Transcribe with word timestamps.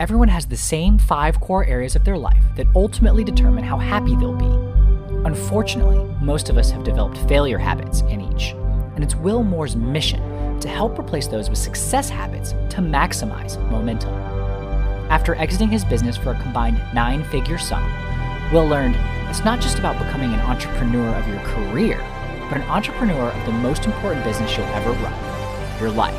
everyone 0.00 0.28
has 0.28 0.46
the 0.46 0.56
same 0.56 0.96
five 0.96 1.38
core 1.42 1.66
areas 1.66 1.94
of 1.94 2.04
their 2.04 2.16
life 2.16 2.42
that 2.56 2.66
ultimately 2.74 3.22
determine 3.22 3.62
how 3.62 3.76
happy 3.76 4.16
they'll 4.16 4.32
be. 4.32 4.46
Unfortunately, 5.26 6.02
most 6.22 6.48
of 6.48 6.56
us 6.56 6.70
have 6.70 6.82
developed 6.82 7.18
failure 7.28 7.58
habits 7.58 8.00
in 8.08 8.22
each, 8.22 8.52
and 8.94 9.04
it's 9.04 9.14
Will 9.14 9.42
Moore's 9.42 9.76
mission 9.76 10.58
to 10.60 10.68
help 10.68 10.98
replace 10.98 11.26
those 11.26 11.50
with 11.50 11.58
success 11.58 12.08
habits 12.08 12.52
to 12.70 12.78
maximize 12.78 13.60
momentum. 13.70 14.14
After 15.10 15.34
exiting 15.34 15.68
his 15.68 15.84
business 15.84 16.16
for 16.16 16.30
a 16.30 16.42
combined 16.42 16.82
nine 16.94 17.22
figure 17.24 17.58
sum, 17.58 17.84
Will 18.54 18.66
learned 18.66 18.96
it's 19.28 19.44
not 19.44 19.60
just 19.60 19.78
about 19.78 19.98
becoming 19.98 20.32
an 20.32 20.40
entrepreneur 20.40 21.14
of 21.14 21.28
your 21.28 21.40
career, 21.40 21.98
but 22.48 22.56
an 22.56 22.68
entrepreneur 22.70 23.28
of 23.28 23.44
the 23.44 23.52
most 23.52 23.84
important 23.84 24.24
business 24.24 24.56
you'll 24.56 24.66
ever 24.68 24.92
run 24.92 25.78
your 25.78 25.90
life. 25.90 26.18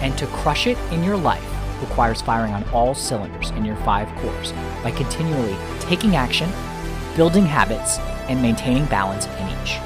And 0.00 0.18
to 0.18 0.26
crush 0.26 0.66
it 0.66 0.76
in 0.90 1.04
your 1.04 1.16
life 1.16 1.59
requires 1.80 2.20
firing 2.20 2.52
on 2.52 2.64
all 2.70 2.94
cylinders 2.94 3.50
in 3.50 3.64
your 3.64 3.76
five 3.76 4.08
cores 4.20 4.52
by 4.82 4.90
continually 4.90 5.56
taking 5.80 6.16
action, 6.16 6.50
building 7.16 7.46
habits, 7.46 7.98
and 8.28 8.40
maintaining 8.40 8.84
balance 8.86 9.26
in 9.26 9.48
each. 9.62 9.78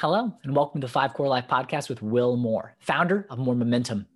Hello, 0.00 0.32
and 0.44 0.56
welcome 0.56 0.80
to 0.80 0.86
the 0.86 0.90
Five 0.90 1.12
Core 1.12 1.28
Life 1.28 1.46
Podcast 1.46 1.90
with 1.90 2.00
Will 2.00 2.36
Moore, 2.36 2.74
founder 2.78 3.26
of 3.28 3.38
Moore 3.38 3.54
Momentum. 3.54 4.06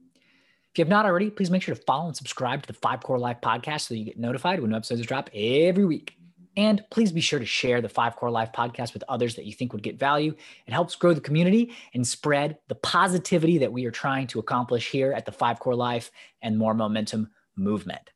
If 0.73 0.79
you 0.79 0.82
have 0.82 0.88
not 0.90 1.04
already, 1.04 1.30
please 1.30 1.51
make 1.51 1.62
sure 1.62 1.74
to 1.74 1.82
follow 1.82 2.06
and 2.06 2.16
subscribe 2.16 2.62
to 2.62 2.66
the 2.66 2.73
Five 2.73 3.01
Core 3.01 3.18
Life 3.18 3.37
podcast 3.42 3.82
so 3.82 3.95
you 3.95 4.04
get 4.04 4.18
notified 4.18 4.60
when 4.60 4.70
new 4.70 4.76
episodes 4.76 5.06
drop 5.06 5.30
every 5.34 5.84
week. 5.84 6.16
And 6.56 6.84
please 6.90 7.10
be 7.10 7.20
sure 7.20 7.38
to 7.38 7.46
share 7.46 7.80
the 7.80 7.88
Five 7.88 8.16
Core 8.16 8.30
Life 8.30 8.52
podcast 8.52 8.95
with 8.95 9.02
others 9.08 9.34
that 9.34 9.45
you 9.45 9.52
think 9.52 9.72
would 9.72 9.82
get 9.82 9.98
value. 9.98 10.34
It 10.66 10.72
helps 10.72 10.95
grow 10.95 11.12
the 11.12 11.20
community 11.20 11.74
and 11.95 12.06
spread 12.06 12.58
the 12.68 12.76
positivity 12.76 13.58
that 13.58 13.72
we 13.72 13.86
are 13.86 13.90
trying 13.90 14.28
to 14.28 14.38
accomplish 14.38 14.90
here 14.90 15.12
at 15.12 15.26
the 15.26 15.32
Five 15.32 15.59
Core 15.59 15.74
Life 15.74 16.12
and 16.42 16.56
Moore 16.56 16.74
Momentum 16.74 17.30
movement. 17.56 18.10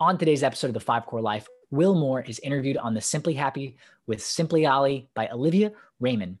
On 0.00 0.18
today's 0.18 0.42
episode 0.42 0.68
of 0.68 0.74
the 0.74 0.80
Five 0.80 1.06
Core 1.06 1.20
Life, 1.20 1.46
Will 1.70 1.94
Moore 1.94 2.22
is 2.22 2.38
interviewed 2.40 2.78
on 2.78 2.94
the 2.94 3.00
Simply 3.00 3.34
Happy 3.34 3.76
with 4.06 4.22
Simply 4.22 4.66
Ali 4.66 5.08
by 5.14 5.28
Olivia 5.28 5.72
Raymond. 6.00 6.38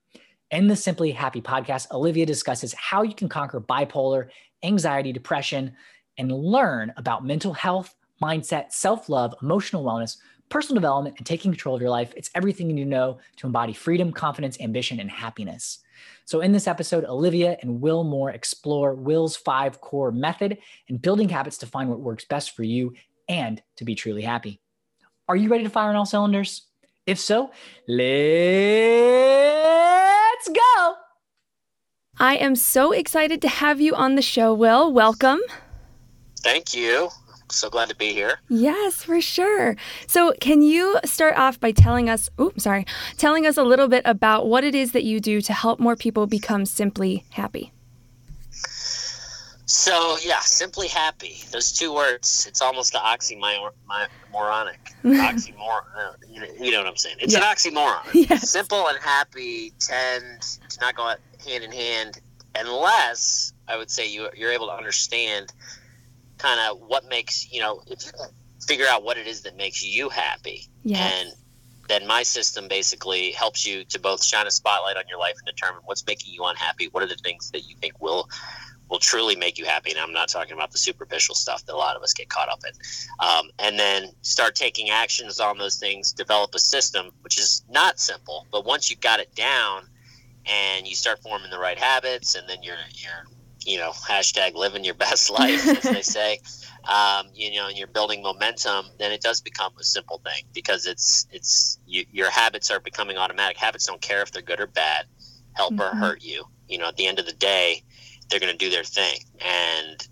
In 0.50 0.66
the 0.66 0.76
Simply 0.76 1.12
Happy 1.12 1.42
podcast, 1.42 1.90
Olivia 1.92 2.24
discusses 2.24 2.72
how 2.74 3.02
you 3.02 3.14
can 3.14 3.28
conquer 3.28 3.60
bipolar 3.60 4.28
anxiety, 4.62 5.12
depression, 5.12 5.74
and 6.16 6.32
learn 6.32 6.92
about 6.96 7.24
mental 7.24 7.52
health, 7.52 7.94
mindset, 8.22 8.72
self 8.72 9.08
love, 9.08 9.34
emotional 9.42 9.84
wellness, 9.84 10.16
personal 10.48 10.80
development, 10.80 11.16
and 11.18 11.26
taking 11.26 11.50
control 11.50 11.74
of 11.74 11.80
your 11.80 11.90
life. 11.90 12.12
It's 12.16 12.30
everything 12.34 12.68
you 12.68 12.74
need 12.76 12.84
to 12.84 12.90
know 12.90 13.18
to 13.36 13.46
embody 13.46 13.72
freedom, 13.72 14.12
confidence, 14.12 14.60
ambition, 14.60 15.00
and 15.00 15.10
happiness. 15.10 15.78
So, 16.24 16.40
in 16.40 16.52
this 16.52 16.66
episode, 16.66 17.04
Olivia 17.04 17.56
and 17.60 17.80
Will 17.80 18.04
Moore 18.04 18.30
explore 18.30 18.94
Will's 18.94 19.36
five 19.36 19.80
core 19.80 20.12
method 20.12 20.58
and 20.88 21.00
building 21.00 21.28
habits 21.28 21.58
to 21.58 21.66
find 21.66 21.90
what 21.90 22.00
works 22.00 22.24
best 22.24 22.54
for 22.54 22.62
you 22.62 22.94
and 23.28 23.62
to 23.76 23.84
be 23.84 23.94
truly 23.94 24.22
happy. 24.22 24.60
Are 25.28 25.36
you 25.36 25.48
ready 25.48 25.64
to 25.64 25.70
fire 25.70 25.90
on 25.90 25.96
all 25.96 26.06
cylinders? 26.06 26.62
If 27.06 27.18
so, 27.18 27.50
let's 27.86 28.08
go. 30.48 30.94
I 32.20 32.36
am 32.36 32.56
so 32.56 32.92
excited 32.92 33.40
to 33.42 33.48
have 33.48 33.80
you 33.80 33.94
on 33.94 34.14
the 34.14 34.22
show, 34.22 34.52
Will. 34.52 34.92
Welcome. 34.92 35.40
Thank 36.40 36.74
you. 36.74 37.10
So 37.50 37.70
glad 37.70 37.88
to 37.88 37.96
be 37.96 38.12
here. 38.12 38.40
Yes, 38.48 39.02
for 39.04 39.20
sure. 39.20 39.76
So, 40.06 40.34
can 40.40 40.62
you 40.62 40.98
start 41.04 41.36
off 41.36 41.58
by 41.58 41.72
telling 41.72 42.08
us, 42.10 42.28
oops, 42.40 42.64
sorry, 42.64 42.84
telling 43.16 43.46
us 43.46 43.56
a 43.56 43.62
little 43.62 43.88
bit 43.88 44.02
about 44.04 44.46
what 44.46 44.64
it 44.64 44.74
is 44.74 44.92
that 44.92 45.04
you 45.04 45.20
do 45.20 45.40
to 45.40 45.52
help 45.52 45.80
more 45.80 45.96
people 45.96 46.26
become 46.26 46.66
simply 46.66 47.24
happy? 47.30 47.72
So, 49.70 50.16
yeah, 50.22 50.40
simply 50.40 50.88
happy. 50.88 51.36
Those 51.52 51.72
two 51.72 51.94
words, 51.94 52.46
it's 52.48 52.62
almost 52.62 52.94
an 52.94 53.02
oxymoronic. 53.02 53.72
Oxymoron. 55.04 55.82
Uh, 55.94 56.12
you 56.58 56.70
know 56.70 56.78
what 56.78 56.86
I'm 56.86 56.96
saying? 56.96 57.16
It's 57.20 57.34
yeah. 57.34 57.40
an 57.40 57.44
oxymoron. 57.44 58.00
Yes. 58.30 58.50
Simple 58.50 58.88
and 58.88 58.98
happy 58.98 59.72
tend 59.78 60.40
to 60.40 60.80
not 60.80 60.96
go 60.96 61.14
hand 61.44 61.64
in 61.64 61.72
hand 61.72 62.20
unless 62.54 63.52
I 63.68 63.76
would 63.76 63.90
say 63.90 64.10
you, 64.10 64.28
you're 64.34 64.52
able 64.52 64.68
to 64.68 64.72
understand 64.72 65.52
kind 66.38 66.60
of 66.60 66.80
what 66.80 67.08
makes, 67.08 67.50
you 67.52 67.60
know, 67.60 67.82
if 67.86 68.04
you 68.04 68.12
figure 68.66 68.86
out 68.86 69.02
what 69.02 69.16
it 69.16 69.26
is 69.26 69.42
that 69.42 69.56
makes 69.56 69.84
you 69.84 70.08
happy. 70.08 70.68
Yes. 70.84 71.12
And 71.12 71.32
then 71.88 72.06
my 72.06 72.22
system 72.22 72.68
basically 72.68 73.32
helps 73.32 73.66
you 73.66 73.84
to 73.84 73.98
both 73.98 74.22
shine 74.22 74.46
a 74.46 74.50
spotlight 74.50 74.96
on 74.96 75.04
your 75.08 75.18
life 75.18 75.34
and 75.38 75.46
determine 75.46 75.82
what's 75.84 76.06
making 76.06 76.32
you 76.32 76.44
unhappy. 76.44 76.88
What 76.88 77.02
are 77.02 77.06
the 77.06 77.16
things 77.16 77.50
that 77.52 77.62
you 77.62 77.76
think 77.76 78.00
will 78.00 78.28
will 78.88 78.98
truly 78.98 79.36
make 79.36 79.58
you 79.58 79.64
happy. 79.64 79.90
And 79.90 79.98
I'm 79.98 80.12
not 80.12 80.28
talking 80.28 80.54
about 80.54 80.70
the 80.70 80.78
superficial 80.78 81.34
stuff 81.34 81.64
that 81.66 81.74
a 81.74 81.76
lot 81.76 81.96
of 81.96 82.02
us 82.02 82.14
get 82.14 82.28
caught 82.28 82.48
up 82.48 82.60
in. 82.64 83.26
Um, 83.26 83.50
and 83.58 83.78
then 83.78 84.10
start 84.22 84.54
taking 84.54 84.90
actions 84.90 85.40
on 85.40 85.58
those 85.58 85.76
things, 85.76 86.12
develop 86.12 86.54
a 86.54 86.58
system, 86.58 87.10
which 87.20 87.38
is 87.38 87.62
not 87.68 88.00
simple, 88.00 88.46
but 88.50 88.64
once 88.64 88.90
you've 88.90 89.00
got 89.00 89.20
it 89.20 89.34
down 89.34 89.82
and 90.46 90.86
you 90.86 90.94
start 90.94 91.20
forming 91.22 91.50
the 91.50 91.58
right 91.58 91.78
habits, 91.78 92.34
and 92.34 92.48
then 92.48 92.62
you're, 92.62 92.76
you're, 92.94 93.26
you 93.64 93.78
know, 93.78 93.90
hashtag 93.90 94.54
living 94.54 94.84
your 94.84 94.94
best 94.94 95.30
life, 95.38 95.66
as 95.66 95.82
they 95.82 96.02
say. 96.02 96.40
Um, 96.84 97.26
you 97.34 97.54
know, 97.54 97.68
and 97.68 97.76
you're 97.76 97.86
building 97.86 98.22
momentum, 98.22 98.86
then 98.98 99.12
it 99.12 99.20
does 99.20 99.40
become 99.40 99.72
a 99.78 99.84
simple 99.84 100.18
thing 100.24 100.44
because 100.54 100.86
it's 100.86 101.26
it's 101.30 101.78
you, 101.86 102.06
your 102.12 102.30
habits 102.30 102.70
are 102.70 102.80
becoming 102.80 103.18
automatic. 103.18 103.58
Habits 103.58 103.86
don't 103.86 104.00
care 104.00 104.22
if 104.22 104.32
they're 104.32 104.42
good 104.42 104.60
or 104.60 104.66
bad, 104.66 105.06
help 105.52 105.74
mm-hmm. 105.74 105.82
or 105.82 105.98
hurt 105.98 106.22
you. 106.22 106.44
You 106.68 106.78
know, 106.78 106.88
at 106.88 106.96
the 106.96 107.06
end 107.06 107.18
of 107.18 107.26
the 107.26 107.32
day, 107.32 107.82
they're 108.28 108.40
going 108.40 108.52
to 108.52 108.58
do 108.58 108.70
their 108.70 108.84
thing. 108.84 109.18
And 109.40 110.08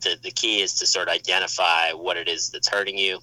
the, 0.00 0.16
the 0.22 0.30
key 0.30 0.60
is 0.60 0.74
to 0.74 0.86
sort 0.86 1.08
of 1.08 1.14
identify 1.14 1.92
what 1.92 2.16
it 2.16 2.28
is 2.28 2.50
that's 2.50 2.68
hurting 2.68 2.98
you, 2.98 3.20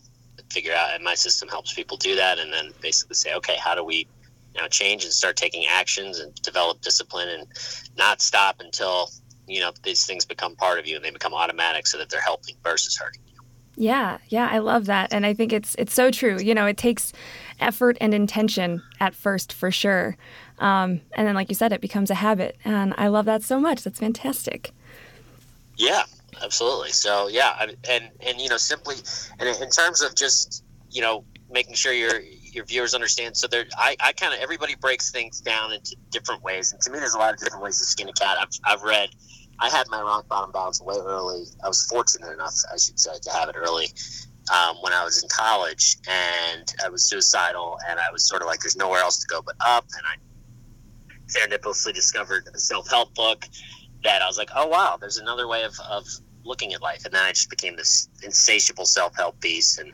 figure 0.52 0.74
out, 0.74 0.94
and 0.94 1.04
my 1.04 1.16
system 1.16 1.50
helps 1.50 1.74
people 1.74 1.98
do 1.98 2.16
that, 2.16 2.40
and 2.40 2.52
then 2.54 2.72
basically 2.82 3.16
say, 3.16 3.34
okay, 3.36 3.56
how 3.58 3.76
do 3.76 3.84
we 3.84 4.08
you 4.56 4.62
know 4.62 4.68
change 4.68 5.04
and 5.04 5.12
start 5.12 5.36
taking 5.36 5.66
actions 5.70 6.20
and 6.20 6.34
develop 6.36 6.82
discipline 6.82 7.28
and 7.30 7.48
not 7.98 8.22
stop 8.22 8.58
until 8.60 9.10
you 9.48 9.60
know 9.60 9.72
these 9.84 10.06
things 10.06 10.26
become 10.26 10.56
part 10.56 10.80
of 10.80 10.88
you 10.88 10.96
and 10.96 11.06
they 11.06 11.12
become 11.12 11.34
automatic 11.34 11.88
so 11.88 11.98
that 11.98 12.10
they're 12.10 12.22
helping 12.22 12.56
versus 12.64 12.98
hurting 12.98 13.22
you. 13.28 13.42
Yeah, 13.78 14.20
yeah, 14.30 14.48
I 14.50 14.60
love 14.60 14.86
that. 14.86 15.14
And 15.14 15.26
I 15.26 15.34
think 15.34 15.52
it's 15.52 15.76
it's 15.78 15.94
so 15.94 16.12
true. 16.12 16.40
You 16.40 16.56
know, 16.56 16.66
it 16.66 16.78
takes 16.78 17.12
effort 17.60 17.98
and 18.00 18.14
intention 18.14 18.82
at 19.00 19.14
first 19.14 19.52
for 19.52 19.72
sure. 19.72 20.18
Um, 20.60 21.02
and 21.14 21.28
then, 21.28 21.36
like 21.36 21.50
you 21.50 21.56
said, 21.56 21.74
it 21.74 21.82
becomes 21.82 22.10
a 22.10 22.16
habit. 22.16 22.58
And 22.64 22.94
I 22.98 23.08
love 23.08 23.26
that 23.26 23.44
so 23.44 23.60
much. 23.60 23.84
That's 23.84 24.00
fantastic. 24.00 24.72
Yeah, 25.78 26.04
absolutely. 26.42 26.92
So, 26.92 27.28
yeah. 27.28 27.66
And, 27.90 28.10
and 28.22 28.40
you 28.40 28.50
know, 28.50 28.58
simply, 28.58 28.96
and 29.40 29.50
in 29.50 29.70
terms 29.70 30.02
of 30.02 30.16
just, 30.16 30.64
you 30.90 31.02
know, 31.02 31.26
making 31.52 31.76
sure 31.76 31.92
your 31.92 32.22
your 32.56 32.66
viewers 32.66 32.94
understand. 32.94 33.36
So 33.38 33.48
there, 33.48 33.66
I, 33.78 33.96
I 34.00 34.14
kind 34.14 34.34
of 34.34 34.40
everybody 34.40 34.76
breaks 34.76 35.12
things 35.12 35.42
down 35.42 35.74
into 35.74 35.96
different 36.10 36.42
ways, 36.44 36.72
and 36.72 36.82
to 36.82 36.92
me, 36.92 37.00
there's 37.00 37.14
a 37.14 37.18
lot 37.18 37.34
of 37.34 37.40
different 37.40 37.64
ways 37.64 37.78
to 37.80 37.86
skin 37.86 38.10
a 38.10 38.14
cat. 38.14 38.38
I've, 38.40 38.50
I've 38.64 38.84
read, 38.84 39.10
I 39.60 39.70
had 39.70 39.88
my 39.90 40.02
rock 40.02 40.28
bottom 40.28 40.52
bounce 40.52 40.82
way 40.82 40.96
early. 40.98 41.44
I 41.64 41.68
was 41.68 41.86
fortunate 41.86 42.32
enough, 42.32 42.56
I 42.72 42.78
should 42.78 43.00
say, 43.00 43.12
to 43.22 43.30
have 43.32 43.50
it 43.50 43.56
early 43.58 43.88
um, 44.54 44.78
when 44.82 44.94
I 44.94 45.04
was 45.04 45.22
in 45.22 45.30
college, 45.30 45.98
and 46.08 46.74
I 46.84 46.90
was 46.90 47.04
suicidal, 47.04 47.78
and 47.90 48.00
I 48.00 48.12
was 48.12 48.28
sort 48.28 48.42
of 48.42 48.48
like, 48.48 48.62
there's 48.62 48.78
nowhere 48.78 49.02
else 49.02 49.20
to 49.20 49.28
go 49.28 49.42
but 49.42 49.56
up, 49.66 49.86
and 49.98 50.06
I 50.06 50.16
serendipitously 51.28 51.94
discovered 51.94 52.48
a 52.54 52.60
self 52.60 52.90
help 52.90 53.14
book 53.16 53.46
that 54.04 54.22
I 54.22 54.28
was 54.28 54.38
like, 54.38 54.50
oh 54.56 54.68
wow, 54.68 54.98
there's 55.00 55.18
another 55.18 55.48
way 55.48 55.64
of, 55.64 55.74
of 55.90 56.06
looking 56.46 56.74
at 56.74 56.82
life. 56.82 57.04
And 57.06 57.14
then 57.14 57.24
I 57.24 57.32
just 57.32 57.50
became 57.50 57.76
this 57.76 58.08
insatiable 58.24 58.86
self 58.86 59.16
help 59.16 59.40
beast 59.42 59.80
and 59.80 59.92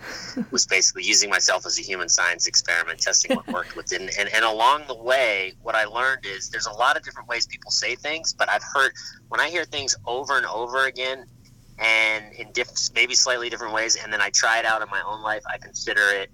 was 0.51 0.65
basically 0.65 1.03
using 1.03 1.29
myself 1.29 1.65
as 1.65 1.79
a 1.79 1.81
human 1.81 2.09
science 2.09 2.47
experiment, 2.47 2.99
testing 2.99 3.35
what 3.35 3.47
worked 3.47 3.75
within. 3.75 4.09
And, 4.19 4.29
and 4.33 4.45
along 4.45 4.83
the 4.87 4.95
way, 4.95 5.53
what 5.61 5.75
I 5.75 5.85
learned 5.85 6.25
is 6.25 6.49
there's 6.49 6.67
a 6.67 6.73
lot 6.73 6.97
of 6.97 7.03
different 7.03 7.29
ways 7.29 7.47
people 7.47 7.71
say 7.71 7.95
things, 7.95 8.33
but 8.33 8.49
I've 8.49 8.63
heard 8.73 8.93
when 9.29 9.39
I 9.39 9.49
hear 9.49 9.65
things 9.65 9.95
over 10.05 10.37
and 10.37 10.45
over 10.45 10.85
again 10.85 11.25
and 11.79 12.33
in 12.33 12.51
diff- 12.51 12.93
maybe 12.93 13.15
slightly 13.15 13.49
different 13.49 13.73
ways, 13.73 13.95
and 13.95 14.13
then 14.13 14.21
I 14.21 14.29
try 14.29 14.59
it 14.59 14.65
out 14.65 14.81
in 14.81 14.89
my 14.89 15.01
own 15.01 15.21
life, 15.23 15.41
I 15.51 15.57
consider 15.57 16.01
it 16.01 16.29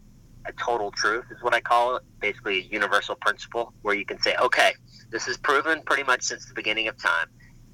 a 0.45 0.53
total 0.53 0.91
truth, 0.91 1.25
is 1.31 1.41
what 1.41 1.53
I 1.53 1.61
call 1.61 1.97
it. 1.97 2.03
Basically, 2.19 2.59
a 2.59 2.63
universal 2.63 3.15
principle 3.15 3.73
where 3.81 3.95
you 3.95 4.05
can 4.05 4.19
say, 4.21 4.35
okay, 4.41 4.73
this 5.09 5.27
is 5.27 5.37
proven 5.37 5.81
pretty 5.83 6.03
much 6.03 6.23
since 6.23 6.45
the 6.45 6.53
beginning 6.53 6.87
of 6.87 7.01
time. 7.01 7.27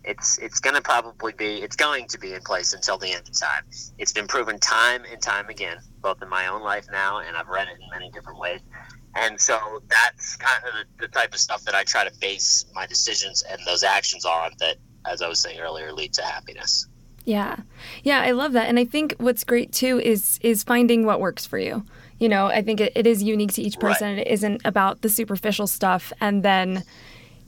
It's 0.03 0.38
it's 0.38 0.59
going 0.59 0.75
to 0.75 0.81
probably 0.81 1.33
be 1.33 1.61
it's 1.61 1.75
going 1.75 2.07
to 2.09 2.19
be 2.19 2.33
in 2.33 2.41
place 2.41 2.73
until 2.73 2.97
the 2.97 3.11
end 3.11 3.27
of 3.27 3.39
time. 3.39 3.63
It's 3.97 4.11
been 4.11 4.27
proven 4.27 4.59
time 4.59 5.03
and 5.09 5.21
time 5.21 5.50
again, 5.50 5.77
both 6.01 6.21
in 6.21 6.29
my 6.29 6.47
own 6.47 6.61
life 6.61 6.88
now, 6.91 7.19
and 7.19 7.38
I've 7.38 7.47
read 7.47 7.67
it 7.67 7.81
in 7.81 7.89
many 7.91 8.11
different 8.11 8.39
ways. 8.39 8.59
And 9.15 9.39
so 9.39 9.81
that's 9.89 10.35
kind 10.35 10.63
of 10.65 10.73
the, 10.73 11.07
the 11.07 11.07
type 11.07 11.33
of 11.33 11.39
stuff 11.39 11.63
that 11.63 11.75
I 11.75 11.83
try 11.83 12.03
to 12.03 12.11
base 12.19 12.65
my 12.73 12.85
decisions 12.88 13.44
and 13.50 13.61
those 13.65 13.83
actions 13.83 14.25
on. 14.25 14.51
That, 14.59 14.77
as 15.05 15.21
I 15.21 15.27
was 15.27 15.39
saying 15.39 15.59
earlier, 15.59 15.94
lead 15.94 16.13
to 16.13 16.23
happiness. 16.23 16.88
Yeah, 17.25 17.57
yeah, 18.03 18.21
I 18.21 18.31
love 18.31 18.51
that, 18.53 18.67
and 18.67 18.77
I 18.77 18.85
think 18.85 19.15
what's 19.17 19.45
great 19.45 19.71
too 19.71 20.00
is 20.00 20.39
is 20.41 20.63
finding 20.63 21.05
what 21.05 21.21
works 21.21 21.45
for 21.45 21.57
you. 21.57 21.85
You 22.19 22.27
know, 22.27 22.47
I 22.47 22.61
think 22.61 22.81
it, 22.81 22.91
it 22.95 23.07
is 23.07 23.23
unique 23.23 23.53
to 23.53 23.61
each 23.61 23.79
person. 23.79 24.17
Right. 24.17 24.27
It 24.27 24.31
isn't 24.31 24.61
about 24.65 25.01
the 25.01 25.09
superficial 25.09 25.67
stuff, 25.67 26.11
and 26.19 26.44
then 26.44 26.83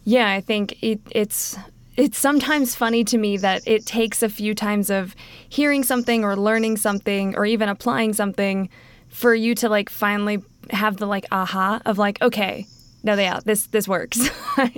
yeah, 0.05 0.29
I 0.29 0.39
think 0.39 0.81
it, 0.81 1.01
it's 1.11 1.57
it's 1.97 2.17
sometimes 2.17 2.75
funny 2.75 3.03
to 3.05 3.17
me 3.17 3.37
that 3.37 3.63
it 3.65 3.85
takes 3.85 4.21
a 4.21 4.29
few 4.29 4.53
times 4.53 4.89
of 4.89 5.15
hearing 5.49 5.83
something 5.83 6.23
or 6.23 6.35
learning 6.35 6.77
something 6.77 7.35
or 7.35 7.45
even 7.45 7.69
applying 7.69 8.13
something 8.13 8.69
for 9.07 9.33
you 9.33 9.55
to 9.55 9.69
like 9.69 9.89
finally 9.89 10.39
have 10.71 10.97
the 10.97 11.05
like 11.05 11.25
aha 11.31 11.79
of 11.85 11.97
like 11.97 12.21
okay 12.21 12.65
no 13.03 13.13
yeah 13.15 13.39
this 13.45 13.67
this 13.67 13.87
works. 13.87 14.29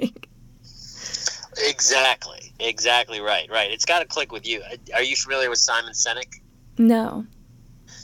Exactly. 1.65 2.53
Exactly 2.59 3.19
right. 3.19 3.49
Right. 3.49 3.71
It's 3.71 3.85
got 3.85 3.99
to 3.99 4.05
click 4.05 4.31
with 4.31 4.47
you. 4.47 4.61
Are 4.93 5.01
you 5.03 5.15
familiar 5.15 5.49
with 5.49 5.59
simon 5.59 5.93
sinek? 5.93 6.41
No. 6.77 7.25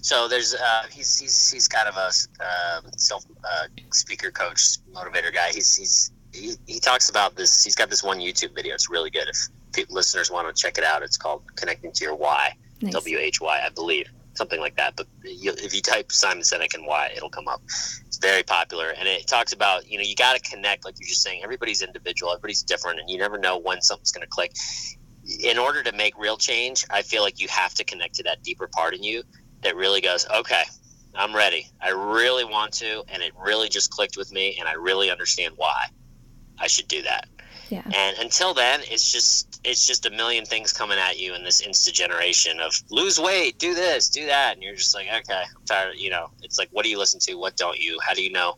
So 0.01 0.27
there's 0.27 0.53
uh, 0.53 0.83
he's 0.91 1.19
he's 1.19 1.51
he's 1.51 1.67
kind 1.67 1.87
of 1.87 1.95
a 1.95 2.09
uh, 2.43 2.81
self 2.97 3.25
uh, 3.43 3.67
speaker 3.91 4.31
coach 4.31 4.77
motivator 4.93 5.33
guy. 5.33 5.51
He's 5.53 5.75
he's 5.75 6.11
he, 6.33 6.53
he 6.65 6.79
talks 6.79 7.09
about 7.09 7.35
this 7.35 7.63
he's 7.63 7.75
got 7.75 7.89
this 7.89 8.03
one 8.03 8.19
youtube 8.19 8.55
video 8.55 8.73
it's 8.73 8.89
really 8.89 9.09
good 9.09 9.27
if 9.29 9.89
listeners 9.89 10.31
want 10.31 10.47
to 10.47 10.61
check 10.61 10.77
it 10.77 10.83
out 10.83 11.03
it's 11.03 11.17
called 11.17 11.43
connecting 11.55 11.91
to 11.91 12.03
your 12.03 12.15
why 12.15 12.53
nice. 12.81 12.93
w-h-y 12.93 13.61
i 13.65 13.69
believe 13.69 14.07
something 14.35 14.59
like 14.59 14.75
that. 14.75 14.95
But 14.95 15.07
you, 15.23 15.53
if 15.57 15.73
you 15.73 15.81
type 15.81 16.11
Simon 16.11 16.43
Sinek 16.43 16.73
and 16.73 16.85
why, 16.85 17.11
it'll 17.15 17.29
come 17.29 17.47
up. 17.47 17.61
It's 17.65 18.17
very 18.17 18.43
popular, 18.43 18.89
and 18.97 19.07
it 19.07 19.27
talks 19.27 19.53
about 19.53 19.87
you 19.89 19.97
know 19.97 20.03
you 20.03 20.15
got 20.15 20.35
to 20.35 20.49
connect, 20.49 20.85
like 20.85 20.95
you're 20.99 21.07
just 21.07 21.21
saying. 21.21 21.41
Everybody's 21.43 21.81
individual, 21.81 22.31
everybody's 22.31 22.63
different, 22.63 22.99
and 22.99 23.09
you 23.09 23.17
never 23.17 23.37
know 23.37 23.57
when 23.57 23.81
something's 23.81 24.11
going 24.11 24.25
to 24.25 24.29
click. 24.29 24.53
In 25.41 25.57
order 25.57 25.83
to 25.83 25.91
make 25.93 26.17
real 26.17 26.37
change, 26.37 26.85
I 26.89 27.01
feel 27.01 27.21
like 27.21 27.39
you 27.39 27.47
have 27.47 27.73
to 27.75 27.83
connect 27.83 28.15
to 28.15 28.23
that 28.23 28.43
deeper 28.43 28.67
part 28.67 28.93
in 28.93 29.03
you 29.03 29.23
that 29.61 29.75
really 29.77 30.01
goes, 30.01 30.27
okay, 30.29 30.63
I'm 31.15 31.33
ready. 31.33 31.67
I 31.79 31.91
really 31.91 32.43
want 32.43 32.73
to, 32.73 33.03
and 33.07 33.23
it 33.23 33.31
really 33.39 33.69
just 33.69 33.89
clicked 33.89 34.17
with 34.17 34.33
me, 34.33 34.57
and 34.59 34.67
I 34.67 34.73
really 34.73 35.09
understand 35.09 35.53
why 35.55 35.85
I 36.59 36.67
should 36.67 36.87
do 36.87 37.01
that. 37.03 37.27
Yeah. 37.69 37.81
And 37.85 38.17
until 38.19 38.53
then, 38.53 38.81
it's 38.83 39.11
just 39.11 39.59
it's 39.63 39.87
just 39.87 40.05
a 40.05 40.11
million 40.11 40.45
things 40.45 40.73
coming 40.73 40.99
at 40.99 41.17
you 41.17 41.33
in 41.33 41.43
this 41.43 41.61
instant 41.61 41.95
generation 41.95 42.59
of 42.59 42.73
lose 42.89 43.19
weight, 43.19 43.57
do 43.57 43.73
this, 43.73 44.09
do 44.09 44.25
that, 44.27 44.53
and 44.53 44.63
you're 44.63 44.75
just 44.75 44.93
like, 44.93 45.07
okay, 45.07 45.33
I'm 45.33 45.65
tired. 45.65 45.95
You 45.97 46.11
know, 46.11 46.29
it's 46.43 46.59
like, 46.59 46.69
what 46.71 46.83
do 46.83 46.89
you 46.89 46.99
listen 46.99 47.19
to? 47.21 47.35
What 47.35 47.57
don't 47.57 47.79
you? 47.79 47.97
How 48.05 48.13
do 48.13 48.21
you 48.21 48.31
know? 48.31 48.57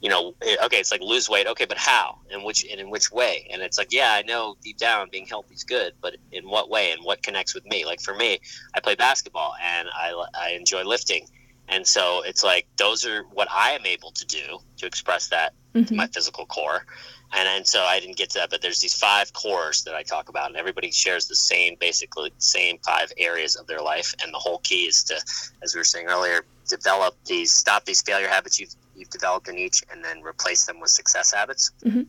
You 0.00 0.08
know, 0.08 0.34
okay, 0.64 0.78
it's 0.78 0.90
like 0.90 1.02
lose 1.02 1.28
weight, 1.28 1.46
okay, 1.46 1.66
but 1.66 1.76
how? 1.76 2.18
And 2.32 2.42
which 2.42 2.64
and 2.68 2.80
in 2.80 2.88
which 2.88 3.12
way? 3.12 3.46
And 3.52 3.60
it's 3.60 3.76
like, 3.76 3.92
yeah, 3.92 4.14
I 4.14 4.22
know 4.22 4.56
deep 4.62 4.78
down 4.78 5.10
being 5.12 5.26
healthy 5.26 5.54
is 5.54 5.62
good, 5.62 5.92
but 6.00 6.16
in 6.32 6.48
what 6.48 6.70
way 6.70 6.90
and 6.90 7.04
what 7.04 7.22
connects 7.22 7.54
with 7.54 7.66
me? 7.66 7.84
Like 7.84 8.00
for 8.00 8.14
me, 8.14 8.40
I 8.74 8.80
play 8.80 8.94
basketball 8.94 9.54
and 9.62 9.88
I 9.94 10.24
I 10.34 10.50
enjoy 10.58 10.84
lifting. 10.84 11.28
And 11.68 11.86
so 11.86 12.22
it's 12.22 12.42
like 12.42 12.66
those 12.78 13.04
are 13.06 13.22
what 13.24 13.46
I 13.48 13.72
am 13.72 13.84
able 13.84 14.10
to 14.12 14.26
do 14.26 14.58
to 14.78 14.86
express 14.86 15.28
that 15.28 15.52
mm-hmm. 15.74 15.84
to 15.84 15.94
my 15.94 16.06
physical 16.08 16.46
core 16.46 16.84
and 17.32 17.48
and 17.48 17.66
so 17.66 17.82
I 17.82 18.00
didn't 18.00 18.16
get 18.16 18.30
to 18.30 18.38
that, 18.40 18.50
but 18.50 18.62
there's 18.62 18.80
these 18.80 18.94
five 18.94 19.32
cores 19.32 19.82
that 19.84 19.94
I 19.94 20.02
talk 20.02 20.28
about, 20.28 20.48
and 20.48 20.56
everybody 20.56 20.90
shares 20.90 21.26
the 21.26 21.36
same, 21.36 21.76
basically 21.78 22.32
same 22.38 22.78
five 22.78 23.12
areas 23.18 23.56
of 23.56 23.66
their 23.66 23.80
life, 23.80 24.14
and 24.22 24.32
the 24.34 24.38
whole 24.38 24.58
key 24.58 24.86
is 24.86 25.02
to, 25.04 25.14
as 25.62 25.74
we 25.74 25.80
were 25.80 25.84
saying 25.84 26.06
earlier, 26.06 26.44
develop 26.68 27.16
these, 27.26 27.52
stop 27.52 27.84
these 27.84 28.02
failure 28.02 28.28
habits 28.28 28.58
you've 28.58 28.74
you've 28.96 29.10
developed 29.10 29.48
in 29.48 29.58
each, 29.58 29.82
and 29.92 30.04
then 30.04 30.22
replace 30.22 30.66
them 30.66 30.80
with 30.80 30.90
success 30.90 31.32
habits. 31.32 31.72
Mm-hmm. 31.84 32.02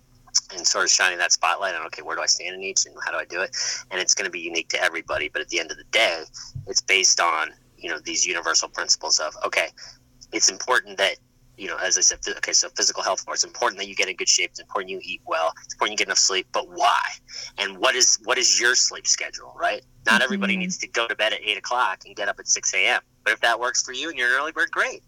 And 0.56 0.66
sort 0.66 0.86
of 0.86 0.92
shining 0.92 1.18
that 1.18 1.34
spotlight 1.34 1.76
on 1.76 1.86
okay, 1.88 2.02
where 2.02 2.16
do 2.16 2.22
I 2.22 2.26
stand 2.26 2.56
in 2.56 2.64
each, 2.64 2.86
and 2.86 2.96
how 3.06 3.12
do 3.12 3.18
I 3.18 3.26
do 3.26 3.42
it? 3.42 3.56
And 3.92 4.00
it's 4.00 4.16
going 4.16 4.26
to 4.26 4.32
be 4.32 4.40
unique 4.40 4.70
to 4.70 4.82
everybody, 4.82 5.28
but 5.28 5.42
at 5.42 5.50
the 5.50 5.60
end 5.60 5.72
of 5.72 5.78
the 5.78 5.84
day, 5.92 6.24
it's 6.68 6.82
based 6.82 7.20
on 7.20 7.50
you 7.78 7.90
know 7.90 8.00
these 8.00 8.26
universal 8.26 8.70
principles 8.70 9.20
of 9.20 9.36
okay, 9.46 9.68
it's 10.32 10.50
important 10.50 10.98
that 10.98 11.18
you 11.62 11.68
know, 11.68 11.78
as 11.78 11.96
I 11.96 12.02
said, 12.02 12.18
okay, 12.38 12.54
so 12.54 12.70
physical 12.70 13.04
health 13.04 13.24
it's 13.30 13.44
important 13.44 13.80
that 13.80 13.88
you 13.88 13.94
get 13.94 14.10
in 14.10 14.16
good 14.16 14.28
shape. 14.28 14.50
It's 14.50 14.60
important 14.60 14.90
you 14.90 15.00
eat 15.04 15.22
well. 15.28 15.54
It's 15.64 15.76
important 15.76 15.92
you 15.92 15.98
get 15.98 16.08
enough 16.08 16.18
sleep. 16.18 16.48
But 16.52 16.68
why? 16.68 17.04
And 17.60 17.78
what 17.78 17.94
is 17.94 18.18
what 18.24 18.40
is 18.40 18.60
your 18.60 18.74
sleep 18.74 19.06
schedule? 19.06 19.56
Right? 19.56 19.84
Not 20.08 20.16
mm-hmm. 20.16 20.24
everybody 20.24 20.58
needs 20.58 20.80
to 20.80 20.88
go 20.88 21.08
to 21.08 21.16
bed 21.16 21.34
at 21.34 21.40
eight 21.44 21.60
o'clock 21.60 22.02
and 22.08 22.16
get 22.16 22.28
up 22.28 22.40
at 22.40 22.48
six 22.48 22.74
a.m. 22.74 23.02
But 23.24 23.34
if 23.34 23.42
that 23.42 23.60
works 23.60 23.84
for 23.84 23.94
you 23.94 24.10
and 24.10 24.18
you're 24.18 24.30
an 24.30 24.42
early 24.42 24.52
bird, 24.52 24.72
great. 24.72 25.04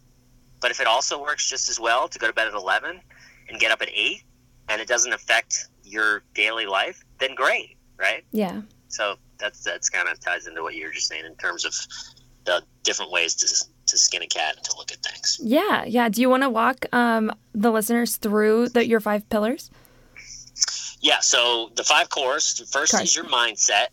But 0.61 0.69
if 0.69 0.79
it 0.79 0.85
also 0.85 1.19
works 1.19 1.49
just 1.49 1.69
as 1.69 1.79
well 1.79 2.07
to 2.07 2.19
go 2.19 2.27
to 2.27 2.33
bed 2.33 2.47
at 2.47 2.53
eleven 2.53 3.01
and 3.49 3.59
get 3.59 3.71
up 3.71 3.81
at 3.81 3.89
eight, 3.91 4.21
and 4.69 4.79
it 4.79 4.87
doesn't 4.87 5.11
affect 5.11 5.69
your 5.83 6.21
daily 6.35 6.67
life, 6.67 7.03
then 7.17 7.33
great, 7.33 7.77
right? 7.97 8.23
Yeah. 8.31 8.61
So 8.89 9.15
that's 9.39 9.63
that's 9.63 9.89
kind 9.89 10.07
of 10.07 10.19
ties 10.19 10.45
into 10.45 10.61
what 10.61 10.75
you 10.75 10.85
were 10.85 10.93
just 10.93 11.07
saying 11.07 11.25
in 11.25 11.35
terms 11.35 11.65
of 11.65 11.73
the 12.45 12.61
different 12.83 13.11
ways 13.11 13.33
to 13.33 13.65
to 13.87 13.97
skin 13.97 14.21
a 14.21 14.27
cat 14.27 14.55
and 14.55 14.65
to 14.65 14.77
look 14.77 14.91
at 14.91 14.97
things. 14.99 15.39
Yeah, 15.41 15.83
yeah. 15.85 16.09
Do 16.09 16.21
you 16.21 16.29
want 16.29 16.43
to 16.43 16.49
walk 16.49 16.85
um, 16.93 17.31
the 17.53 17.71
listeners 17.71 18.17
through 18.17 18.69
the, 18.69 18.85
your 18.85 18.99
five 18.99 19.27
pillars? 19.29 19.69
Yeah. 21.01 21.19
So 21.19 21.71
the 21.75 21.83
five 21.83 22.09
cores. 22.09 22.61
First 22.71 22.99
is 23.01 23.15
your 23.15 23.25
mindset, 23.25 23.87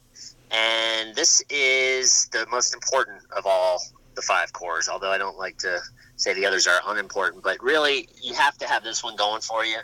and 0.50 1.14
this 1.14 1.42
is 1.50 2.28
the 2.32 2.46
most 2.50 2.74
important 2.74 3.22
of 3.36 3.46
all 3.46 3.82
the 4.14 4.22
five 4.22 4.52
cores. 4.52 4.88
Although 4.88 5.10
I 5.10 5.18
don't 5.18 5.38
like 5.38 5.58
to 5.58 5.80
say 6.16 6.34
the 6.34 6.46
others 6.46 6.66
are 6.66 6.80
unimportant, 6.86 7.42
but 7.42 7.62
really 7.62 8.08
you 8.22 8.34
have 8.34 8.56
to 8.58 8.66
have 8.66 8.84
this 8.84 9.02
one 9.02 9.16
going 9.16 9.40
for 9.40 9.64
you, 9.64 9.78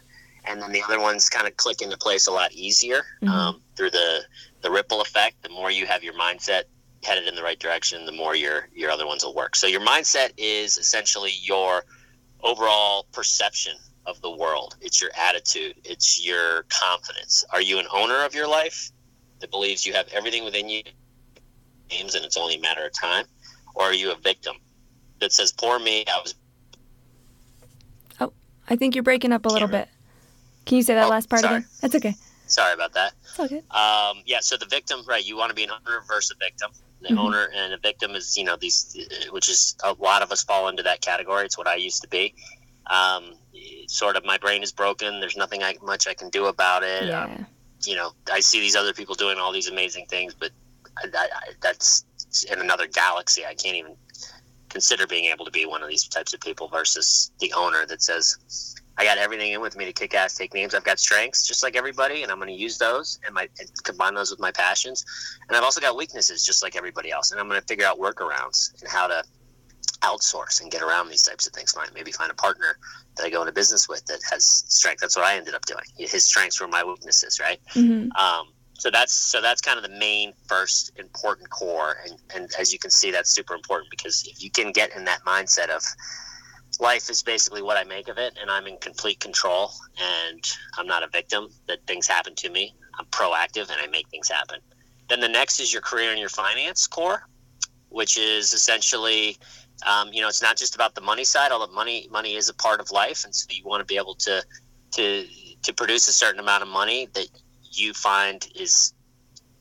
and 0.44 0.62
then 0.62 0.72
the 0.72 0.82
other 0.82 1.00
ones 1.00 1.28
kind 1.28 1.46
of 1.46 1.56
click 1.56 1.82
into 1.82 1.96
place 1.96 2.26
a 2.26 2.32
lot 2.32 2.52
easier 2.52 3.02
mm-hmm. 3.22 3.28
um, 3.28 3.62
through 3.76 3.90
the 3.90 4.22
the 4.62 4.70
ripple 4.70 5.00
effect. 5.00 5.42
The 5.42 5.48
more 5.48 5.70
you 5.70 5.86
have 5.86 6.04
your 6.04 6.14
mindset 6.14 6.64
headed 7.06 7.28
in 7.28 7.36
the 7.36 7.42
right 7.42 7.58
direction, 7.58 8.04
the 8.04 8.12
more 8.12 8.34
your 8.34 8.68
your 8.74 8.90
other 8.90 9.06
ones 9.06 9.24
will 9.24 9.34
work. 9.34 9.54
So 9.54 9.66
your 9.66 9.80
mindset 9.80 10.30
is 10.36 10.76
essentially 10.76 11.32
your 11.40 11.84
overall 12.42 13.06
perception 13.12 13.76
of 14.06 14.20
the 14.22 14.30
world. 14.30 14.76
It's 14.80 15.00
your 15.00 15.10
attitude. 15.16 15.76
It's 15.84 16.24
your 16.24 16.64
confidence. 16.64 17.44
Are 17.50 17.62
you 17.62 17.78
an 17.78 17.86
owner 17.92 18.24
of 18.24 18.34
your 18.34 18.48
life 18.48 18.90
that 19.40 19.50
believes 19.50 19.86
you 19.86 19.92
have 19.92 20.08
everything 20.12 20.44
within 20.44 20.68
you, 20.68 20.82
aims, 21.90 22.14
and 22.14 22.24
it's 22.24 22.36
only 22.36 22.56
a 22.56 22.60
matter 22.60 22.84
of 22.84 22.92
time, 22.92 23.26
or 23.74 23.84
are 23.84 23.94
you 23.94 24.10
a 24.10 24.16
victim 24.16 24.56
that 25.20 25.32
says, 25.32 25.52
"Poor 25.52 25.78
me, 25.78 26.04
I 26.08 26.20
was." 26.20 26.34
Oh, 28.20 28.32
I 28.68 28.76
think 28.76 28.96
you're 28.96 29.04
breaking 29.04 29.32
up 29.32 29.46
a 29.46 29.48
little 29.48 29.68
bit. 29.68 29.88
Can 30.66 30.76
you 30.76 30.82
say 30.82 30.94
that 30.94 31.06
oh, 31.06 31.10
last 31.10 31.28
part 31.28 31.42
sorry. 31.42 31.56
again? 31.58 31.68
That's 31.80 31.94
okay. 31.94 32.14
Sorry 32.48 32.74
about 32.74 32.92
that. 32.94 33.12
It's 33.22 33.38
okay. 33.40 33.62
Um, 33.70 34.22
yeah, 34.24 34.40
so 34.40 34.56
the 34.56 34.66
victim, 34.66 35.00
right? 35.06 35.24
You 35.24 35.36
want 35.36 35.50
to 35.50 35.54
be 35.54 35.64
an 35.64 35.70
owner 35.70 36.00
versus 36.08 36.32
a 36.32 36.44
victim 36.44 36.70
the 37.06 37.14
mm-hmm. 37.14 37.18
owner 37.18 37.48
and 37.54 37.72
a 37.72 37.78
victim 37.78 38.12
is 38.12 38.36
you 38.36 38.44
know 38.44 38.56
these 38.56 38.96
which 39.30 39.48
is 39.48 39.76
a 39.84 39.92
lot 39.94 40.22
of 40.22 40.32
us 40.32 40.42
fall 40.42 40.68
into 40.68 40.82
that 40.82 41.00
category. 41.00 41.44
It's 41.44 41.58
what 41.58 41.66
i 41.66 41.76
used 41.76 42.02
to 42.02 42.08
be. 42.08 42.34
Um, 42.88 43.34
sort 43.88 44.16
of 44.16 44.24
my 44.24 44.38
brain 44.38 44.62
is 44.62 44.72
broken. 44.72 45.20
There's 45.20 45.36
nothing 45.36 45.62
I, 45.62 45.74
much 45.82 46.06
i 46.06 46.14
can 46.14 46.30
do 46.30 46.46
about 46.46 46.82
it. 46.82 47.04
Yeah. 47.04 47.24
Um, 47.24 47.46
you 47.82 47.94
know 47.94 48.12
i 48.32 48.40
see 48.40 48.58
these 48.58 48.74
other 48.74 48.94
people 48.94 49.14
doing 49.14 49.38
all 49.38 49.52
these 49.52 49.68
amazing 49.68 50.06
things 50.06 50.34
but 50.34 50.50
I, 50.96 51.08
I, 51.14 51.28
that's 51.60 52.06
in 52.50 52.60
another 52.60 52.86
galaxy. 52.86 53.44
I 53.44 53.54
can't 53.54 53.76
even 53.76 53.96
consider 54.68 55.06
being 55.06 55.26
able 55.26 55.44
to 55.44 55.50
be 55.50 55.66
one 55.66 55.82
of 55.82 55.88
these 55.88 56.06
types 56.08 56.34
of 56.34 56.40
people 56.40 56.68
versus 56.68 57.30
the 57.40 57.52
owner 57.56 57.86
that 57.86 58.02
says 58.02 58.75
I 58.98 59.04
got 59.04 59.18
everything 59.18 59.52
in 59.52 59.60
with 59.60 59.76
me 59.76 59.84
to 59.84 59.92
kick 59.92 60.14
ass, 60.14 60.34
take 60.34 60.54
names. 60.54 60.74
I've 60.74 60.84
got 60.84 60.98
strengths 60.98 61.46
just 61.46 61.62
like 61.62 61.76
everybody, 61.76 62.22
and 62.22 62.32
I'm 62.32 62.38
going 62.38 62.48
to 62.48 62.60
use 62.60 62.78
those 62.78 63.18
and 63.24 63.34
my 63.34 63.48
and 63.58 63.70
combine 63.84 64.14
those 64.14 64.30
with 64.30 64.40
my 64.40 64.50
passions. 64.50 65.04
And 65.48 65.56
I've 65.56 65.64
also 65.64 65.80
got 65.80 65.96
weaknesses 65.96 66.44
just 66.44 66.62
like 66.62 66.76
everybody 66.76 67.10
else, 67.10 67.30
and 67.30 67.40
I'm 67.40 67.48
going 67.48 67.60
to 67.60 67.66
figure 67.66 67.84
out 67.84 67.98
workarounds 67.98 68.80
and 68.80 68.90
how 68.90 69.06
to 69.06 69.22
outsource 70.02 70.60
and 70.60 70.70
get 70.70 70.82
around 70.82 71.08
these 71.08 71.22
types 71.22 71.46
of 71.46 71.52
things. 71.52 71.72
Find 71.72 71.90
maybe 71.94 72.12
find 72.12 72.30
a 72.30 72.34
partner 72.34 72.78
that 73.16 73.24
I 73.24 73.30
go 73.30 73.40
into 73.42 73.52
business 73.52 73.88
with 73.88 74.04
that 74.06 74.20
has 74.30 74.64
strength. 74.68 75.00
That's 75.00 75.16
what 75.16 75.26
I 75.26 75.36
ended 75.36 75.54
up 75.54 75.64
doing. 75.66 75.84
His 75.98 76.24
strengths 76.24 76.60
were 76.60 76.68
my 76.68 76.84
weaknesses, 76.84 77.38
right? 77.40 77.60
Mm-hmm. 77.74 78.12
Um, 78.12 78.48
so 78.78 78.90
that's 78.90 79.12
so 79.12 79.40
that's 79.40 79.60
kind 79.60 79.78
of 79.78 79.82
the 79.82 79.98
main 79.98 80.32
first 80.46 80.92
important 80.96 81.50
core, 81.50 81.96
and 82.04 82.18
and 82.34 82.50
as 82.58 82.72
you 82.72 82.78
can 82.78 82.90
see, 82.90 83.10
that's 83.10 83.30
super 83.30 83.54
important 83.54 83.90
because 83.90 84.26
if 84.26 84.42
you 84.42 84.50
can 84.50 84.72
get 84.72 84.94
in 84.96 85.04
that 85.04 85.20
mindset 85.26 85.68
of 85.68 85.82
life 86.80 87.08
is 87.10 87.22
basically 87.22 87.62
what 87.62 87.76
I 87.76 87.84
make 87.84 88.08
of 88.08 88.18
it, 88.18 88.36
and 88.40 88.50
I'm 88.50 88.66
in 88.66 88.76
complete 88.78 89.20
control, 89.20 89.72
and 89.98 90.44
I'm 90.76 90.86
not 90.86 91.02
a 91.02 91.08
victim 91.08 91.48
that 91.68 91.78
things 91.86 92.06
happen 92.06 92.34
to 92.36 92.50
me. 92.50 92.74
I'm 92.98 93.06
proactive 93.06 93.70
and 93.70 93.78
I 93.82 93.86
make 93.88 94.08
things 94.08 94.28
happen. 94.28 94.60
Then 95.08 95.20
the 95.20 95.28
next 95.28 95.60
is 95.60 95.72
your 95.72 95.82
career 95.82 96.10
and 96.10 96.18
your 96.18 96.28
finance 96.28 96.86
core, 96.86 97.26
which 97.88 98.18
is 98.18 98.52
essentially, 98.52 99.36
um, 99.86 100.12
you 100.12 100.20
know, 100.20 100.28
it's 100.28 100.42
not 100.42 100.56
just 100.56 100.74
about 100.74 100.94
the 100.94 101.00
money 101.00 101.24
side, 101.24 101.52
although 101.52 101.72
money 101.72 102.08
money 102.10 102.34
is 102.34 102.48
a 102.48 102.54
part 102.54 102.80
of 102.80 102.90
life, 102.90 103.24
and 103.24 103.34
so 103.34 103.46
you 103.50 103.64
want 103.64 103.80
to 103.80 103.86
be 103.86 103.96
able 103.96 104.14
to 104.16 104.44
to 104.92 105.26
to 105.62 105.72
produce 105.72 106.08
a 106.08 106.12
certain 106.12 106.40
amount 106.40 106.62
of 106.62 106.68
money 106.68 107.08
that 107.14 107.28
you 107.72 107.92
find 107.92 108.48
is 108.54 108.92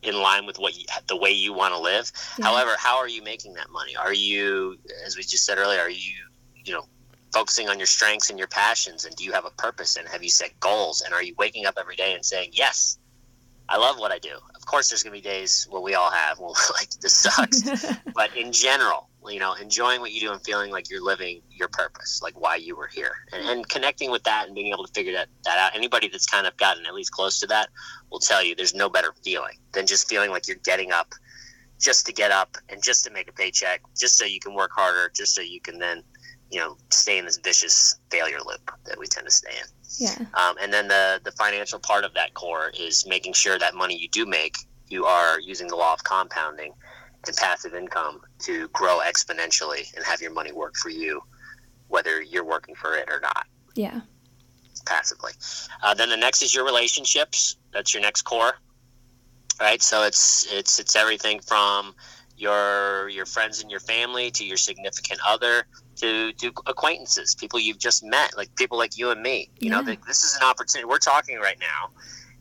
in 0.02 0.16
line 0.22 0.46
with 0.46 0.58
what 0.60 0.78
you, 0.78 0.86
the 1.08 1.18
way 1.18 1.32
you 1.32 1.52
want 1.54 1.74
to 1.74 1.80
live. 1.80 2.12
Yeah. 2.38 2.46
However, 2.46 2.76
how 2.78 2.98
are 2.98 3.08
you 3.08 3.24
making 3.24 3.54
that 3.56 3.70
money? 3.72 3.96
Are 3.96 4.14
you, 4.14 4.78
as 5.06 5.18
we 5.18 5.24
just 5.24 5.46
said 5.46 5.58
earlier, 5.58 5.80
are 5.80 5.90
you 5.90 6.14
you 6.64 6.74
know 6.74 6.86
focusing 7.36 7.68
on 7.68 7.78
your 7.78 7.86
strengths 7.86 8.30
and 8.30 8.40
your 8.40 8.48
passions 8.48 9.06
and 9.06 9.16
do 9.16 9.24
you 9.24 9.34
have 9.34 9.46
a 9.46 9.52
purpose 9.52 9.98
and 9.98 10.08
have 10.08 10.24
you 10.24 10.30
set 10.30 10.58
goals 10.60 11.02
and 11.02 11.14
are 11.14 11.22
you 11.22 11.36
waking 11.38 11.66
up 11.66 11.76
every 11.78 11.96
day 11.96 12.14
and 12.14 12.24
saying 12.24 12.50
yes 12.54 12.98
i 13.68 13.78
love 13.78 14.00
what 14.00 14.12
i 14.12 14.20
do 14.20 14.38
of 14.56 14.66
course 14.66 14.90
there's 14.90 15.04
going 15.04 15.14
to 15.14 15.22
be 15.22 15.30
days 15.30 15.68
where 15.70 15.82
we 15.82 15.96
all 15.96 16.12
have 16.12 16.40
well 16.44 16.56
like 16.80 16.90
this 17.02 17.14
sucks 17.14 17.62
but 18.16 18.36
in 18.38 18.52
general 18.52 19.10
you 19.32 19.40
know, 19.40 19.54
enjoying 19.54 20.02
what 20.02 20.12
you 20.12 20.20
do 20.20 20.32
and 20.32 20.42
feeling 20.44 20.72
like 20.72 20.90
you're 20.90 21.04
living 21.04 21.42
your 21.50 21.68
purpose, 21.68 22.22
like 22.22 22.40
why 22.40 22.56
you 22.56 22.76
were 22.76 22.88
here, 22.88 23.14
and, 23.34 23.48
and 23.48 23.70
connecting 23.70 24.12
with 24.12 24.24
that 24.24 24.46
and 24.46 24.56
being 24.56 24.72
able 24.72 24.86
to 24.86 24.94
figure 24.94 25.14
that, 25.14 25.28
that 25.44 25.58
out. 25.58 25.76
Anybody 25.76 26.08
that's 26.08 26.26
kind 26.26 26.46
of 26.46 26.56
gotten 26.58 26.86
at 26.86 26.94
least 26.94 27.12
close 27.12 27.40
to 27.40 27.48
that 27.48 27.70
will 28.12 28.20
tell 28.20 28.44
you 28.44 28.56
there's 28.56 28.76
no 28.76 28.90
better 28.90 29.14
feeling 29.24 29.58
than 29.74 29.86
just 29.88 30.08
feeling 30.08 30.32
like 30.32 30.48
you're 30.48 30.58
getting 30.58 30.92
up 30.92 31.14
just 31.80 32.06
to 32.06 32.14
get 32.14 32.32
up 32.32 32.58
and 32.70 32.82
just 32.84 33.04
to 33.06 33.12
make 33.12 33.30
a 33.30 33.34
paycheck, 33.34 33.82
just 33.98 34.18
so 34.18 34.26
you 34.26 34.40
can 34.40 34.54
work 34.54 34.72
harder, 34.74 35.12
just 35.14 35.36
so 35.36 35.42
you 35.42 35.60
can 35.60 35.78
then, 35.80 36.04
you 36.52 36.60
know, 36.60 36.78
stay 36.92 37.18
in 37.18 37.26
this 37.26 37.38
vicious 37.38 37.96
failure 38.10 38.40
loop 38.46 38.72
that 38.86 38.98
we 38.98 39.08
tend 39.08 39.26
to 39.26 39.32
stay 39.32 39.52
in. 39.52 39.68
Yeah. 39.98 40.26
Um, 40.34 40.56
and 40.62 40.72
then 40.72 40.88
the 40.88 41.22
the 41.24 41.32
financial 41.32 41.80
part 41.80 42.04
of 42.04 42.14
that 42.14 42.34
core 42.34 42.72
is 42.78 43.06
making 43.08 43.34
sure 43.34 43.58
that 43.60 43.76
money 43.76 43.98
you 43.98 44.10
do 44.10 44.26
make, 44.26 44.56
you 44.90 45.06
are 45.06 45.40
using 45.40 45.68
the 45.68 45.76
law 45.76 45.94
of 45.94 46.04
compounding 46.04 46.74
and 47.28 47.36
passive 47.38 47.74
income 47.74 48.22
to 48.40 48.68
grow 48.70 49.00
exponentially 49.00 49.94
and 49.96 50.06
have 50.06 50.22
your 50.22 50.32
money 50.32 50.52
work 50.52 50.76
for 50.76 50.90
you, 50.90 51.22
whether 51.88 52.22
you're 52.22 52.46
working 52.46 52.76
for 52.76 52.96
it 52.96 53.10
or 53.10 53.20
not 53.20 53.46
Yeah. 53.76 54.02
passively. 54.86 55.32
Uh, 55.82 55.94
then 55.94 56.10
the 56.10 56.18
next 56.18 56.42
is 56.42 56.54
your 56.54 56.66
relationships. 56.66 57.58
That's 57.74 57.94
your 57.94 58.02
next 58.02 58.24
core, 58.24 58.54
right? 59.60 59.82
So 59.82 60.04
it's 60.04 60.46
it's 60.52 60.80
it's 60.80 60.96
everything 60.96 61.40
from 61.40 61.96
your 62.38 63.10
your 63.10 63.26
friends 63.26 63.62
and 63.62 63.72
your 63.72 63.80
family 63.80 64.30
to 64.32 64.46
your 64.46 64.58
significant 64.58 65.20
other 65.26 65.66
to 65.98 66.32
to 66.34 66.52
acquaintances, 66.68 67.36
people 67.36 67.60
you've 67.60 67.80
just 67.80 68.04
met, 68.04 68.36
like 68.38 68.54
people 68.56 68.78
like 68.78 68.98
you 68.98 69.12
and 69.12 69.22
me. 69.22 69.50
You 69.60 69.70
know, 69.72 69.80
Yeah. 69.80 69.86
th- 69.88 70.00
this 70.08 70.24
is 70.24 70.36
an 70.36 70.44
opportunity. 70.44 70.86
We're 70.86 70.98
talking 71.00 71.40
right 71.40 71.60
now. 71.60 71.92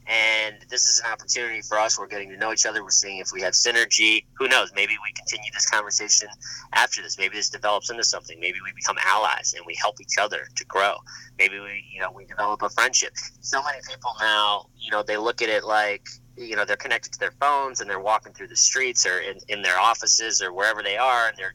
And 0.07 0.57
this 0.69 0.85
is 0.85 1.01
an 1.01 1.11
opportunity 1.11 1.63
for 1.63 1.79
us. 1.79 1.99
We're 1.99 2.09
getting 2.09 2.29
to 2.29 2.37
know 2.37 2.53
each 2.53 2.67
other. 2.67 2.83
We're 2.83 2.91
seeing 2.91 3.19
if 3.21 3.33
we 3.33 3.41
have 3.41 3.55
synergy. 3.55 4.27
Who 4.35 4.49
knows? 4.49 4.71
Maybe 4.75 4.93
we 5.03 5.13
continue 5.15 5.51
this 5.55 5.65
conversation 5.71 6.29
after 6.75 7.01
this. 7.01 7.17
Maybe 7.17 7.37
this 7.37 7.49
develops 7.49 7.89
into 7.89 8.05
something. 8.05 8.39
Maybe 8.39 8.59
we 8.63 8.71
become 8.73 8.99
allies 9.03 9.55
and 9.57 9.65
we 9.67 9.75
help 9.81 9.99
each 10.03 10.19
other 10.21 10.47
to 10.57 10.65
grow 10.67 10.97
maybe 11.37 11.59
we 11.59 11.85
you 11.93 12.01
know 12.01 12.13
we 12.13 12.25
develop 12.27 12.63
a 12.63 12.69
friendship 12.71 13.13
so 13.41 13.61
many 13.65 13.79
people 13.89 14.13
now 14.21 14.67
you 14.79 14.89
know 14.93 15.03
they 15.03 15.17
look 15.17 15.43
at 15.43 15.49
it 15.49 15.65
like 15.65 16.07
you 16.37 16.55
know 16.55 16.65
they're 16.65 16.77
connected 16.77 17.13
to 17.13 17.19
their 17.19 17.33
phones 17.41 17.81
and 17.81 17.91
they're 17.91 17.99
walking 17.99 18.33
through 18.33 18.47
the 18.47 18.55
streets 18.55 19.05
or 19.05 19.19
in, 19.19 19.37
in 19.49 19.61
their 19.61 19.77
offices 19.77 20.41
or 20.41 20.53
wherever 20.53 20.81
they 20.81 20.97
are 20.97 21.27
and 21.27 21.37
they're 21.37 21.55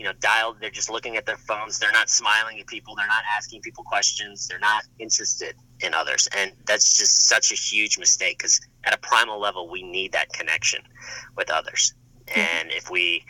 you 0.00 0.06
know 0.06 0.14
dialed 0.18 0.56
they're 0.62 0.70
just 0.70 0.88
looking 0.88 1.18
at 1.18 1.26
their 1.26 1.36
phones 1.36 1.78
they're 1.78 1.92
not 1.92 2.08
smiling 2.08 2.58
at 2.58 2.66
people 2.66 2.96
they're 2.96 3.06
not 3.06 3.22
asking 3.36 3.60
people 3.60 3.84
questions 3.84 4.48
they're 4.48 4.58
not 4.58 4.82
interested 4.98 5.54
in 5.80 5.92
others 5.92 6.26
and 6.34 6.52
that's 6.66 6.96
just 6.96 7.28
such 7.28 7.52
a 7.52 7.54
huge 7.54 7.98
mistake 7.98 8.38
because 8.38 8.62
at 8.84 8.94
a 8.94 8.96
primal 8.96 9.38
level 9.38 9.68
we 9.70 9.82
need 9.82 10.10
that 10.12 10.32
connection 10.32 10.80
with 11.36 11.50
others 11.50 11.92
and 12.34 12.70
if 12.72 12.90
we 12.90 13.22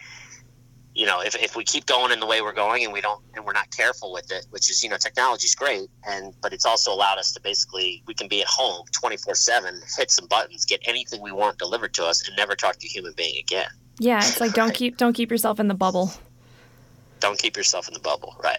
you 0.92 1.06
know, 1.06 1.20
if, 1.20 1.36
if 1.36 1.54
we 1.54 1.62
keep 1.62 1.86
going 1.86 2.10
in 2.10 2.18
the 2.18 2.26
way 2.26 2.42
we're 2.42 2.52
going 2.52 2.82
and 2.82 2.92
we 2.92 3.00
don't 3.00 3.22
and 3.34 3.44
we're 3.44 3.52
not 3.52 3.70
careful 3.70 4.12
with 4.12 4.30
it, 4.32 4.46
which 4.50 4.68
is, 4.70 4.82
you 4.82 4.90
know, 4.90 4.96
technology's 4.96 5.54
great 5.54 5.88
and 6.06 6.34
but 6.42 6.52
it's 6.52 6.66
also 6.66 6.92
allowed 6.92 7.16
us 7.16 7.32
to 7.32 7.40
basically 7.40 8.02
we 8.06 8.14
can 8.14 8.26
be 8.26 8.40
at 8.40 8.48
home 8.48 8.84
twenty 8.92 9.16
four 9.16 9.34
seven, 9.34 9.80
hit 9.96 10.10
some 10.10 10.26
buttons, 10.26 10.64
get 10.64 10.80
anything 10.84 11.22
we 11.22 11.30
want 11.30 11.58
delivered 11.58 11.94
to 11.94 12.04
us 12.04 12.26
and 12.26 12.36
never 12.36 12.56
talk 12.56 12.76
to 12.76 12.86
a 12.86 12.90
human 12.90 13.12
being 13.16 13.38
again. 13.38 13.68
Yeah. 14.00 14.18
It's 14.18 14.40
like 14.40 14.52
don't 14.52 14.74
keep 14.74 14.96
don't 14.96 15.12
keep 15.12 15.30
yourself 15.30 15.60
in 15.60 15.68
the 15.68 15.74
bubble. 15.74 16.12
Don't 17.20 17.38
keep 17.38 17.56
yourself 17.56 17.86
in 17.88 17.94
the 17.94 18.00
bubble, 18.00 18.34
right? 18.42 18.58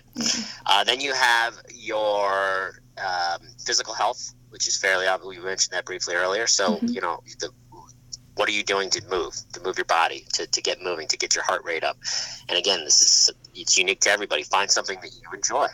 Uh, 0.66 0.84
then 0.84 1.02
you 1.02 1.14
have 1.14 1.56
your 1.74 2.74
um, 2.98 3.42
physical 3.66 3.94
health, 3.94 4.34
which 4.50 4.68
is 4.68 4.78
fairly 4.78 5.08
obvious. 5.08 5.38
We 5.38 5.44
mentioned 5.44 5.74
that 5.74 5.86
briefly 5.86 6.16
earlier. 6.16 6.48
So, 6.48 6.78
Mhm. 6.78 6.94
you 6.94 7.02
know, 7.02 7.20
the, 7.40 7.50
what 8.36 8.48
are 8.48 8.52
you 8.52 8.64
doing 8.64 8.90
to 8.92 9.02
move, 9.10 9.34
to 9.54 9.62
move 9.62 9.78
your 9.78 9.86
body, 9.86 10.26
to, 10.34 10.48
to 10.48 10.62
get 10.62 10.82
moving, 10.82 11.08
to 11.08 11.18
get 11.18 11.36
your 11.36 11.44
heart 11.44 11.64
rate 11.66 11.84
up? 11.84 11.98
And 12.50 12.58
again, 12.58 12.84
this 12.86 13.02
is 13.02 13.30
it's 13.54 13.78
unique 13.78 14.02
to 14.02 14.10
everybody. 14.12 14.44
Find 14.44 14.70
something 14.70 15.00
that 15.02 15.12
you 15.12 15.22
enjoy 15.34 15.68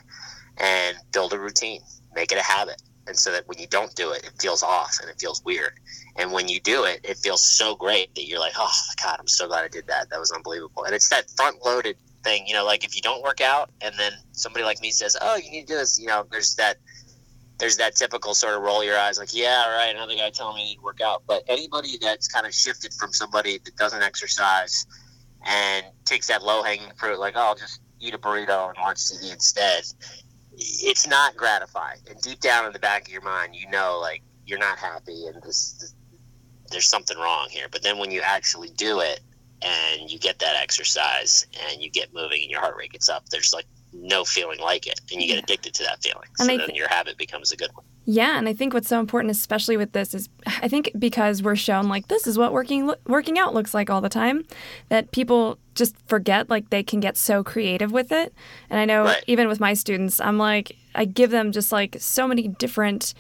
and 0.57 0.97
build 1.11 1.33
a 1.33 1.39
routine. 1.39 1.81
Make 2.15 2.31
it 2.31 2.37
a 2.37 2.43
habit. 2.43 2.81
And 3.07 3.17
so 3.17 3.31
that 3.31 3.47
when 3.47 3.57
you 3.57 3.67
don't 3.67 3.93
do 3.95 4.11
it, 4.11 4.25
it 4.25 4.33
feels 4.39 4.63
off 4.63 4.97
and 5.01 5.09
it 5.09 5.17
feels 5.19 5.41
weird. 5.45 5.71
And 6.17 6.31
when 6.31 6.49
you 6.49 6.59
do 6.59 6.83
it, 6.83 6.99
it 7.03 7.17
feels 7.17 7.41
so 7.41 7.75
great 7.75 8.13
that 8.15 8.27
you're 8.27 8.39
like, 8.39 8.53
oh, 8.57 8.71
God, 9.01 9.17
I'm 9.19 9.27
so 9.27 9.47
glad 9.47 9.63
I 9.63 9.69
did 9.69 9.87
that. 9.87 10.09
That 10.09 10.19
was 10.19 10.31
unbelievable. 10.31 10.83
And 10.83 10.93
it's 10.93 11.07
that 11.09 11.29
front 11.37 11.63
loaded 11.63 11.95
thing, 12.27 12.45
you 12.47 12.53
know, 12.53 12.65
like 12.65 12.83
if 12.83 12.95
you 12.95 13.01
don't 13.01 13.23
work 13.23 13.41
out 13.41 13.69
and 13.81 13.93
then 13.97 14.11
somebody 14.33 14.65
like 14.65 14.81
me 14.81 14.91
says, 14.91 15.15
oh, 15.21 15.37
you 15.37 15.49
need 15.49 15.67
to 15.67 15.73
do 15.73 15.77
this, 15.79 15.99
you 15.99 16.07
know, 16.07 16.25
there's 16.31 16.55
that. 16.55 16.77
There's 17.59 17.77
that 17.77 17.95
typical 17.95 18.35
sort 18.35 18.53
of 18.53 18.61
roll 18.61 18.83
your 18.83 18.99
eyes, 18.99 19.17
like, 19.17 19.33
yeah, 19.33 19.75
right, 19.75 19.89
another 19.89 20.13
guy 20.13 20.29
telling 20.29 20.57
me 20.57 20.61
I 20.61 20.65
need 20.65 20.75
to 20.75 20.81
work 20.83 21.01
out. 21.01 21.23
But 21.25 21.41
anybody 21.47 21.97
that's 21.99 22.27
kind 22.27 22.45
of 22.45 22.53
shifted 22.53 22.93
from 22.93 23.11
somebody 23.11 23.57
that 23.65 23.75
doesn't 23.75 24.03
exercise 24.03 24.85
and 25.43 25.83
takes 26.05 26.27
that 26.27 26.43
low 26.43 26.61
hanging 26.61 26.91
fruit, 26.97 27.19
like, 27.19 27.33
oh, 27.35 27.39
I'll 27.39 27.55
just 27.55 27.81
eat 27.99 28.13
a 28.13 28.19
burrito 28.19 28.69
and 28.69 28.77
watch 28.79 28.97
TV 28.97 29.33
instead, 29.33 29.85
it's 30.51 31.07
not 31.07 31.35
gratifying. 31.35 31.97
And 32.07 32.21
deep 32.21 32.41
down 32.41 32.67
in 32.67 32.73
the 32.73 32.79
back 32.79 33.07
of 33.07 33.11
your 33.11 33.23
mind, 33.23 33.55
you 33.55 33.67
know, 33.71 33.97
like 33.99 34.21
you're 34.45 34.59
not 34.59 34.77
happy 34.77 35.25
and 35.25 35.41
this, 35.41 35.73
this 35.79 35.95
there's 36.69 36.87
something 36.87 37.17
wrong 37.17 37.47
here. 37.49 37.67
But 37.71 37.81
then 37.81 37.97
when 37.97 38.11
you 38.11 38.21
actually 38.21 38.69
do 38.69 38.99
it 38.99 39.21
and 39.61 40.09
you 40.09 40.19
get 40.19 40.39
that 40.39 40.55
exercise 40.61 41.47
and 41.69 41.81
you 41.81 41.89
get 41.89 42.13
moving 42.13 42.41
and 42.41 42.51
your 42.51 42.59
heart 42.61 42.75
rate 42.77 42.91
gets 42.91 43.09
up, 43.09 43.27
there's 43.29 43.53
like 43.53 43.65
no 43.93 44.23
feeling 44.23 44.59
like 44.59 44.85
it, 44.85 44.99
and 45.11 45.21
you 45.21 45.27
get 45.27 45.35
Yeah. 45.37 45.43
addicted 45.43 45.73
to 45.75 45.83
that 45.83 46.03
feeling. 46.03 46.27
And 46.39 46.47
so 46.47 46.53
I 46.53 46.57
then 46.57 46.75
your 46.75 46.87
habit 46.89 47.17
becomes 47.17 47.51
a 47.51 47.57
good 47.57 47.71
one. 47.73 47.85
Yeah, 48.09 48.37
and 48.37 48.47
I 48.47 48.53
think 48.53 48.73
what's 48.73 48.87
so 48.87 48.99
important, 49.01 49.31
especially 49.31 49.75
with 49.75 49.91
this, 49.91 50.13
is 50.13 50.29
I 50.61 50.67
think 50.69 50.91
because 50.97 51.43
we're 51.43 51.55
shown 51.57 51.89
like 51.89 52.07
this 52.07 52.25
is 52.27 52.37
what 52.37 52.53
working 52.53 52.93
working 53.05 53.37
out 53.39 53.53
looks 53.53 53.73
like 53.73 53.89
all 53.89 53.99
the 53.99 54.07
time, 54.09 54.45
that 54.89 55.11
people 55.11 55.57
just 55.75 55.95
forget 56.07 56.49
like 56.49 56.69
they 56.69 56.83
can 56.83 56.99
get 56.99 57.17
so 57.17 57.43
creative 57.43 57.91
with 57.91 58.11
it. 58.11 58.33
And 58.69 58.79
I 58.79 58.85
know 58.85 59.03
Right. 59.05 59.23
even 59.27 59.47
with 59.49 59.59
my 59.59 59.73
students, 59.73 60.21
I'm 60.21 60.37
like 60.37 60.75
I 60.95 61.05
give 61.05 61.31
them 61.31 61.51
just 61.51 61.71
like 61.71 61.97
so 61.99 62.27
many 62.27 62.47
different. 62.47 63.13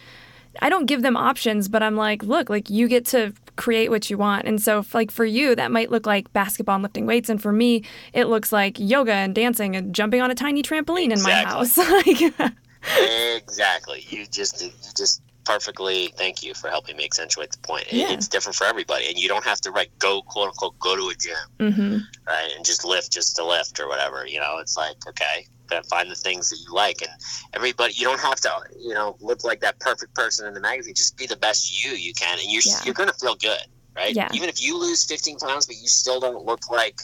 I 0.61 0.69
don't 0.69 0.85
give 0.85 1.01
them 1.01 1.17
options, 1.17 1.67
but 1.67 1.83
I'm 1.83 1.95
like, 1.95 2.23
look, 2.23 2.49
like 2.49 2.69
you 2.69 2.87
get 2.87 3.05
to 3.07 3.33
create 3.57 3.89
what 3.89 4.09
you 4.09 4.17
want. 4.17 4.45
And 4.45 4.61
so, 4.61 4.83
like 4.93 5.11
for 5.11 5.25
you, 5.25 5.55
that 5.55 5.71
might 5.71 5.91
look 5.91 6.05
like 6.05 6.31
basketball 6.33 6.75
and 6.75 6.83
lifting 6.83 7.05
weights, 7.05 7.29
and 7.29 7.41
for 7.41 7.51
me, 7.51 7.83
it 8.13 8.25
looks 8.25 8.51
like 8.51 8.77
yoga 8.79 9.13
and 9.13 9.35
dancing 9.35 9.75
and 9.75 9.93
jumping 9.93 10.21
on 10.21 10.31
a 10.31 10.35
tiny 10.35 10.63
trampoline 10.63 11.11
in 11.11 11.21
my 11.21 11.31
house. 11.31 11.77
like, 11.77 12.53
exactly. 13.35 14.05
You 14.09 14.25
just 14.27 14.63
you 14.63 14.71
just 14.95 15.21
perfectly. 15.47 16.13
Thank 16.17 16.43
you 16.43 16.53
for 16.53 16.69
helping 16.69 16.97
me 16.97 17.05
accentuate 17.05 17.51
the 17.51 17.57
point. 17.59 17.85
It- 17.87 17.93
Yeah. 17.93 18.11
It's 18.11 18.27
different 18.27 18.55
for 18.55 18.65
everybody, 18.65 19.07
and 19.07 19.17
you 19.17 19.27
don't 19.27 19.43
have 19.45 19.61
to 19.61 19.71
like 19.71 19.91
go 19.99 20.21
quote 20.21 20.49
unquote 20.49 20.77
go 20.79 20.95
to 20.95 21.09
a 21.09 21.15
gym, 21.15 21.71
hmm 21.73 21.97
right, 22.27 22.51
and 22.55 22.65
just 22.65 22.83
lift 22.85 23.11
just 23.11 23.35
to 23.37 23.43
lift 23.45 23.79
or 23.79 23.87
whatever. 23.87 24.25
You 24.27 24.39
know, 24.39 24.57
it's 24.59 24.75
like 24.77 24.97
okay, 25.07 25.47
gotta 25.69 25.87
find 25.87 26.11
the 26.11 26.15
things 26.15 26.49
that 26.49 26.59
you 26.65 26.73
like, 26.73 27.01
and 27.01 27.11
everybody. 27.53 27.93
You 27.95 28.05
don't 28.05 28.19
have 28.19 28.39
to 28.41 28.51
you 28.79 28.93
know 28.93 29.15
look 29.21 29.43
like 29.43 29.61
that 29.61 29.79
perfect 29.79 30.13
person 30.13 30.45
in 30.47 30.53
the 30.53 30.59
magazine. 30.59 30.93
Just 30.93 31.17
be 31.17 31.25
the 31.25 31.37
best 31.37 31.83
you 31.83 31.91
you 31.91 32.13
can, 32.13 32.37
and 32.39 32.51
you're 32.51 32.61
Yeah. 32.65 32.79
you're 32.85 32.93
gonna 32.93 33.13
feel 33.13 33.35
good, 33.35 33.65
right? 33.95 34.13
Yeah. 34.15 34.29
Even 34.33 34.49
if 34.49 34.61
you 34.61 34.77
lose 34.77 35.05
15 35.05 35.37
pounds, 35.39 35.65
but 35.65 35.75
you 35.77 35.87
still 35.87 36.19
don't 36.19 36.45
look 36.45 36.69
like. 36.69 36.99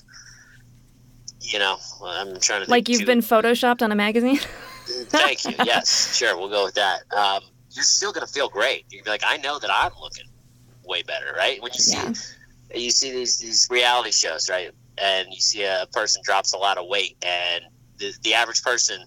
You 1.41 1.59
know, 1.59 1.77
I'm 2.05 2.39
trying 2.39 2.61
to 2.61 2.65
think 2.65 2.69
like 2.69 2.87
you've 2.89 3.01
too- 3.01 3.05
been 3.05 3.19
photoshopped 3.19 3.81
on 3.81 3.91
a 3.91 3.95
magazine. 3.95 4.39
Thank 5.09 5.43
you. 5.45 5.55
Yes, 5.65 6.15
sure. 6.17 6.37
We'll 6.37 6.49
go 6.49 6.63
with 6.65 6.75
that. 6.75 7.01
Um, 7.15 7.41
you're 7.73 7.83
still 7.83 8.11
gonna 8.11 8.27
feel 8.27 8.49
great. 8.49 8.85
You'd 8.89 9.03
be 9.03 9.09
like, 9.09 9.23
I 9.25 9.37
know 9.37 9.59
that 9.59 9.69
I'm 9.71 9.91
looking 10.01 10.25
way 10.83 11.01
better, 11.03 11.33
right? 11.37 11.61
When 11.61 11.71
you 11.73 11.79
see 11.79 11.95
Yeah. 11.97 12.13
you 12.75 12.91
see 12.91 13.11
these 13.11 13.37
these 13.37 13.67
reality 13.69 14.11
shows, 14.11 14.49
right? 14.49 14.71
And 14.97 15.27
you 15.33 15.39
see 15.41 15.63
a 15.63 15.87
person 15.91 16.21
drops 16.23 16.53
a 16.53 16.57
lot 16.57 16.77
of 16.77 16.87
weight, 16.87 17.17
and 17.23 17.63
the 17.97 18.13
the 18.23 18.33
average 18.35 18.61
person 18.63 19.03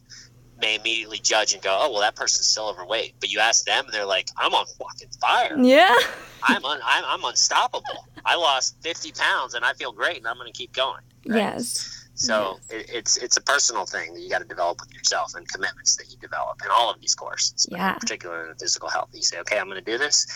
may 0.61 0.75
immediately 0.77 1.19
judge 1.19 1.53
and 1.53 1.63
go, 1.63 1.77
"Oh, 1.81 1.93
well, 1.93 2.01
that 2.01 2.17
person's 2.17 2.47
still 2.47 2.69
overweight." 2.69 3.15
But 3.21 3.31
you 3.31 3.41
ask 3.41 3.65
them, 3.65 3.85
and 3.85 3.93
they're 3.95 4.07
like, 4.07 4.29
"I'm 4.37 4.55
on 4.55 4.67
fucking 4.67 5.11
fire. 5.21 5.57
yeah. 5.63 5.95
I'm 6.43 6.65
un- 6.65 6.81
I'm, 6.85 7.05
I'm 7.07 7.25
unstoppable. 7.25 8.07
I 8.25 8.37
lost 8.37 8.77
50 8.83 9.13
pounds, 9.13 9.55
and 9.55 9.65
I 9.65 9.73
feel 9.75 9.93
great, 9.93 10.17
and 10.19 10.27
I'm 10.27 10.37
gonna 10.39 10.51
keep 10.53 10.73
going." 10.73 11.03
right? 11.29 11.37
Yes. 11.37 11.96
So 12.19 12.59
it, 12.71 12.91
it's 12.93 13.17
it's 13.19 13.37
a 13.37 13.43
personal 13.43 13.85
thing 13.87 14.15
that 14.15 14.21
you 14.21 14.29
got 14.31 14.39
to 14.39 14.45
develop 14.49 14.81
with 14.81 14.93
yourself 14.95 15.35
and 15.35 15.47
commitments 15.49 15.97
that 15.97 16.11
you 16.11 16.17
develop 16.19 16.61
in 16.65 16.71
all 16.71 16.91
of 16.91 17.01
these 17.01 17.15
courses, 17.15 17.67
Yeah. 17.71 17.95
particularly 17.95 18.51
in 18.51 18.57
physical 18.57 18.89
health. 18.89 19.11
You 19.13 19.23
say, 19.23 19.39
okay, 19.41 19.59
I'm 19.59 19.67
going 19.69 19.83
to 19.85 19.91
do 19.93 19.99
this. 19.99 20.27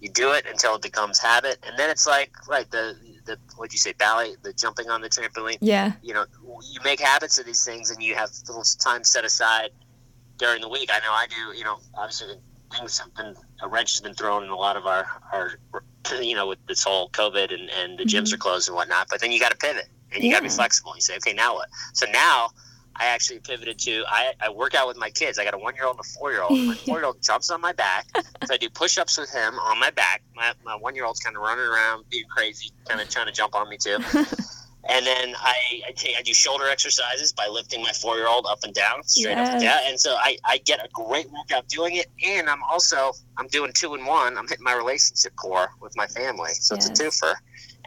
You 0.00 0.08
do 0.10 0.32
it 0.32 0.44
until 0.46 0.74
it 0.76 0.82
becomes 0.82 1.18
habit, 1.18 1.58
and 1.66 1.78
then 1.78 1.90
it's 1.90 2.06
like 2.06 2.32
right 2.48 2.70
the 2.70 2.96
the 3.26 3.38
what 3.56 3.70
do 3.70 3.74
you 3.74 3.78
say 3.78 3.92
ballet, 3.92 4.36
the 4.42 4.52
jumping 4.52 4.88
on 4.90 5.00
the 5.02 5.08
trampoline. 5.08 5.58
Yeah. 5.60 5.92
You 6.02 6.14
know, 6.14 6.24
you 6.42 6.80
make 6.84 7.00
habits 7.00 7.38
of 7.38 7.46
these 7.46 7.64
things, 7.64 7.90
and 7.90 8.02
you 8.02 8.14
have 8.14 8.30
little 8.48 8.64
time 8.78 9.04
set 9.04 9.24
aside 9.24 9.70
during 10.38 10.60
the 10.62 10.68
week. 10.68 10.90
I 10.92 10.98
know 11.00 11.12
I 11.12 11.26
do. 11.28 11.56
You 11.58 11.64
know, 11.64 11.78
obviously 11.94 12.34
things 12.76 12.98
have 12.98 13.14
been 13.14 13.34
a 13.62 13.68
wrench 13.68 13.92
has 13.94 14.00
been 14.00 14.14
thrown 14.14 14.42
in 14.44 14.50
a 14.50 14.56
lot 14.56 14.76
of 14.76 14.86
our 14.86 15.06
our 15.32 15.58
you 16.22 16.34
know 16.34 16.46
with 16.46 16.58
this 16.66 16.82
whole 16.84 17.08
COVID 17.10 17.52
and 17.52 17.68
and 17.70 17.98
the 17.98 18.04
gyms 18.04 18.28
Mhm. 18.30 18.34
are 18.34 18.38
closed 18.38 18.68
and 18.68 18.74
whatnot. 18.76 19.08
But 19.10 19.20
then 19.20 19.32
you 19.32 19.40
got 19.40 19.50
to 19.52 19.56
pivot 19.58 19.86
and 20.16 20.24
you 20.24 20.30
got 20.30 20.38
to 20.38 20.42
be 20.44 20.48
flexible. 20.48 20.92
You 20.94 21.00
say, 21.00 21.16
okay, 21.16 21.32
now 21.32 21.54
what? 21.54 21.68
So 21.94 22.06
now 22.10 22.50
I 22.98 23.06
actually 23.06 23.40
pivoted 23.40 23.78
to 23.80 24.04
I, 24.08 24.32
I 24.40 24.48
work 24.48 24.74
out 24.74 24.88
with 24.88 24.96
my 24.96 25.10
kids. 25.10 25.38
I 25.38 25.44
got 25.44 25.54
a 25.54 25.58
one 25.58 25.74
year 25.76 25.84
old 25.84 25.96
and 25.96 26.04
a 26.04 26.08
four 26.18 26.32
year 26.32 26.42
old. 26.42 26.58
My 26.66 26.74
four 26.86 26.96
year 26.98 27.06
old 27.06 27.22
jumps 27.22 27.50
on 27.50 27.60
my 27.60 27.72
back. 27.72 28.06
So 28.46 28.54
I 28.54 28.56
do 28.56 28.68
push 28.70 28.96
ups 28.98 29.18
with 29.18 29.30
him 29.30 29.58
on 29.58 29.78
my 29.78 29.90
back. 29.90 30.22
My, 30.34 30.52
my 30.64 30.74
one 30.76 30.94
year 30.94 31.04
old's 31.04 31.20
kind 31.20 31.36
of 31.36 31.42
running 31.42 31.64
around 31.66 32.04
being 32.10 32.24
crazy, 32.34 32.70
kind 32.88 33.00
of 33.00 33.08
trying 33.08 33.26
to 33.26 33.32
jump 33.32 33.54
on 33.54 33.68
me 33.68 33.76
too. 33.76 33.98
and 34.88 35.04
then 35.04 35.34
I 35.36 35.54
I, 35.88 35.92
take, 35.92 36.16
I 36.18 36.22
do 36.22 36.32
shoulder 36.32 36.68
exercises 36.68 37.32
by 37.32 37.48
lifting 37.48 37.82
my 37.82 37.92
four 37.92 38.16
year 38.16 38.28
old 38.28 38.46
up 38.48 38.60
and 38.64 38.72
down, 38.72 39.02
straight 39.02 39.36
up 39.36 39.48
and 39.52 39.60
down, 39.60 39.80
and 39.86 39.98
so 40.00 40.14
I, 40.14 40.38
I 40.44 40.58
get 40.58 40.78
a 40.82 40.88
great 40.92 41.26
workout 41.30 41.68
doing 41.68 41.96
it, 41.96 42.06
and 42.24 42.48
I'm 42.48 42.62
also 42.62 43.12
I'm 43.36 43.48
doing 43.48 43.72
two 43.74 43.94
in 43.94 44.06
one. 44.06 44.38
I'm 44.38 44.48
hitting 44.48 44.64
my 44.64 44.74
relationship 44.74 45.34
core 45.36 45.70
with 45.82 45.94
my 45.96 46.06
family, 46.06 46.52
so 46.54 46.74
Yes. 46.76 46.88
it's 46.88 47.00
a 47.00 47.04
twofer, 47.04 47.34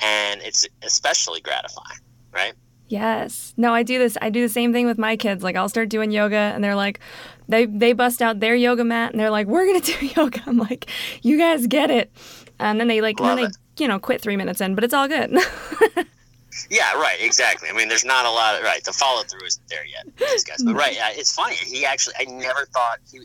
and 0.03 0.41
it's 0.43 0.67
especially 0.83 1.41
gratifying, 1.41 1.99
right? 2.31 2.53
Yes. 2.87 3.53
No, 3.55 3.73
I 3.73 3.83
do 3.83 3.99
this. 3.99 4.17
I 4.21 4.29
do 4.29 4.41
the 4.41 4.49
same 4.49 4.73
thing 4.73 4.87
with 4.87 4.97
my 4.97 5.15
kids. 5.15 5.43
Like 5.43 5.55
I'll 5.55 5.69
start 5.69 5.89
doing 5.89 6.11
yoga 6.11 6.35
and 6.35 6.63
they're 6.63 6.75
like 6.75 6.99
they 7.47 7.65
they 7.65 7.93
bust 7.93 8.21
out 8.21 8.39
their 8.39 8.55
yoga 8.55 8.83
mat 8.83 9.11
and 9.11 9.19
they're 9.19 9.29
like, 9.29 9.47
"We're 9.47 9.65
going 9.65 9.81
to 9.81 9.99
do 9.99 10.05
yoga." 10.07 10.41
I'm 10.45 10.57
like, 10.57 10.89
"You 11.21 11.37
guys 11.37 11.67
get 11.67 11.91
it." 11.91 12.11
And 12.59 12.79
then 12.79 12.87
they 12.87 13.01
like 13.01 13.19
Love 13.19 13.37
then 13.37 13.45
it. 13.45 13.57
they, 13.77 13.83
you 13.83 13.87
know, 13.87 13.99
quit 13.99 14.21
3 14.21 14.35
minutes 14.35 14.59
in, 14.59 14.75
but 14.75 14.83
it's 14.83 14.93
all 14.93 15.07
good. 15.07 15.37
Yeah, 16.69 16.93
right, 16.95 17.17
exactly. 17.19 17.69
I 17.69 17.73
mean, 17.73 17.87
there's 17.87 18.05
not 18.05 18.25
a 18.25 18.31
lot 18.31 18.55
of 18.55 18.63
right. 18.63 18.83
The 18.83 18.91
follow 18.91 19.23
through 19.23 19.45
isn't 19.45 19.67
there 19.69 19.85
yet, 19.85 20.05
these 20.17 20.43
guys. 20.43 20.61
But 20.63 20.75
right, 20.75 20.97
uh, 20.97 21.11
it's 21.11 21.33
funny. 21.33 21.55
He 21.55 21.85
actually, 21.85 22.15
I 22.19 22.25
never 22.25 22.65
thought 22.65 22.99
he, 23.11 23.21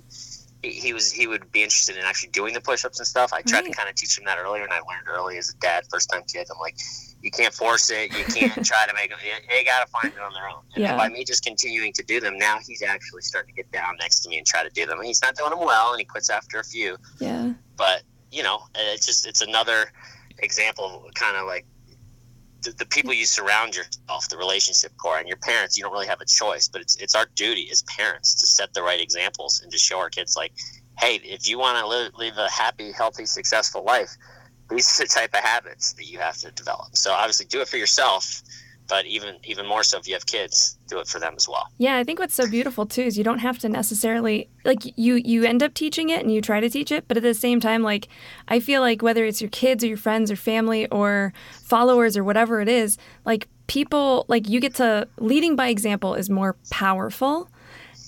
he, 0.63 0.93
was 0.93 1.11
he 1.11 1.27
would 1.27 1.51
be 1.51 1.63
interested 1.63 1.97
in 1.97 2.05
actually 2.05 2.31
doing 2.31 2.55
the 2.55 2.61
push 2.61 2.85
ups 2.85 2.99
and 3.01 3.07
stuff. 3.07 3.33
I 3.33 3.43
tried 3.43 3.63
to 3.63 3.73
kind 3.73 3.89
of 3.89 3.97
teach 3.97 4.19
him 4.19 4.25
that 4.27 4.39
earlier, 4.39 4.63
and 4.63 4.73
I 4.73 4.77
learned 4.77 5.09
early 5.09 5.37
as 5.39 5.51
a 5.51 5.57
dad, 5.57 5.85
first 5.91 6.11
time 6.11 6.23
kid. 6.33 6.47
I'm 6.51 6.59
like, 6.61 6.77
you 7.25 7.31
can't 7.31 7.55
force 7.55 7.91
it. 7.91 8.17
You 8.17 8.25
can't 8.25 8.65
try 8.71 8.87
to 8.87 8.95
make 8.95 9.11
them. 9.11 9.19
They, 9.49 9.65
got 9.65 9.85
to 9.85 9.91
find 9.91 10.13
it 10.15 10.21
on 10.21 10.33
their 10.35 10.49
own. 10.49 10.61
And 10.75 10.85
Yeah. 10.85 10.97
by 10.97 11.09
me 11.09 11.25
just 11.25 11.43
continuing 11.43 11.93
to 11.95 12.03
do 12.05 12.21
them, 12.21 12.39
now 12.39 12.59
he's 12.65 12.83
actually 12.83 13.23
starting 13.23 13.55
to 13.55 13.63
get 13.63 13.73
down 13.73 13.97
next 13.99 14.21
to 14.21 14.29
me 14.29 14.39
and 14.39 14.47
try 14.47 14.63
to 14.63 14.71
do 14.71 14.85
them. 14.87 14.99
And 14.99 15.07
he's 15.07 15.23
not 15.23 15.35
doing 15.35 15.51
them 15.51 15.61
well, 15.61 15.93
and 15.93 15.99
he 15.99 16.05
quits 16.05 16.31
after 16.31 16.61
a 16.61 16.65
few 16.65 16.97
yeah. 17.21 17.53
but 17.77 18.03
you 18.31 18.43
know 18.43 18.61
it's 18.75 19.07
just 19.07 19.27
it's 19.27 19.41
another 19.41 19.93
example 20.39 21.05
of 21.07 21.15
kind 21.15 21.37
of 21.37 21.47
like 21.47 21.65
the, 22.63 22.73
the 22.73 22.87
people 22.87 23.13
you 23.13 23.27
surround 23.27 23.77
yourself 23.77 24.29
the 24.29 24.37
relationship 24.37 24.93
core 24.97 25.19
and 25.19 25.29
your 25.29 25.37
parents 25.39 25.77
you 25.77 25.85
don't 25.85 25.93
really 25.93 26.07
have 26.07 26.21
a 26.21 26.27
choice 26.27 26.69
but 26.69 26.81
it's 26.81 26.97
it's 26.97 27.15
our 27.15 27.27
duty 27.35 27.69
as 27.71 27.83
parents 27.83 28.35
to 28.35 28.47
set 28.47 28.73
the 28.75 28.83
right 28.83 29.01
examples 29.01 29.61
and 29.63 29.71
to 29.71 29.79
show 29.79 29.99
our 29.99 30.11
kids 30.11 30.37
like 30.37 30.53
hey 30.99 31.17
if 31.23 31.49
you 31.49 31.59
want 31.59 31.79
to 31.79 31.87
live, 31.87 32.13
live 32.19 32.37
a 32.37 32.51
happy 32.51 32.93
healthy 32.93 33.27
successful 33.27 33.85
life 33.85 34.11
these 34.75 35.01
are 35.01 35.05
the 35.05 35.09
type 35.09 35.33
of 35.35 35.41
habits 35.41 35.93
that 35.95 36.07
you 36.07 36.19
have 36.19 36.37
to 36.39 36.51
develop 36.53 36.97
so 36.97 37.13
obviously 37.13 37.47
do 37.47 37.61
it 37.61 37.69
for 37.69 37.77
yourself 37.77 38.43
but 38.89 39.07
even 39.07 39.37
even 39.45 39.67
more 39.67 39.83
so 39.83 39.99
if 39.99 40.07
you 40.07 40.15
have 40.15 40.27
kids 40.27 40.79
do 40.89 40.99
it 40.99 41.07
for 41.07 41.19
them 41.19 41.35
as 41.37 41.49
well 41.49 41.69
Yeah, 41.79 41.97
I 41.97 42.05
think 42.05 42.19
what's 42.19 42.35
so 42.35 42.49
beautiful 42.49 42.87
too 42.87 43.03
is 43.03 43.17
you 43.17 43.25
don't 43.25 43.39
have 43.39 43.59
to 43.61 43.69
necessarily 43.69 44.49
like 44.65 44.83
you 44.99 45.15
you 45.15 45.45
end 45.45 45.63
up 45.63 45.75
teaching 45.75 46.11
it 46.11 46.21
and 46.21 46.31
you 46.33 46.41
try 46.41 46.61
to 46.61 46.69
teach 46.69 46.93
it, 46.93 47.09
but 47.09 47.17
at 47.17 47.23
the 47.23 47.35
same 47.35 47.61
time 47.61 47.83
like 47.83 48.09
I 48.49 48.61
feel 48.61 48.81
like 48.81 49.03
whether 49.03 49.25
it's 49.25 49.41
your 49.41 49.51
kids 49.51 49.83
or 49.83 49.87
your 49.87 49.97
friends 49.97 50.31
or 50.31 50.37
family 50.37 50.87
or 50.89 51.33
followers 51.63 52.17
or 52.17 52.25
whatever 52.25 52.61
it 52.61 52.69
is, 52.69 52.99
like 53.25 53.49
people 53.67 54.27
like 54.29 54.49
you 54.49 54.61
get 54.61 54.75
to 54.75 55.09
leading 55.19 55.57
by 55.57 55.69
example 55.69 56.15
is 56.15 56.29
more 56.29 56.57
powerful. 56.71 57.49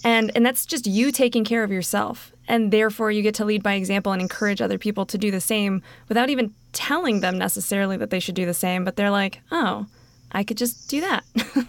And 0.05 0.31
and 0.35 0.45
that's 0.45 0.67
just 0.67 0.87
you 0.87 1.11
taking 1.11 1.45
care 1.45 1.65
of 1.65 1.73
yourself. 1.73 2.33
And 2.49 2.73
therefore 2.73 3.11
you 3.11 3.23
get 3.23 3.35
to 3.37 3.45
lead 3.45 3.63
by 3.63 3.75
example 3.75 4.13
and 4.13 4.23
encourage 4.23 4.61
other 4.61 4.79
people 4.79 5.07
to 5.07 5.19
do 5.19 5.31
the 5.31 5.41
same 5.41 5.83
without 6.09 6.31
even 6.31 6.55
telling 6.73 7.21
them 7.21 7.39
necessarily 7.39 7.97
that 7.97 8.11
they 8.11 8.21
should 8.21 8.35
do 8.35 8.47
the 8.47 8.55
same, 8.55 8.85
but 8.85 8.97
they're 8.97 9.11
like, 9.11 9.41
"Oh, 9.51 9.87
I 10.33 10.45
could 10.45 10.57
just 10.57 10.89
do 10.89 11.01
that." 11.01 11.25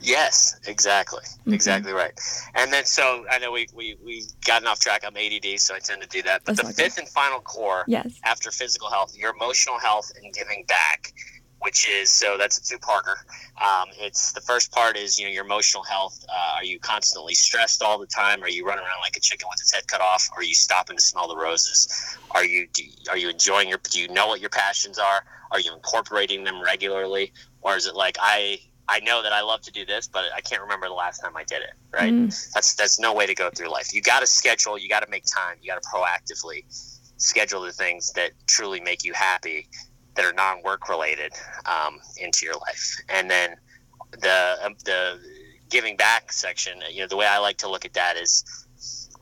Yes, 0.00 0.58
exactly. 0.66 1.20
Mm-hmm. 1.22 1.52
Exactly 1.52 1.92
right. 1.92 2.18
And 2.54 2.72
then, 2.72 2.84
so 2.84 3.24
I 3.30 3.38
know 3.38 3.52
we, 3.52 3.66
we, 3.74 3.96
we 4.04 4.24
gotten 4.44 4.68
off 4.68 4.80
track. 4.80 5.04
I'm 5.04 5.16
ADD, 5.16 5.60
so 5.60 5.74
I 5.74 5.80
tend 5.80 6.02
to 6.02 6.08
do 6.08 6.22
that. 6.22 6.42
But 6.44 6.56
That's 6.56 6.68
the 6.68 6.74
okay. 6.74 6.88
fifth 6.88 6.98
and 6.98 7.08
final 7.08 7.40
core 7.40 7.84
yes. 7.86 8.18
after 8.24 8.50
physical 8.50 8.90
health, 8.90 9.16
your 9.16 9.34
emotional 9.34 9.78
health 9.78 10.10
and 10.22 10.32
giving 10.32 10.64
back, 10.66 11.12
which 11.60 11.88
is 11.88 12.10
so 12.10 12.36
that's 12.38 12.58
a 12.58 12.64
two 12.64 12.78
parter. 12.78 13.16
Um, 13.60 13.88
it's 13.98 14.32
the 14.32 14.40
first 14.40 14.70
part 14.72 14.96
is, 14.96 15.18
you 15.18 15.26
know, 15.26 15.32
your 15.32 15.44
emotional 15.44 15.82
health. 15.82 16.24
Uh, 16.28 16.56
are 16.56 16.64
you 16.64 16.78
constantly 16.78 17.34
stressed 17.34 17.82
all 17.82 17.98
the 17.98 18.06
time? 18.06 18.42
Are 18.42 18.48
you 18.48 18.64
running 18.64 18.84
around 18.84 19.00
like 19.02 19.16
a 19.16 19.20
chicken 19.20 19.48
with 19.50 19.60
its 19.60 19.72
head 19.72 19.86
cut 19.88 20.00
off? 20.00 20.28
Are 20.36 20.44
you 20.44 20.54
stopping 20.54 20.96
to 20.96 21.02
smell 21.02 21.28
the 21.28 21.36
roses? 21.36 22.16
Are 22.30 22.44
you, 22.44 22.68
do, 22.72 22.84
are 23.10 23.16
you 23.16 23.30
enjoying 23.30 23.68
your, 23.68 23.78
do 23.90 24.00
you 24.00 24.08
know 24.08 24.28
what 24.28 24.40
your 24.40 24.50
passions 24.50 24.98
are? 24.98 25.24
Are 25.50 25.60
you 25.60 25.74
incorporating 25.74 26.44
them 26.44 26.62
regularly? 26.62 27.32
Or 27.62 27.76
is 27.76 27.86
it 27.86 27.94
like, 27.94 28.16
I, 28.20 28.60
I 28.88 29.00
know 29.00 29.22
that 29.22 29.32
I 29.32 29.42
love 29.42 29.60
to 29.62 29.72
do 29.72 29.84
this, 29.84 30.08
but 30.08 30.24
I 30.34 30.40
can't 30.40 30.62
remember 30.62 30.86
the 30.86 30.94
last 30.94 31.20
time 31.20 31.36
I 31.36 31.44
did 31.44 31.62
it. 31.62 31.74
Right. 31.92 32.12
Mm. 32.12 32.52
That's 32.54 32.74
that's 32.74 32.98
no 32.98 33.12
way 33.12 33.26
to 33.26 33.34
go 33.34 33.50
through 33.50 33.70
life. 33.70 33.92
You 33.92 34.00
got 34.00 34.20
to 34.20 34.26
schedule. 34.26 34.78
You 34.78 34.88
got 34.88 35.02
to 35.02 35.10
make 35.10 35.24
time. 35.24 35.56
You 35.60 35.70
got 35.72 35.82
to 35.82 35.88
proactively 35.88 36.64
schedule 37.18 37.62
the 37.62 37.72
things 37.72 38.12
that 38.12 38.30
truly 38.46 38.80
make 38.80 39.04
you 39.04 39.12
happy, 39.12 39.68
that 40.18 40.26
are 40.26 40.32
non-work 40.32 40.88
related, 40.88 41.32
um, 41.64 42.00
into 42.18 42.44
your 42.44 42.56
life. 42.56 42.96
And 43.08 43.30
then 43.30 43.54
the 44.10 44.56
um, 44.64 44.74
the 44.84 45.20
giving 45.70 45.96
back 45.96 46.32
section. 46.32 46.82
You 46.90 47.02
know, 47.02 47.06
the 47.06 47.16
way 47.16 47.26
I 47.26 47.38
like 47.38 47.58
to 47.58 47.70
look 47.70 47.84
at 47.84 47.94
that 47.94 48.16
is, 48.16 48.44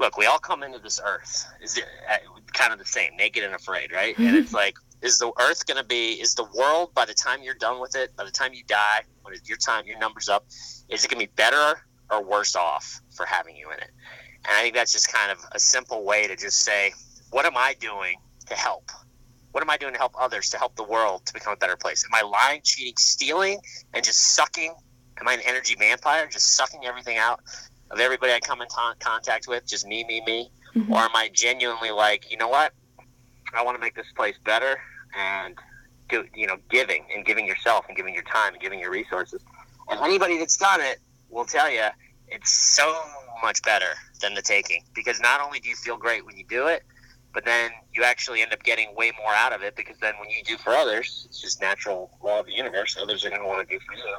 look, 0.00 0.16
we 0.16 0.24
all 0.24 0.38
come 0.38 0.62
into 0.62 0.78
this 0.78 0.98
earth 1.04 1.46
is 1.60 1.76
it, 1.76 1.84
uh, 2.10 2.16
kind 2.54 2.72
of 2.72 2.78
the 2.78 2.86
same, 2.86 3.14
naked 3.16 3.44
and 3.44 3.54
afraid, 3.54 3.92
right? 3.92 4.18
And 4.18 4.34
it's 4.36 4.52
like. 4.52 4.76
Is 5.02 5.18
the 5.18 5.30
earth 5.38 5.66
going 5.66 5.76
to 5.76 5.84
be? 5.84 6.12
Is 6.14 6.34
the 6.34 6.48
world 6.56 6.94
by 6.94 7.04
the 7.04 7.12
time 7.12 7.42
you're 7.42 7.54
done 7.54 7.80
with 7.80 7.94
it, 7.94 8.16
by 8.16 8.24
the 8.24 8.30
time 8.30 8.54
you 8.54 8.64
die, 8.66 9.02
when 9.22 9.34
your 9.44 9.58
time, 9.58 9.84
your 9.86 9.98
numbers 9.98 10.30
up, 10.30 10.46
is 10.88 11.04
it 11.04 11.10
going 11.10 11.20
to 11.20 11.26
be 11.26 11.32
better 11.36 11.82
or 12.10 12.24
worse 12.24 12.56
off 12.56 13.02
for 13.14 13.26
having 13.26 13.56
you 13.56 13.70
in 13.72 13.78
it? 13.78 13.90
And 14.48 14.56
I 14.56 14.62
think 14.62 14.74
that's 14.74 14.92
just 14.92 15.12
kind 15.12 15.30
of 15.30 15.38
a 15.52 15.58
simple 15.58 16.02
way 16.02 16.26
to 16.26 16.34
just 16.34 16.60
say, 16.60 16.94
what 17.30 17.44
am 17.44 17.58
I 17.58 17.74
doing 17.78 18.16
to 18.46 18.54
help? 18.54 18.90
What 19.56 19.62
am 19.62 19.70
I 19.70 19.78
doing 19.78 19.94
to 19.94 19.98
help 19.98 20.12
others, 20.20 20.50
to 20.50 20.58
help 20.58 20.76
the 20.76 20.84
world 20.84 21.24
to 21.24 21.32
become 21.32 21.54
a 21.54 21.56
better 21.56 21.76
place? 21.76 22.04
Am 22.04 22.14
I 22.14 22.20
lying, 22.28 22.60
cheating, 22.62 22.92
stealing, 22.98 23.58
and 23.94 24.04
just 24.04 24.34
sucking? 24.34 24.74
Am 25.18 25.26
I 25.26 25.32
an 25.32 25.40
energy 25.46 25.74
vampire, 25.74 26.26
just 26.26 26.56
sucking 26.56 26.84
everything 26.84 27.16
out 27.16 27.40
of 27.90 27.98
everybody 27.98 28.34
I 28.34 28.40
come 28.40 28.60
in 28.60 28.68
contact 29.00 29.48
with, 29.48 29.66
just 29.66 29.86
me, 29.86 30.04
me, 30.04 30.20
me? 30.26 30.50
Mhm. 30.74 30.90
Or 30.90 30.98
am 30.98 31.16
I 31.16 31.30
genuinely 31.32 31.90
like, 31.90 32.30
you 32.30 32.36
know 32.36 32.48
what? 32.48 32.74
I 33.54 33.62
want 33.62 33.78
to 33.78 33.80
make 33.80 33.94
this 33.94 34.12
place 34.14 34.36
better 34.44 34.78
and 35.16 35.58
do, 36.10 36.28
you 36.34 36.46
know, 36.46 36.58
giving 36.68 37.06
and 37.14 37.24
giving 37.24 37.46
yourself 37.46 37.86
and 37.88 37.96
giving 37.96 38.12
your 38.12 38.24
time 38.24 38.52
and 38.52 38.60
giving 38.60 38.78
your 38.78 38.90
resources. 38.90 39.42
And 39.88 39.98
anybody 40.00 40.36
that's 40.36 40.58
done 40.58 40.82
it 40.82 40.98
will 41.30 41.46
tell 41.46 41.70
you 41.70 41.86
it's 42.28 42.50
so 42.50 42.94
much 43.40 43.62
better 43.62 43.94
than 44.20 44.34
the 44.34 44.42
taking 44.42 44.84
because 44.94 45.18
not 45.18 45.40
only 45.40 45.60
do 45.60 45.70
you 45.70 45.76
feel 45.76 45.96
great 45.96 46.26
when 46.26 46.36
you 46.36 46.44
do 46.44 46.66
it, 46.66 46.82
but 47.36 47.44
then 47.44 47.70
you 47.92 48.02
actually 48.02 48.40
end 48.40 48.50
up 48.54 48.62
getting 48.62 48.94
way 48.96 49.12
more 49.22 49.34
out 49.34 49.52
of 49.52 49.62
it 49.62 49.76
because 49.76 49.98
then 49.98 50.14
when 50.18 50.30
you 50.30 50.42
do 50.42 50.56
for 50.56 50.70
others, 50.70 51.26
it's 51.28 51.38
just 51.38 51.60
natural 51.60 52.10
law 52.24 52.40
of 52.40 52.46
the 52.46 52.52
universe. 52.52 52.96
Others 52.98 53.26
are 53.26 53.28
going 53.28 53.42
to 53.42 53.46
want 53.46 53.68
to 53.68 53.74
do 53.74 53.78
for 53.84 53.94
you. 53.94 54.16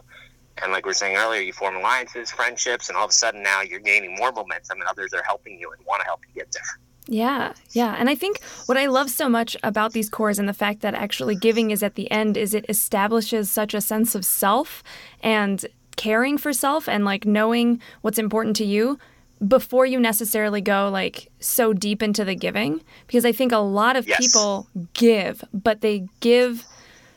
And 0.62 0.72
like 0.72 0.86
we 0.86 0.92
were 0.92 0.94
saying 0.94 1.18
earlier, 1.18 1.42
you 1.42 1.52
form 1.52 1.78
alliances, 1.78 2.30
friendships, 2.30 2.90
and 2.90 2.96
all 2.96 3.06
of 3.06 3.10
a 3.10 3.14
sudden 3.14 3.42
now 3.42 3.62
you're 3.62 3.80
gaining 3.80 4.16
more 4.18 4.32
momentum 4.32 4.82
and 4.82 4.88
others 4.88 5.16
are 5.16 5.24
helping 5.24 5.60
you 5.60 5.72
and 5.72 5.84
want 5.88 6.02
to 6.02 6.06
help 6.06 6.20
you 6.28 6.42
get 6.42 6.52
there. 6.52 6.80
Yeah, 7.08 7.54
yeah. 7.72 7.96
And 7.98 8.08
I 8.08 8.14
think 8.14 8.40
what 8.68 8.78
I 8.78 8.86
love 8.86 9.10
so 9.10 9.28
much 9.28 9.58
about 9.64 9.94
these 9.94 10.12
cores 10.12 10.38
and 10.38 10.48
the 10.48 10.54
fact 10.54 10.82
that 10.82 10.94
actually 10.94 11.36
giving 11.36 11.72
is 11.72 11.82
at 11.82 11.96
the 11.96 12.12
end 12.12 12.38
is 12.38 12.54
it 12.54 12.66
establishes 12.70 13.50
such 13.50 13.74
a 13.74 13.82
sense 13.82 14.14
of 14.14 14.26
self 14.26 14.84
and 15.22 15.66
caring 15.96 16.38
for 16.38 16.54
self 16.54 16.88
and 16.88 17.04
like 17.04 17.26
knowing 17.26 17.82
what's 18.02 18.20
important 18.20 18.56
to 18.58 18.66
you 18.66 19.00
before 19.46 19.86
you 19.86 20.00
necessarily 20.00 20.62
go 20.62 20.90
like 20.90 21.30
so 21.40 21.74
deep 21.74 22.02
into 22.02 22.26
the 22.26 22.36
giving 22.36 22.82
because 23.06 23.26
I 23.26 23.32
think 23.32 23.52
a 23.52 23.58
lot 23.58 23.96
of 23.96 24.08
Yes. 24.08 24.18
people 24.20 24.68
give, 24.94 25.44
but 25.54 25.82
they 25.82 26.08
give 26.22 26.66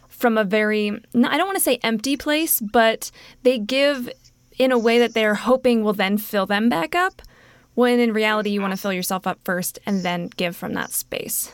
from 0.09 0.37
a 0.37 0.45
very 0.45 0.91
i 0.91 1.37
don't 1.39 1.47
want 1.47 1.57
to 1.57 1.63
say 1.63 1.79
empty 1.83 2.17
place, 2.17 2.61
but 2.61 3.11
they 3.43 3.59
give 3.59 4.11
in 4.59 4.71
a 4.71 4.79
way 4.79 4.99
that 4.99 5.15
they're 5.15 5.35
hoping 5.37 5.83
will 5.83 5.95
then 5.95 6.19
fill 6.19 6.45
them 6.47 6.69
back 6.69 6.95
up. 6.95 7.23
When 7.75 7.99
in 8.01 8.13
reality, 8.13 8.51
you 8.51 8.61
want 8.61 8.73
to 8.73 8.77
fill 8.77 8.93
yourself 8.93 9.27
up 9.27 9.39
first 9.45 9.79
and 9.87 10.03
then 10.03 10.29
give 10.37 10.55
from 10.57 10.75
that 10.75 10.91
space. 10.91 11.51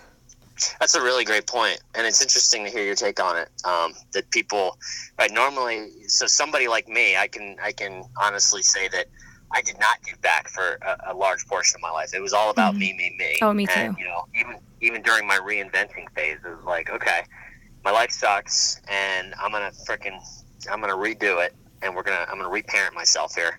That's 0.81 0.95
a 0.95 1.03
really 1.03 1.25
great 1.25 1.47
point, 1.47 1.79
and 1.95 2.07
it's 2.07 2.23
interesting 2.23 2.65
to 2.65 2.71
hear 2.71 2.83
your 2.83 2.95
take 2.95 3.21
on 3.23 3.37
it. 3.37 3.49
Um, 3.65 3.93
that 4.15 4.31
people, 4.31 4.79
right? 5.19 5.31
Normally, 5.31 5.91
so 6.09 6.27
somebody 6.27 6.67
like 6.67 6.89
me, 6.89 7.15
I 7.17 7.29
can 7.29 7.57
I 7.63 7.73
can 7.73 8.03
honestly 8.21 8.63
say 8.63 8.89
that 8.89 9.07
I 9.57 9.63
did 9.63 9.81
not 9.81 10.03
give 10.05 10.21
back 10.21 10.49
for 10.49 10.79
a, 10.83 11.13
a 11.13 11.15
large 11.15 11.47
portion 11.47 11.77
of 11.79 11.83
my 11.83 11.91
life. 11.91 12.11
It 12.13 12.21
was 12.21 12.35
all 12.35 12.51
about 12.51 12.75
Mhm. 12.75 12.79
me, 12.81 12.93
me, 12.93 13.17
me. 13.19 13.39
Oh, 13.41 13.55
me 13.55 13.67
And 13.71 13.95
too. 13.97 14.03
you 14.03 14.07
know, 14.07 14.27
even 14.39 14.59
even 14.83 15.01
during 15.01 15.27
my 15.27 15.39
reinventing 15.39 16.11
phase, 16.15 16.37
it 16.45 16.49
was 16.57 16.65
like, 16.67 16.91
okay, 16.91 17.23
my 17.83 17.91
life 17.91 18.11
sucks, 18.11 18.79
and 18.89 19.35
I'm 19.43 19.51
gonna 19.51 19.73
freaking 19.89 20.19
I'm 20.71 20.81
gonna 20.83 20.93
redo 20.95 21.43
it, 21.45 21.55
and 21.81 21.95
we're 21.97 22.03
gonna 22.03 22.27
I'm 22.29 22.37
gonna 22.37 22.51
reparent 22.51 22.95
myself 22.95 23.35
here, 23.35 23.59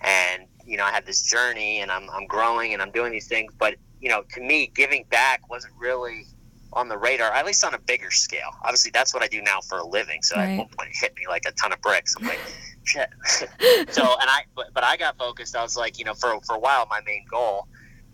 and 0.00 0.46
you 0.64 0.76
know, 0.76 0.84
I 0.84 0.92
had 0.92 1.04
this 1.06 1.22
journey, 1.22 1.80
and 1.80 1.90
I'm 1.90 2.08
I'm 2.10 2.26
growing, 2.26 2.72
and 2.72 2.80
I'm 2.80 2.92
doing 2.92 3.10
these 3.10 3.26
things, 3.26 3.52
but 3.58 3.74
you 4.00 4.08
know, 4.08 4.22
to 4.34 4.40
me, 4.40 4.70
giving 4.76 5.04
back 5.10 5.50
wasn't 5.50 5.74
really 5.76 6.26
on 6.74 6.88
the 6.88 6.96
radar, 6.96 7.32
at 7.32 7.44
least 7.46 7.64
on 7.64 7.74
a 7.74 7.78
bigger 7.78 8.10
scale. 8.10 8.50
Obviously, 8.62 8.90
that's 8.92 9.12
what 9.12 9.22
I 9.22 9.28
do 9.28 9.42
now 9.42 9.60
for 9.60 9.78
a 9.78 9.86
living. 9.86 10.22
So 10.22 10.36
at 10.36 10.56
one 10.56 10.68
point, 10.68 10.90
it 10.90 10.96
hit 11.00 11.14
me 11.16 11.22
like 11.28 11.42
a 11.46 11.52
ton 11.52 11.72
of 11.72 11.80
bricks. 11.82 12.14
I'm 12.18 12.26
like, 12.26 12.40
shit. 12.84 13.08
so, 13.90 14.02
and 14.02 14.30
I, 14.30 14.42
but, 14.54 14.68
but 14.74 14.84
I 14.84 14.96
got 14.96 15.18
focused. 15.18 15.54
I 15.56 15.62
was 15.62 15.76
like, 15.76 15.98
you 15.98 16.04
know, 16.04 16.14
for 16.14 16.40
for 16.46 16.56
a 16.56 16.58
while, 16.58 16.86
my 16.90 17.00
main 17.06 17.24
goal 17.30 17.68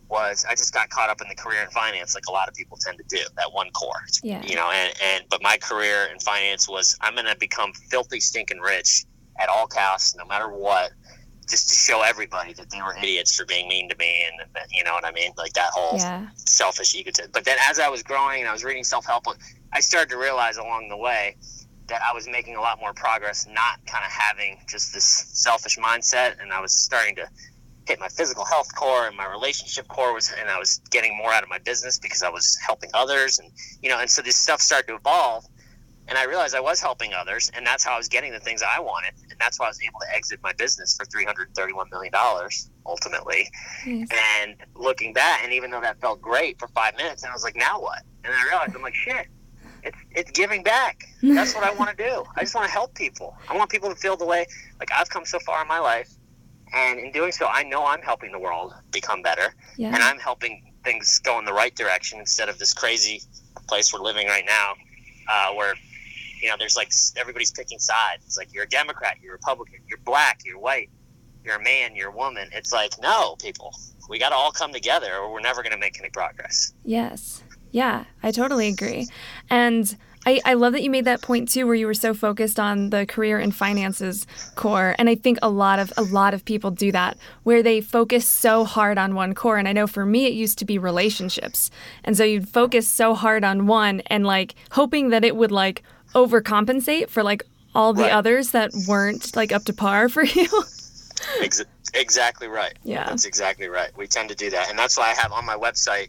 was 0.08 0.46
I 0.48 0.54
just 0.54 0.72
got 0.72 0.88
caught 0.88 1.10
up 1.10 1.20
in 1.20 1.28
the 1.28 1.34
career 1.34 1.62
in 1.62 1.68
finance, 1.68 2.14
like 2.14 2.24
a 2.28 2.32
lot 2.32 2.48
of 2.48 2.54
people 2.54 2.78
tend 2.80 2.98
to 2.98 3.04
do. 3.14 3.22
That 3.36 3.52
one 3.52 3.70
core, 3.72 4.02
Yeah. 4.22 4.42
you 4.44 4.56
know. 4.56 4.70
And 4.70 4.92
and 5.04 5.24
but 5.28 5.42
my 5.42 5.58
career 5.58 6.08
in 6.12 6.18
finance 6.18 6.68
was 6.68 6.96
I'm 7.00 7.14
going 7.14 7.26
to 7.26 7.36
become 7.36 7.72
filthy 7.90 8.18
stinking 8.20 8.58
rich 8.60 9.04
at 9.38 9.48
all 9.48 9.66
costs, 9.66 10.16
no 10.16 10.24
matter 10.24 10.48
what, 10.50 10.90
just 11.48 11.68
to 11.70 11.74
show 11.74 12.02
everybody 12.02 12.52
that 12.54 12.70
they 12.70 12.80
were 12.82 12.96
idiots 12.96 13.34
for 13.34 13.44
being 13.46 13.68
mean 13.68 13.88
to 13.88 13.96
me, 13.98 14.24
and 14.26 14.48
you 14.72 14.84
know 14.84 14.92
what 14.92 15.04
I 15.04 15.12
mean, 15.12 15.32
like 15.36 15.52
that 15.54 15.70
whole 15.72 15.98
Yeah. 15.98 16.28
selfish 16.36 16.94
egotism. 16.94 17.30
But 17.32 17.44
then 17.44 17.58
as 17.68 17.78
I 17.78 17.88
was 17.88 18.02
growing 18.02 18.40
and 18.40 18.48
I 18.48 18.52
was 18.52 18.64
reading 18.64 18.84
self 18.84 19.06
help, 19.06 19.24
I 19.72 19.80
started 19.80 20.10
to 20.10 20.18
realize 20.18 20.56
along 20.56 20.88
the 20.88 20.96
way 20.96 21.36
that 21.88 22.02
I 22.02 22.12
was 22.14 22.28
making 22.28 22.56
a 22.56 22.60
lot 22.60 22.78
more 22.80 22.92
progress, 22.92 23.46
not 23.46 23.84
kind 23.86 24.04
of 24.04 24.10
having 24.10 24.58
just 24.68 24.92
this 24.92 25.04
selfish 25.04 25.78
mindset, 25.78 26.40
and 26.40 26.52
I 26.52 26.60
was 26.60 26.74
starting 26.74 27.16
to 27.16 27.28
hit 27.86 27.98
my 27.98 28.08
physical 28.08 28.44
health 28.44 28.68
core 28.74 29.06
and 29.06 29.16
my 29.16 29.26
relationship 29.26 29.88
core 29.88 30.12
was 30.12 30.30
and 30.38 30.50
I 30.50 30.58
was 30.58 30.78
getting 30.90 31.16
more 31.16 31.32
out 31.32 31.42
of 31.42 31.48
my 31.48 31.58
business 31.58 31.98
because 31.98 32.22
I 32.22 32.28
was 32.28 32.54
helping 32.66 32.90
others 32.92 33.38
and 33.38 33.50
you 33.80 33.88
know 33.88 33.98
and 33.98 34.10
so 34.10 34.20
this 34.20 34.36
stuff 34.36 34.60
started 34.60 34.88
to 34.88 34.96
evolve 34.96 35.46
and 36.08 36.18
I 36.18 36.24
realized 36.24 36.54
I 36.54 36.60
was 36.60 36.80
helping 36.80 37.12
others 37.14 37.50
and 37.54 37.66
that's 37.66 37.84
how 37.84 37.94
I 37.94 37.98
was 37.98 38.08
getting 38.08 38.32
the 38.32 38.40
things 38.40 38.62
I 38.62 38.80
wanted 38.80 39.12
and 39.30 39.38
that's 39.38 39.58
why 39.60 39.66
I 39.66 39.68
was 39.68 39.80
able 39.82 40.00
to 40.00 40.14
exit 40.14 40.40
my 40.42 40.52
business 40.54 40.96
for 40.96 41.04
331 41.04 41.88
million 41.90 42.12
dollars 42.12 42.70
ultimately 42.86 43.48
and 44.10 44.56
looking 44.74 45.12
back, 45.12 45.40
and 45.44 45.52
even 45.52 45.70
though 45.70 45.80
that 45.80 46.00
felt 46.00 46.20
great 46.20 46.58
for 46.58 46.68
five 46.68 46.96
minutes, 46.96 47.22
and 47.22 47.30
I 47.30 47.34
was 47.34 47.44
like, 47.44 47.56
now 47.56 47.80
what? 47.80 48.02
And 48.24 48.32
I 48.32 48.44
realized 48.48 48.74
I'm 48.74 48.82
like, 48.82 48.94
shit, 48.94 49.26
it's 49.82 49.98
it's 50.10 50.30
giving 50.32 50.62
back. 50.62 51.04
That's 51.34 51.54
what 51.54 51.64
I 51.64 51.72
want 51.72 51.96
to 51.96 52.04
do. 52.10 52.24
I 52.36 52.40
just 52.40 52.54
want 52.54 52.66
to 52.66 52.72
help 52.72 52.94
people. 52.94 53.36
I 53.48 53.56
want 53.56 53.70
people 53.70 53.88
to 53.90 53.94
feel 53.96 54.16
the 54.16 54.24
way 54.26 54.46
like 54.80 54.90
I've 54.92 55.08
come 55.08 55.24
so 55.24 55.38
far 55.40 55.62
in 55.62 55.68
my 55.68 55.78
life, 55.78 56.10
and 56.74 56.98
in 56.98 57.12
doing 57.12 57.32
so, 57.32 57.46
I 57.46 57.62
know 57.62 57.84
I'm 57.86 58.02
helping 58.02 58.32
the 58.32 58.38
world 58.38 58.74
become 58.90 59.22
better, 59.22 59.54
and 59.94 60.02
I'm 60.02 60.18
helping 60.18 60.72
things 60.84 61.18
go 61.20 61.38
in 61.38 61.44
the 61.44 61.52
right 61.52 61.74
direction 61.74 62.18
instead 62.18 62.48
of 62.48 62.58
this 62.58 62.72
crazy 62.72 63.22
place 63.68 63.92
we're 63.92 64.00
living 64.00 64.26
right 64.26 64.44
now, 64.46 64.72
uh, 65.28 65.52
where 65.54 65.74
you 66.40 66.48
know 66.48 66.56
there's 66.58 66.76
like 66.76 66.92
everybody's 67.16 67.50
picking 67.50 67.78
sides. 67.78 68.24
It's 68.26 68.36
like 68.36 68.52
you're 68.52 68.64
a 68.64 68.68
Democrat, 68.68 69.16
you're 69.22 69.32
Republican, 69.32 69.80
you're 69.88 69.98
black, 70.04 70.40
you're 70.44 70.58
white, 70.58 70.90
you're 71.44 71.56
a 71.56 71.62
man, 71.62 71.94
you're 71.96 72.10
a 72.10 72.16
woman. 72.16 72.48
It's 72.52 72.72
like 72.72 72.92
no, 73.00 73.36
people, 73.36 73.72
we 74.08 74.18
got 74.18 74.30
to 74.30 74.34
all 74.34 74.52
come 74.52 74.72
together, 74.72 75.14
or 75.14 75.32
we're 75.32 75.40
never 75.40 75.62
going 75.62 75.72
to 75.72 75.78
make 75.78 75.98
any 75.98 76.10
progress. 76.10 76.72
Yes. 76.84 77.42
Yeah, 77.70 78.04
I 78.22 78.30
totally 78.30 78.68
agree. 78.68 79.06
And 79.50 79.94
I, 80.26 80.40
I 80.44 80.54
love 80.54 80.72
that 80.72 80.82
you 80.82 80.90
made 80.90 81.04
that 81.04 81.22
point 81.22 81.48
too, 81.48 81.66
where 81.66 81.74
you 81.74 81.86
were 81.86 81.94
so 81.94 82.12
focused 82.12 82.58
on 82.58 82.90
the 82.90 83.06
career 83.06 83.38
and 83.38 83.54
finances 83.54 84.26
core. 84.56 84.94
And 84.98 85.08
I 85.08 85.14
think 85.14 85.38
a 85.42 85.48
lot 85.48 85.78
of 85.78 85.92
a 85.96 86.02
lot 86.02 86.34
of 86.34 86.44
people 86.44 86.70
do 86.70 86.90
that, 86.92 87.16
where 87.44 87.62
they 87.62 87.80
focus 87.80 88.26
so 88.26 88.64
hard 88.64 88.98
on 88.98 89.14
one 89.14 89.34
core. 89.34 89.58
And 89.58 89.68
I 89.68 89.72
know 89.72 89.86
for 89.86 90.04
me, 90.04 90.26
it 90.26 90.32
used 90.32 90.58
to 90.58 90.64
be 90.64 90.78
relationships, 90.78 91.70
and 92.04 92.16
so 92.16 92.24
you'd 92.24 92.48
focus 92.48 92.88
so 92.88 93.14
hard 93.14 93.44
on 93.44 93.66
one, 93.66 94.00
and 94.06 94.26
like 94.26 94.54
hoping 94.72 95.10
that 95.10 95.24
it 95.24 95.36
would 95.36 95.52
like 95.52 95.82
overcompensate 96.26 97.08
for 97.08 97.22
like 97.22 97.42
all 97.74 97.92
the 97.92 98.02
Right. 98.02 98.12
others 98.12 98.50
that 98.52 98.70
weren't 98.86 99.34
like 99.36 99.52
up 99.52 99.64
to 99.64 99.72
par 99.72 100.08
for 100.08 100.22
you. 100.38 100.48
Ex- 101.40 101.62
exactly 101.94 102.48
right. 102.48 102.74
Yeah. 102.84 103.04
That's 103.08 103.24
exactly 103.24 103.68
right. 103.68 103.90
We 103.96 104.06
tend 104.06 104.28
to 104.30 104.34
do 104.34 104.50
that, 104.50 104.70
and 104.70 104.78
that's 104.78 104.96
why 104.98 105.10
I 105.10 105.14
have 105.20 105.32
on 105.32 105.44
my 105.44 105.56
website. 105.56 106.08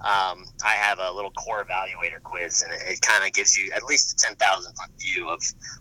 Um, 0.00 0.44
I 0.64 0.72
have 0.74 0.98
a 0.98 1.12
little 1.12 1.30
core 1.30 1.64
evaluator 1.64 2.20
quiz, 2.22 2.62
and 2.62 2.72
it, 2.72 2.80
it 2.94 3.00
kind 3.02 3.24
of 3.24 3.32
gives 3.32 3.56
you 3.56 3.70
at 3.74 3.84
least 3.84 4.12
a 4.12 4.16
ten 4.16 4.34
thousand 4.36 4.72
foot 4.74 4.90
view 5.00 5.28
of 5.28 5.40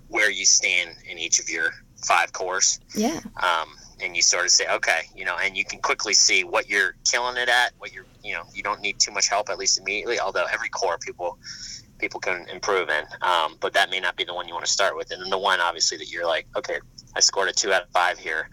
where 0.09 0.29
you 0.29 0.45
stand 0.45 0.91
in 1.09 1.17
each 1.17 1.39
of 1.39 1.49
your 1.49 1.71
five 2.05 2.31
cores. 2.33 2.79
yeah. 2.95 3.19
um, 3.41 3.69
and 4.03 4.15
you 4.15 4.21
sort 4.23 4.43
of 4.45 4.49
say, 4.51 4.65
okay, 4.67 5.01
you 5.15 5.23
know, 5.25 5.35
and 5.43 5.55
you 5.55 5.63
can 5.63 5.79
quickly 5.79 6.13
see 6.13 6.43
what 6.43 6.67
you're 6.67 6.95
killing 7.05 7.37
it 7.37 7.47
at, 7.49 7.71
what 7.77 7.93
you're, 7.93 8.05
you 8.23 8.33
know, 8.33 8.41
you 8.51 8.63
don't 8.63 8.81
need 8.81 8.99
too 8.99 9.11
much 9.11 9.27
help 9.29 9.47
at 9.49 9.59
least 9.59 9.79
immediately. 9.79 10.19
Although 10.19 10.45
every 10.51 10.69
core 10.69 10.97
people 10.97 11.37
people 12.01 12.19
can 12.19 12.47
improve 12.49 12.89
in, 12.89 13.05
um, 13.21 13.55
but 13.59 13.73
that 13.73 13.89
may 13.89 13.99
not 13.99 14.17
be 14.17 14.23
the 14.23 14.33
one 14.33 14.47
you 14.47 14.53
want 14.53 14.65
to 14.65 14.71
start 14.71 14.97
with. 14.97 15.11
And 15.11 15.21
then 15.21 15.29
the 15.29 15.37
one 15.37 15.61
obviously 15.61 15.97
that 15.97 16.09
you're 16.09 16.25
like, 16.25 16.47
okay, 16.55 16.79
I 17.15 17.19
scored 17.21 17.47
a 17.47 17.53
two 17.53 17.71
out 17.71 17.83
of 17.83 17.89
five 17.89 18.19
here. 18.19 18.49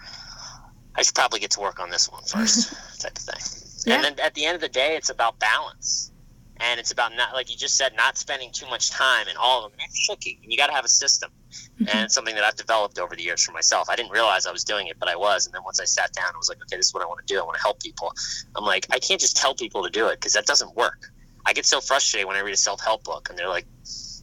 I 0.95 1.03
should 1.03 1.15
probably 1.15 1.41
get 1.41 1.51
to 1.53 1.61
work 1.61 1.81
on 1.81 1.91
this 1.91 2.11
one 2.11 2.23
first, 2.25 2.73
type 3.01 3.17
of 3.17 3.23
thing. 3.23 3.83
Yeah. 3.87 3.97
And 3.97 4.05
then 4.05 4.25
at 4.25 4.35
the 4.35 4.45
end 4.45 4.55
of 4.55 4.61
the 4.61 4.69
day, 4.69 4.97
it's 4.97 5.11
about 5.11 5.39
balance. 5.39 6.13
And 6.61 6.81
it's 6.81 6.91
about 6.91 7.15
not, 7.15 7.35
like 7.35 7.51
you 7.51 7.57
just 7.57 7.77
said, 7.77 7.93
not 7.97 8.19
spending 8.19 8.51
too 8.51 8.67
much 8.67 8.91
time 8.91 9.29
in 9.29 9.37
all 9.37 9.65
of 9.65 9.71
them. 9.71 9.81
It's 9.85 10.07
tricky. 10.07 10.41
And 10.43 10.51
you 10.51 10.59
got 10.59 10.67
to 10.67 10.73
have 10.73 10.85
a 10.85 10.89
system 10.89 11.31
and 11.79 12.05
it's 12.05 12.15
something 12.15 12.35
that 12.35 12.45
I've 12.45 12.57
developed 12.57 12.99
over 12.99 13.15
the 13.15 13.23
years 13.23 13.45
for 13.45 13.53
myself. 13.53 13.89
I 13.89 13.97
didn't 13.97 14.11
realize 14.11 14.47
I 14.47 14.53
was 14.53 14.65
doing 14.65 14.89
it, 14.89 14.99
but 14.99 15.09
I 15.09 15.17
was. 15.17 15.47
And 15.47 15.55
then 15.55 15.63
once 15.65 15.81
I 15.81 15.85
sat 15.85 16.13
down, 16.13 16.27
I 16.35 16.37
was 16.37 16.49
like, 16.49 16.59
okay, 16.63 16.77
this 16.77 16.89
is 16.89 16.95
what 16.95 17.03
I 17.03 17.07
want 17.07 17.27
to 17.27 17.33
do. 17.33 17.41
I 17.41 17.45
want 17.45 17.57
to 17.57 17.63
help 17.63 17.81
people. 17.81 18.13
I'm 18.57 18.65
like, 18.65 18.87
I 18.91 18.99
can't 18.99 19.21
just 19.21 19.37
tell 19.37 19.55
people 19.55 19.85
to 19.85 19.91
do 19.91 20.09
it 20.09 20.17
because 20.17 20.33
that 20.33 20.47
doesn't 20.47 20.75
work. 20.77 21.11
I 21.49 21.55
get 21.55 21.65
so 21.67 21.81
frustrated 21.81 22.29
when 22.29 22.37
I 22.37 22.41
read 22.41 22.53
a 22.55 22.59
self 22.59 22.81
help 22.85 23.03
book 23.05 23.29
and 23.31 23.39
they're 23.39 23.49
like, 23.49 23.67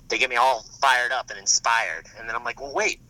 they 0.10 0.20
get 0.20 0.30
me 0.30 0.36
all 0.36 0.64
fired 0.80 1.12
up 1.12 1.32
and 1.32 1.40
inspired, 1.40 2.06
and 2.20 2.30
then 2.30 2.36
I'm 2.36 2.44
like, 2.44 2.62
well, 2.62 2.74
wait. 2.74 3.02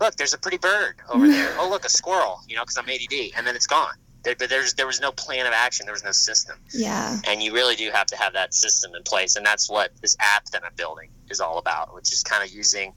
Look, 0.00 0.16
there's 0.16 0.34
a 0.34 0.38
pretty 0.38 0.56
bird 0.58 0.94
over 1.08 1.28
there. 1.28 1.54
Oh, 1.58 1.68
look, 1.70 1.84
a 1.84 1.88
squirrel. 1.88 2.40
You 2.48 2.56
know, 2.56 2.62
because 2.62 2.76
I'm 2.78 2.88
ADD, 2.88 3.32
and 3.36 3.46
then 3.46 3.54
it's 3.54 3.66
gone. 3.68 3.94
There, 4.24 4.34
but 4.36 4.50
there's 4.50 4.74
there 4.74 4.86
was 4.86 5.00
no 5.00 5.12
plan 5.12 5.46
of 5.46 5.52
action. 5.52 5.86
There 5.86 5.92
was 5.94 6.02
no 6.04 6.10
system 6.10 6.56
Yeah. 6.74 7.18
and 7.28 7.42
you 7.42 7.54
really 7.54 7.76
do 7.76 7.90
have 7.90 8.06
to 8.08 8.16
have 8.16 8.32
that 8.34 8.52
system 8.52 8.90
in 8.96 9.02
place 9.04 9.36
and 9.36 9.46
that's 9.46 9.70
what 9.70 9.92
this 10.02 10.14
app 10.20 10.44
that 10.52 10.62
i'm 10.62 10.74
building 10.76 11.08
is 11.30 11.40
all 11.40 11.56
about 11.56 11.94
which 11.94 12.12
is 12.12 12.22
kind 12.22 12.44
of 12.44 12.50
using 12.54 12.92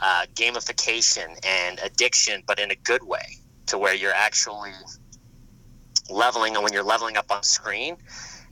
uh, 0.00 0.24
gamification 0.34 1.28
and 1.46 1.78
addiction 1.84 2.42
but 2.48 2.58
in 2.58 2.72
a 2.72 2.74
good 2.74 3.04
way 3.04 3.38
to 3.66 3.78
where 3.78 3.94
you're 3.94 4.12
actually 4.14 4.72
leveling 6.08 6.54
and 6.56 6.64
when 6.64 6.72
you're 6.72 6.82
leveling 6.82 7.16
up 7.16 7.30
on 7.30 7.42
screen 7.44 7.96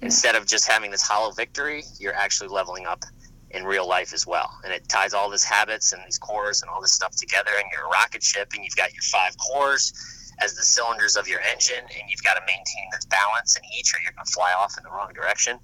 instead 0.03 0.35
of 0.35 0.47
just 0.47 0.67
having 0.69 0.91
this 0.91 1.03
hollow 1.03 1.31
victory 1.33 1.83
you're 1.99 2.15
actually 2.15 2.49
leveling 2.49 2.87
up 2.87 3.05
in 3.51 3.65
real 3.65 3.89
life 3.89 4.13
as 4.13 4.27
well 4.27 4.51
and 4.65 4.73
it 4.73 4.87
ties 4.89 5.15
all 5.15 5.31
these 5.31 5.45
habits 5.45 5.93
and 5.93 6.03
these 6.05 6.19
cores 6.19 6.63
and 6.63 6.71
all 6.71 6.81
this 6.81 6.93
stuff 6.93 7.15
together 7.17 7.51
and 7.57 7.65
you're 7.73 7.87
a 7.87 7.89
rocket 7.89 8.23
ship 8.23 8.49
and 8.55 8.65
you've 8.65 8.77
got 8.77 8.93
your 8.93 9.03
five 9.03 9.35
cores 9.39 9.93
as 10.41 10.55
the 10.55 10.63
cylinders 10.63 11.17
of 11.17 11.29
your 11.29 11.41
engine, 11.41 11.79
and 11.79 12.11
you've 12.11 12.23
got 12.23 12.35
to 12.35 12.41
maintain 12.41 12.89
this 12.93 13.05
balance 13.07 13.57
in 13.57 13.63
each, 13.79 13.95
or 13.95 14.01
you're 14.03 14.13
going 14.13 14.25
to 14.25 14.33
fly 14.33 14.53
off 14.57 14.77
in 14.79 14.85
the 14.85 14.91
wrong 14.91 15.13
direction. 15.13 15.59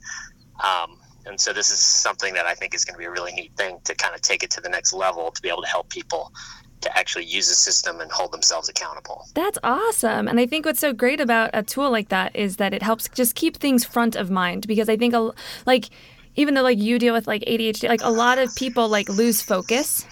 Um, 0.63 0.99
and 1.27 1.41
so 1.41 1.53
this 1.53 1.71
is 1.71 1.79
something 1.79 2.35
that 2.35 2.47
I 2.47 2.55
think 2.55 2.75
is 2.75 2.85
going 2.85 2.95
to 2.95 2.99
be 2.99 3.05
a 3.05 3.11
really 3.11 3.33
neat 3.33 3.57
thing 3.57 3.79
to 3.85 3.95
kind 3.95 4.15
of 4.15 4.21
take 4.21 4.43
it 4.43 4.51
to 4.53 4.61
the 4.61 4.69
next 4.69 4.93
level 4.93 5.31
to 5.31 5.43
be 5.43 5.49
able 5.49 5.63
to 5.63 5.69
help 5.69 5.89
people 5.89 6.33
to 6.85 6.97
actually 6.99 7.25
use 7.25 7.49
the 7.49 7.55
system 7.55 8.01
and 8.01 8.11
hold 8.11 8.33
themselves 8.33 8.69
accountable. 8.69 9.27
That's 9.35 9.59
awesome. 9.63 10.29
And 10.29 10.39
I 10.39 10.47
think 10.47 10.65
what's 10.65 10.81
so 10.81 10.93
great 10.93 11.21
about 11.21 11.51
a 11.53 11.63
tool 11.63 11.91
like 11.91 12.09
that 12.11 12.35
is 12.35 12.57
that 12.57 12.73
it 12.73 12.83
helps 12.83 13.09
just 13.09 13.35
keep 13.35 13.57
things 13.57 13.85
front 13.85 14.17
of 14.17 14.31
mind 14.31 14.67
because 14.67 14.89
I 14.89 14.97
think 14.97 15.13
a, 15.15 15.33
like 15.67 15.91
even 16.37 16.55
though 16.55 16.63
like 16.63 16.79
you 16.79 16.99
deal 16.99 17.15
with 17.15 17.27
like 17.27 17.43
ADHD, 17.43 17.89
like 17.89 18.03
a 18.03 18.11
lot 18.11 18.39
of 18.39 18.55
people 18.55 18.89
like 18.89 19.09
lose 19.09 19.41
focus 19.43 20.07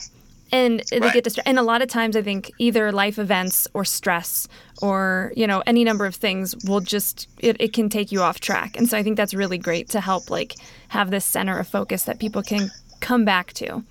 and 0.53 0.83
they 0.91 1.01
Right. 1.01 1.13
get 1.13 1.25
distracted. 1.25 1.49
And 1.49 1.59
a 1.59 1.63
lot 1.63 1.81
of 1.83 1.89
times 1.89 2.15
I 2.15 2.23
think 2.23 2.53
either 2.59 2.93
life 2.93 3.19
events 3.19 3.67
or 3.75 3.85
stress 3.85 4.47
or, 4.83 5.33
you 5.35 5.47
know, 5.47 5.63
any 5.67 5.83
number 5.85 6.05
of 6.07 6.15
things 6.15 6.55
will 6.65 6.81
just 6.81 7.29
it, 7.39 7.57
it 7.59 7.73
can 7.73 7.89
take 7.89 8.13
you 8.13 8.23
off 8.23 8.39
track. 8.41 8.77
And 8.77 8.89
so 8.89 8.99
I 8.99 9.03
think 9.03 9.17
that's 9.17 9.35
really 9.35 9.59
great 9.59 9.89
to 9.91 10.01
help 10.01 10.31
like 10.31 10.57
have 10.89 11.11
this 11.11 11.25
center 11.25 11.59
of 11.59 11.67
focus 11.69 12.05
that 12.05 12.19
people 12.19 12.43
can 12.43 12.71
come 13.01 13.25
back 13.25 13.53
to. 13.55 13.83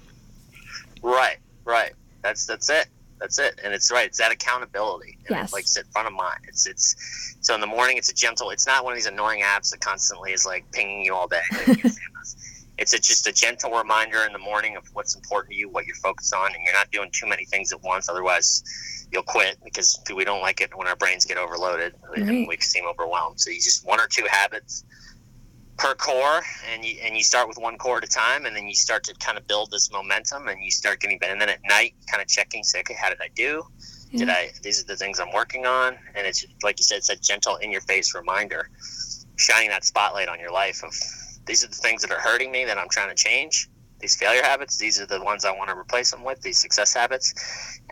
Right, 1.02 1.38
right. 1.65 1.94
That's 2.24 2.46
that's 2.46 2.70
it. 2.70 2.88
That's 3.20 3.38
it. 3.40 3.60
And 3.64 3.74
it's 3.74 3.92
right. 3.92 4.08
It's 4.08 4.18
that 4.18 4.32
accountability. 4.32 5.18
And 5.28 5.38
Yes. 5.38 5.44
It's 5.46 5.54
like 5.54 5.68
sit 5.68 5.86
front 5.92 6.08
of 6.08 6.14
mind. 6.14 6.40
It's 6.48 6.66
it's 6.68 7.38
so 7.42 7.54
in 7.56 7.62
the 7.62 7.68
morning 7.68 7.98
it's 7.98 8.10
a 8.10 8.16
gentle. 8.16 8.50
It's 8.50 8.66
not 8.68 8.84
one 8.84 8.94
of 8.94 8.98
these 8.98 9.06
annoying 9.08 9.42
apps 9.42 9.70
that 9.72 9.80
constantly 9.80 10.32
is 10.34 10.46
like 10.46 10.66
pinging 10.72 11.06
you 11.06 11.14
all 11.16 11.28
day. 11.28 11.42
it's 12.78 12.94
a, 12.94 13.00
just 13.00 13.28
a 13.28 13.32
gentle 13.32 13.72
reminder 13.72 14.24
in 14.26 14.34
the 14.34 14.40
morning 14.40 14.76
of 14.76 14.88
what's 14.94 15.16
important 15.16 15.52
to 15.52 15.58
you, 15.58 15.70
what 15.70 15.86
you're 15.86 15.96
focused 15.98 16.34
on, 16.34 16.48
and 16.54 16.64
you're 16.64 16.74
not 16.74 16.90
doing 16.92 17.10
too 17.12 17.28
many 17.28 17.46
things 17.46 17.72
at 17.72 17.82
once. 17.84 18.10
Otherwise, 18.10 19.08
you'll 19.12 19.24
quit 19.24 19.58
because 19.64 20.00
we 20.16 20.24
don't 20.26 20.42
like 20.42 20.62
it 20.62 20.76
when 20.76 20.88
our 20.88 20.96
brains 20.96 21.26
get 21.26 21.38
overloaded 21.38 21.94
Right. 22.10 22.20
and 22.22 22.48
we 22.48 22.58
seem 22.58 22.86
overwhelmed. 22.88 23.40
So 23.40 23.50
you 23.52 23.58
just 23.58 23.86
one 23.86 24.00
or 24.00 24.08
two 24.08 24.26
habits 24.30 24.84
per 25.82 25.96
core 25.96 26.41
and 26.72 26.86
you 26.86 26.96
and 27.04 27.17
you 27.17 27.24
start 27.24 27.48
with 27.48 27.58
one 27.58 27.76
core 27.76 27.98
at 27.98 28.04
a 28.04 28.08
time 28.08 28.46
and 28.46 28.56
then 28.56 28.67
you 28.67 28.76
start 28.76 29.04
to 29.04 29.15
kind 29.15 29.36
of 29.36 29.48
build 29.48 29.72
this 29.72 29.91
momentum 29.91 30.48
and 30.48 30.63
you 30.63 30.70
start 30.70 31.00
getting 31.00 31.17
better. 31.17 31.32
And 31.34 31.41
then 31.41 31.50
at 31.50 31.60
night 31.67 31.96
kind 32.10 32.22
of 32.22 32.28
checking 32.28 32.63
say 32.63 32.82
okay 32.82 32.94
how 32.94 33.10
did 33.10 33.17
i 33.20 33.30
do? 33.36 33.63
Did 34.12 34.28
Yeah. 34.28 34.34
i 34.34 34.52
these 34.62 34.80
are 34.80 34.86
the 34.86 34.96
things 34.96 35.20
i'm 35.20 35.34
working 35.34 35.65
on. 35.65 35.98
And 36.13 36.28
it's 36.28 36.46
like 36.62 36.80
you 36.80 36.84
said 36.84 36.98
it's 36.98 37.10
a 37.10 37.15
gentle 37.15 37.56
in 37.58 37.72
your 37.72 37.82
face 37.82 38.13
reminder 38.13 38.70
shining 39.38 39.70
that 39.70 39.84
spotlight 39.84 40.30
on 40.30 40.39
your 40.39 40.52
life 40.52 40.84
of 40.84 40.94
these 41.48 41.63
are 41.63 41.67
the 41.67 41.76
things 41.76 42.04
that 42.04 42.12
are 42.12 42.20
hurting 42.20 42.52
me 42.52 42.63
that 42.65 42.78
i'm 42.78 42.89
trying 42.89 43.10
to 43.10 43.15
change. 43.15 43.67
These 44.00 44.15
failure 44.15 44.44
habits 44.44 44.78
these 44.78 45.02
are 45.02 45.08
the 45.08 45.24
ones 45.24 45.46
i 45.46 45.52
want 45.52 45.72
to 45.72 45.76
replace 45.76 46.12
them 46.12 46.24
with 46.24 46.41
these 46.44 46.60
success 46.60 46.94
habits 46.94 47.34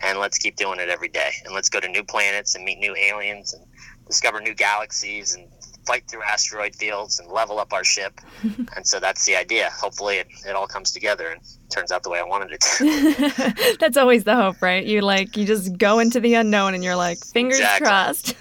and 0.00 0.20
let's 0.20 0.38
keep 0.38 0.54
doing 0.54 0.78
it 0.78 0.88
every 0.88 1.08
day. 1.08 1.32
And 1.44 1.52
let's 1.54 1.68
go 1.68 1.80
to 1.80 1.88
new 1.88 2.04
planets 2.04 2.54
and 2.54 2.64
meet 2.64 2.78
new 2.78 2.94
aliens 2.94 3.52
and 3.52 3.66
discover 4.06 4.40
new 4.40 4.54
galaxies 4.54 5.34
and 5.34 5.48
fight 5.86 6.04
through 6.08 6.22
asteroid 6.22 6.74
fields 6.76 7.18
and 7.18 7.28
level 7.30 7.58
up 7.58 7.72
our 7.72 7.84
ship 7.84 8.20
and 8.76 8.86
so 8.86 9.00
that's 9.00 9.24
the 9.24 9.34
idea 9.36 9.70
hopefully 9.72 10.16
it, 10.16 10.26
it 10.46 10.54
all 10.54 10.66
comes 10.66 10.90
together 10.92 11.28
and 11.28 11.40
turns 11.70 11.90
out 11.92 12.02
the 12.02 12.10
way 12.10 12.18
i 12.18 12.22
wanted 12.22 12.50
it 12.52 12.60
to 12.60 13.76
That's 13.80 13.96
always 13.96 14.24
the 14.24 14.34
hope, 14.34 14.60
right? 14.60 14.84
You 14.84 15.00
like 15.00 15.36
you 15.36 15.46
just 15.46 15.78
go 15.78 15.98
into 16.00 16.20
the 16.20 16.34
unknown 16.34 16.74
and 16.74 16.82
you're 16.84 16.96
like 16.96 17.18
fingers 17.24 17.58
Exactly. 17.60 17.86
crossed. 17.86 18.34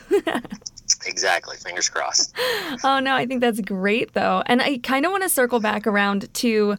exactly. 1.05 1.55
Fingers 1.57 1.87
crossed. 1.89 2.33
oh 2.83 2.99
no, 2.99 3.13
I 3.15 3.25
think 3.25 3.41
that's 3.41 3.61
great 3.61 4.13
though, 4.13 4.43
and 4.47 4.61
I 4.61 4.79
kind 4.79 5.05
of 5.05 5.11
want 5.11 5.23
to 5.23 5.29
circle 5.29 5.59
back 5.59 5.87
around 5.87 6.31
to 6.35 6.75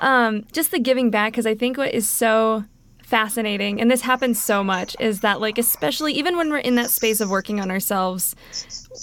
um, 0.00 0.44
just 0.52 0.70
the 0.72 0.78
giving 0.78 1.10
back 1.10 1.32
because 1.32 1.46
I 1.46 1.54
think 1.54 1.78
what 1.78 1.94
is 1.94 2.08
so 2.08 2.64
fascinating 3.06 3.80
and 3.80 3.90
this 3.90 4.02
happens 4.02 4.42
so 4.42 4.64
much 4.64 4.96
is 4.98 5.20
that 5.20 5.40
like 5.40 5.58
especially 5.58 6.12
even 6.12 6.36
when 6.36 6.50
we're 6.50 6.58
in 6.58 6.74
that 6.74 6.90
space 6.90 7.20
of 7.20 7.30
working 7.30 7.60
on 7.60 7.70
ourselves 7.70 8.34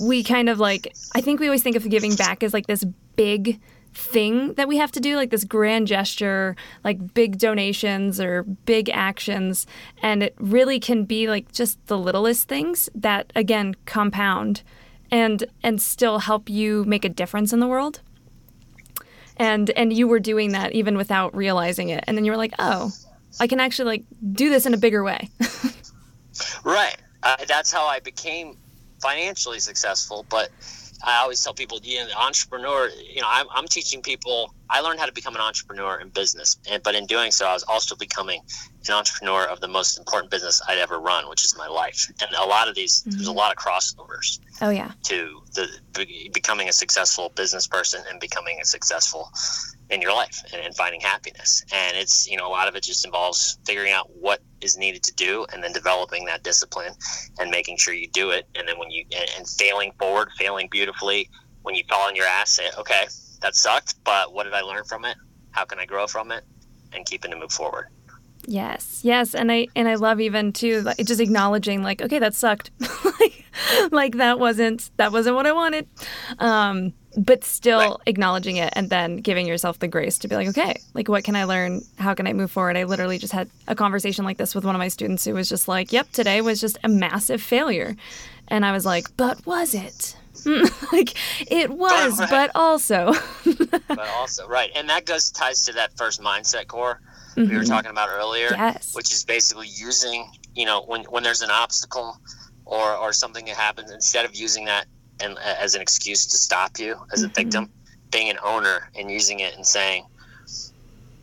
we 0.02 0.24
kind 0.24 0.50
of 0.50 0.60
like 0.60 0.94
i 1.16 1.22
think 1.22 1.40
we 1.40 1.48
always 1.48 1.64
think 1.64 1.76
of 1.76 1.90
giving 1.90 2.14
back 2.16 2.44
as 2.44 2.54
like 2.54 2.68
this 2.68 2.84
big 3.16 3.60
thing 3.94 4.54
that 4.56 4.68
we 4.68 4.78
have 4.78 4.92
to 4.92 5.00
do 5.00 5.16
like 5.16 5.30
this 5.30 5.44
grand 5.46 5.88
gesture 5.88 6.56
like 6.84 7.14
big 7.14 7.38
donations 7.38 8.20
or 8.20 8.44
big 8.44 8.90
actions 8.90 9.66
and 10.02 10.22
it 10.22 10.36
really 10.38 10.80
can 10.80 11.06
be 11.06 11.30
like 11.30 11.50
just 11.52 11.86
the 11.88 11.98
littlest 11.98 12.48
things 12.48 12.90
that 12.94 13.32
again 13.36 13.74
compound 13.86 14.64
and 15.14 15.46
and 15.62 15.80
still 15.80 16.20
help 16.20 16.50
you 16.50 16.84
make 16.86 17.06
a 17.06 17.10
difference 17.10 17.54
in 17.54 17.60
the 17.60 17.68
world. 17.68 18.02
And 19.38 19.70
and 19.72 19.94
you 19.94 20.08
were 20.08 20.20
doing 20.20 20.52
that 20.52 20.74
even 20.74 20.98
without 20.98 21.36
realizing 21.36 21.90
it 21.90 22.04
and 22.08 22.18
then 22.18 22.26
you 22.26 22.32
were 22.32 22.38
like 22.38 22.54
oh 22.60 22.92
I 23.40 23.48
can 23.48 23.60
actually 23.60 23.86
like 23.86 24.04
do 24.34 24.50
this 24.50 24.66
in 24.66 24.74
a 24.74 24.78
bigger 24.78 25.04
way. 25.04 25.30
right. 26.64 26.98
Uh, 27.22 27.38
that's 27.48 27.72
how 27.72 27.88
I 27.88 28.00
became 28.00 28.58
financially 29.02 29.60
successful. 29.60 30.26
But 30.30 30.50
I 31.04 31.18
always 31.18 31.44
tell 31.44 31.54
people, 31.54 31.80
you 31.84 32.00
know, 32.00 32.08
the 32.08 32.18
entrepreneur, 32.18 32.90
you 32.90 33.22
know, 33.22 33.28
I'm, 33.30 33.48
I'm 33.54 33.68
teaching 33.68 34.02
people, 34.02 34.54
I 34.70 34.80
learned 34.82 35.00
how 35.00 35.06
to 35.06 35.12
become 35.12 35.36
an 35.36 35.42
entrepreneur 35.42 36.00
in 36.00 36.10
business. 36.10 36.58
And, 36.70 36.82
but 36.82 36.96
in 36.96 37.06
doing 37.06 37.32
so, 37.32 37.46
I 37.46 37.54
was 37.54 37.64
also 37.64 37.96
becoming 37.96 38.42
an 38.90 38.96
entrepreneur 38.96 39.46
of 39.46 39.60
the 39.62 39.68
most 39.68 39.98
important 39.98 40.32
business 40.32 40.62
I'd 40.68 40.78
ever 40.78 41.00
run, 41.00 41.30
which 41.30 41.44
is 41.44 41.58
my 41.58 41.68
life. 41.68 42.12
And 42.22 42.36
a 42.36 42.46
lot 42.46 42.68
of 42.68 42.76
these, 42.76 43.02
mm-hmm. 43.02 43.12
there's 43.12 43.28
a 43.28 43.30
mm-hmm. 43.30 43.38
lot 43.38 43.52
of 43.52 43.58
crossovers. 43.58 44.40
Oh, 44.62 44.70
yeah. 44.70 44.92
To 45.04 45.42
the 45.54 45.70
becoming 46.34 46.70
a 46.70 46.74
successful 46.74 47.32
business 47.36 47.68
person 47.68 48.04
and 48.10 48.20
becoming 48.20 48.60
a 48.62 48.66
successful 48.66 49.32
in 49.90 50.02
your 50.02 50.14
life 50.14 50.42
and, 50.54 50.62
and, 50.66 50.76
finding 50.76 51.00
happiness. 51.00 51.64
And 51.72 51.98
it's, 51.98 52.30
you 52.30 52.38
know, 52.38 52.48
a 52.48 52.50
lot 52.50 52.68
of 52.68 52.76
it 52.76 52.84
just 52.84 53.06
involves 53.06 53.58
figuring 53.66 53.92
out 53.92 54.10
what 54.16 54.42
is 54.62 54.78
needed 54.78 55.04
to 55.04 55.14
do 55.14 55.46
and 55.54 55.64
then 55.64 55.72
developing 55.74 56.26
that 56.26 56.44
discipline 56.44 56.94
and 57.40 57.52
making 57.52 57.78
sure 57.78 57.94
you 57.94 58.08
do 58.08 58.32
it. 58.32 58.48
And 58.56 58.68
then 58.68 58.80
when 58.80 58.90
you, 58.90 59.06
and, 59.12 59.30
and 59.38 59.48
failing 59.48 59.92
forward, 60.00 60.30
failing 60.38 60.68
beautifully, 60.72 61.30
when 61.62 61.76
you 61.76 61.84
fall 61.90 62.08
on 62.08 62.16
your 62.16 62.26
ass, 62.26 62.52
say, 62.52 62.70
okay, 62.78 63.06
that 63.42 63.56
sucked, 63.56 63.96
but 64.04 64.34
what 64.34 64.44
did 64.46 64.54
I 64.54 64.62
learn 64.62 64.84
from 64.86 65.06
it? 65.06 65.18
How 65.52 65.66
can 65.66 65.80
I 65.80 65.86
grow 65.86 66.08
from 66.08 66.32
it? 66.32 66.44
And 66.94 67.06
keeping 67.06 67.32
to 67.32 67.38
move 67.38 67.52
forward. 67.52 67.88
Yes, 68.46 69.02
yes, 69.04 69.34
and 69.34 69.52
I 69.52 69.68
and 69.76 69.88
I 69.88 69.96
love 69.96 70.20
even 70.20 70.52
too 70.52 70.82
like, 70.82 70.98
just 70.98 71.22
acknowledging 71.22 71.82
like 71.82 72.02
okay 72.02 72.20
that 72.20 72.36
sucked, 72.36 72.72
like, 73.20 73.46
like 73.92 74.18
that 74.18 74.40
wasn't 74.40 74.92
that 74.98 75.12
wasn't 75.12 75.36
what 75.36 75.48
I 75.48 75.54
wanted, 75.54 75.88
um, 76.40 76.94
but 77.16 77.44
still 77.44 77.80
right. 77.80 77.98
acknowledging 78.06 78.58
it 78.58 78.74
and 78.76 78.90
then 78.90 79.18
giving 79.18 79.48
yourself 79.48 79.80
the 79.80 79.88
grace 79.88 80.18
to 80.20 80.28
be 80.28 80.36
like 80.36 80.50
okay 80.50 80.80
like 80.94 81.08
what 81.08 81.24
can 81.24 81.36
I 81.36 81.46
learn 81.46 81.84
how 81.98 82.14
can 82.14 82.28
I 82.28 82.34
move 82.34 82.52
forward. 82.52 82.76
I 82.76 82.84
literally 82.84 83.18
just 83.18 83.34
had 83.34 83.50
a 83.68 83.76
conversation 83.76 84.26
like 84.26 84.38
this 84.38 84.54
with 84.54 84.66
one 84.66 84.76
of 84.76 84.80
my 84.80 84.90
students 84.90 85.24
who 85.24 85.34
was 85.34 85.48
just 85.48 85.68
like 85.68 85.94
yep 85.94 86.12
today 86.12 86.42
was 86.42 86.60
just 86.60 86.78
a 86.84 86.90
massive 86.90 87.42
failure, 87.42 87.96
and 88.50 88.66
I 88.66 88.74
was 88.74 88.86
like 88.86 89.06
but 89.16 89.46
was 89.46 89.74
it? 89.74 90.18
like 90.92 91.14
it 91.50 91.70
was, 91.78 92.18
but, 92.18 92.20
right. 92.20 92.30
but 92.30 92.52
also. 92.56 93.14
but 93.88 94.00
also, 94.00 94.48
right, 94.48 94.72
and 94.76 94.90
that 94.90 95.06
goes 95.06 95.32
ties 95.32 95.64
to 95.66 95.74
that 95.74 95.96
first 95.96 96.22
mindset 96.22 96.68
core 96.68 97.00
mm-hmm. 97.36 97.50
we 97.50 97.56
were 97.56 97.62
mm-hmm. 97.62 97.72
talking 97.72 97.92
about 97.92 98.10
earlier, 98.10 98.50
yes. 98.52 98.94
which 98.96 99.12
is 99.12 99.24
basically 99.24 99.68
using, 99.68 100.32
you 100.56 100.66
know, 100.66 100.84
when, 100.84 101.04
when 101.04 101.24
there's 101.24 101.42
an 101.42 101.52
obstacle 101.52 102.18
or, 102.66 102.96
or 102.96 103.14
something 103.14 103.46
that 103.46 103.56
happens, 103.56 103.92
instead 103.92 104.26
of 104.26 104.36
using 104.36 104.66
that 104.66 104.86
and 105.22 105.38
as 105.40 105.76
an 105.76 105.82
excuse 105.82 106.26
to 106.28 106.38
stop 106.38 106.80
you 106.80 106.98
as 107.12 107.24
a 107.24 107.28
mm-hmm. 107.28 107.36
victim, 107.36 107.70
being 108.12 108.30
an 108.30 108.38
owner 108.44 108.90
and 108.96 109.10
using 109.12 109.40
it 109.40 109.56
and 109.56 109.66
saying, 109.66 110.06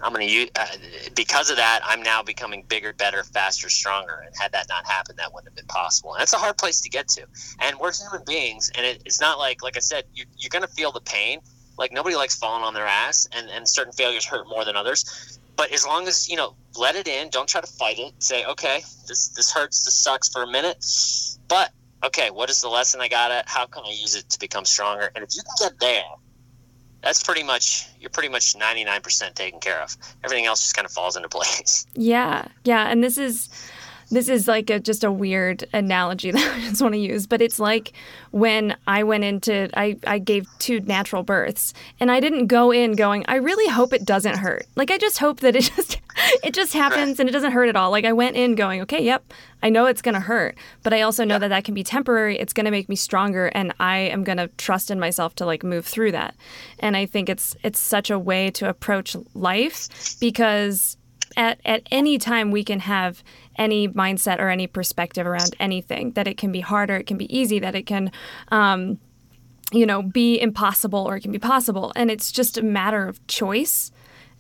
I'm 0.02 0.14
going 0.14 0.26
to 0.26 0.32
use, 0.32 0.50
uh, 0.56 0.66
because 1.14 1.50
of 1.50 1.56
that, 1.56 1.80
I'm 1.84 2.02
now 2.02 2.22
becoming 2.22 2.64
bigger, 2.66 2.94
better, 2.94 3.22
faster, 3.22 3.68
stronger. 3.68 4.22
And 4.24 4.34
had 4.34 4.52
that 4.52 4.66
not 4.68 4.86
happened, 4.86 5.18
that 5.18 5.32
wouldn't 5.32 5.48
have 5.48 5.56
been 5.56 5.66
possible. 5.66 6.14
And 6.14 6.20
that's 6.20 6.32
a 6.32 6.38
hard 6.38 6.56
place 6.56 6.80
to 6.80 6.88
get 6.88 7.06
to. 7.08 7.26
And 7.58 7.78
we're 7.78 7.92
human 7.92 8.22
beings. 8.26 8.70
And 8.74 8.86
it, 8.86 9.02
it's 9.04 9.20
not 9.20 9.38
like, 9.38 9.62
like 9.62 9.76
I 9.76 9.80
said, 9.80 10.04
you, 10.14 10.24
you're 10.38 10.48
going 10.48 10.62
to 10.62 10.72
feel 10.72 10.90
the 10.90 11.02
pain. 11.02 11.40
Like 11.76 11.92
nobody 11.92 12.16
likes 12.16 12.36
falling 12.36 12.62
on 12.62 12.74
their 12.74 12.86
ass, 12.86 13.28
and, 13.32 13.48
and 13.48 13.66
certain 13.66 13.92
failures 13.92 14.24
hurt 14.24 14.46
more 14.48 14.64
than 14.64 14.76
others. 14.76 15.38
But 15.60 15.72
as 15.72 15.84
long 15.84 16.08
as 16.08 16.26
you 16.26 16.36
know, 16.36 16.54
let 16.74 16.96
it 16.96 17.06
in. 17.06 17.28
Don't 17.28 17.46
try 17.46 17.60
to 17.60 17.66
fight 17.66 17.98
it. 17.98 18.14
Say, 18.20 18.46
okay, 18.46 18.82
this 19.06 19.28
this 19.28 19.52
hurts. 19.52 19.84
This 19.84 19.94
sucks 19.94 20.30
for 20.30 20.42
a 20.42 20.46
minute. 20.46 20.82
But 21.48 21.70
okay, 22.02 22.30
what 22.30 22.48
is 22.48 22.62
the 22.62 22.70
lesson 22.70 23.02
I 23.02 23.08
got 23.08 23.30
at? 23.30 23.46
How 23.46 23.66
can 23.66 23.82
I 23.84 23.90
use 23.90 24.16
it 24.16 24.30
to 24.30 24.38
become 24.40 24.64
stronger? 24.64 25.12
And 25.14 25.22
if 25.22 25.36
you 25.36 25.42
can 25.42 25.68
get 25.68 25.78
there, 25.78 26.10
that's 27.02 27.22
pretty 27.22 27.42
much 27.42 27.86
you're 28.00 28.08
pretty 28.08 28.30
much 28.30 28.54
99% 28.54 29.34
taken 29.34 29.60
care 29.60 29.82
of. 29.82 29.94
Everything 30.24 30.46
else 30.46 30.62
just 30.62 30.74
kind 30.74 30.86
of 30.86 30.92
falls 30.92 31.14
into 31.14 31.28
place. 31.28 31.86
Yeah. 31.94 32.48
Yeah, 32.64 32.88
and 32.88 33.04
this 33.04 33.18
is 33.18 33.50
this 34.10 34.30
is 34.30 34.48
like 34.48 34.70
a, 34.70 34.80
just 34.80 35.04
a 35.04 35.12
weird 35.12 35.68
analogy 35.74 36.30
that 36.30 36.56
I 36.56 36.60
just 36.60 36.80
want 36.80 36.94
to 36.94 36.98
use, 36.98 37.26
but 37.26 37.42
it's 37.42 37.58
like 37.58 37.92
when 38.30 38.76
I 38.86 39.02
went 39.02 39.24
into, 39.24 39.68
I, 39.74 39.98
I 40.06 40.18
gave 40.18 40.46
two 40.58 40.80
natural 40.80 41.22
births 41.22 41.74
and 41.98 42.10
I 42.10 42.20
didn't 42.20 42.46
go 42.46 42.70
in 42.70 42.92
going, 42.92 43.24
I 43.26 43.36
really 43.36 43.68
hope 43.68 43.92
it 43.92 44.04
doesn't 44.04 44.38
hurt. 44.38 44.66
Like, 44.76 44.90
I 44.90 44.98
just 44.98 45.18
hope 45.18 45.40
that 45.40 45.56
it 45.56 45.62
just, 45.76 46.00
it 46.44 46.54
just 46.54 46.72
happens 46.72 47.18
and 47.18 47.28
it 47.28 47.32
doesn't 47.32 47.52
hurt 47.52 47.68
at 47.68 47.76
all. 47.76 47.90
Like, 47.90 48.04
I 48.04 48.12
went 48.12 48.36
in 48.36 48.54
going, 48.54 48.82
okay, 48.82 49.02
yep, 49.02 49.32
I 49.62 49.68
know 49.68 49.86
it's 49.86 50.02
going 50.02 50.14
to 50.14 50.20
hurt, 50.20 50.56
but 50.82 50.92
I 50.92 51.02
also 51.02 51.24
know 51.24 51.38
that 51.38 51.48
that 51.48 51.64
can 51.64 51.74
be 51.74 51.82
temporary. 51.82 52.38
It's 52.38 52.52
going 52.52 52.66
to 52.66 52.70
make 52.70 52.88
me 52.88 52.96
stronger 52.96 53.46
and 53.46 53.74
I 53.80 53.98
am 53.98 54.22
going 54.22 54.38
to 54.38 54.48
trust 54.58 54.90
in 54.90 55.00
myself 55.00 55.34
to 55.36 55.46
like 55.46 55.64
move 55.64 55.84
through 55.84 56.12
that. 56.12 56.36
And 56.78 56.96
I 56.96 57.06
think 57.06 57.28
it's, 57.28 57.56
it's 57.64 57.80
such 57.80 58.10
a 58.10 58.18
way 58.18 58.50
to 58.52 58.68
approach 58.68 59.16
life 59.34 59.88
because 60.20 60.96
at, 61.36 61.60
at 61.64 61.82
any 61.90 62.18
time 62.18 62.50
we 62.50 62.64
can 62.64 62.80
have 62.80 63.22
any 63.56 63.88
mindset 63.88 64.38
or 64.38 64.48
any 64.48 64.66
perspective 64.66 65.26
around 65.26 65.54
anything, 65.60 66.12
that 66.12 66.26
it 66.26 66.36
can 66.36 66.52
be 66.52 66.60
harder, 66.60 66.96
it 66.96 67.06
can 67.06 67.16
be 67.16 67.34
easy, 67.36 67.58
that 67.58 67.74
it 67.74 67.86
can, 67.86 68.10
um, 68.50 68.98
you 69.72 69.86
know, 69.86 70.02
be 70.02 70.40
impossible 70.40 71.00
or 71.00 71.16
it 71.16 71.20
can 71.20 71.32
be 71.32 71.38
possible. 71.38 71.92
And 71.96 72.10
it's 72.10 72.32
just 72.32 72.58
a 72.58 72.62
matter 72.62 73.06
of 73.06 73.24
choice. 73.26 73.90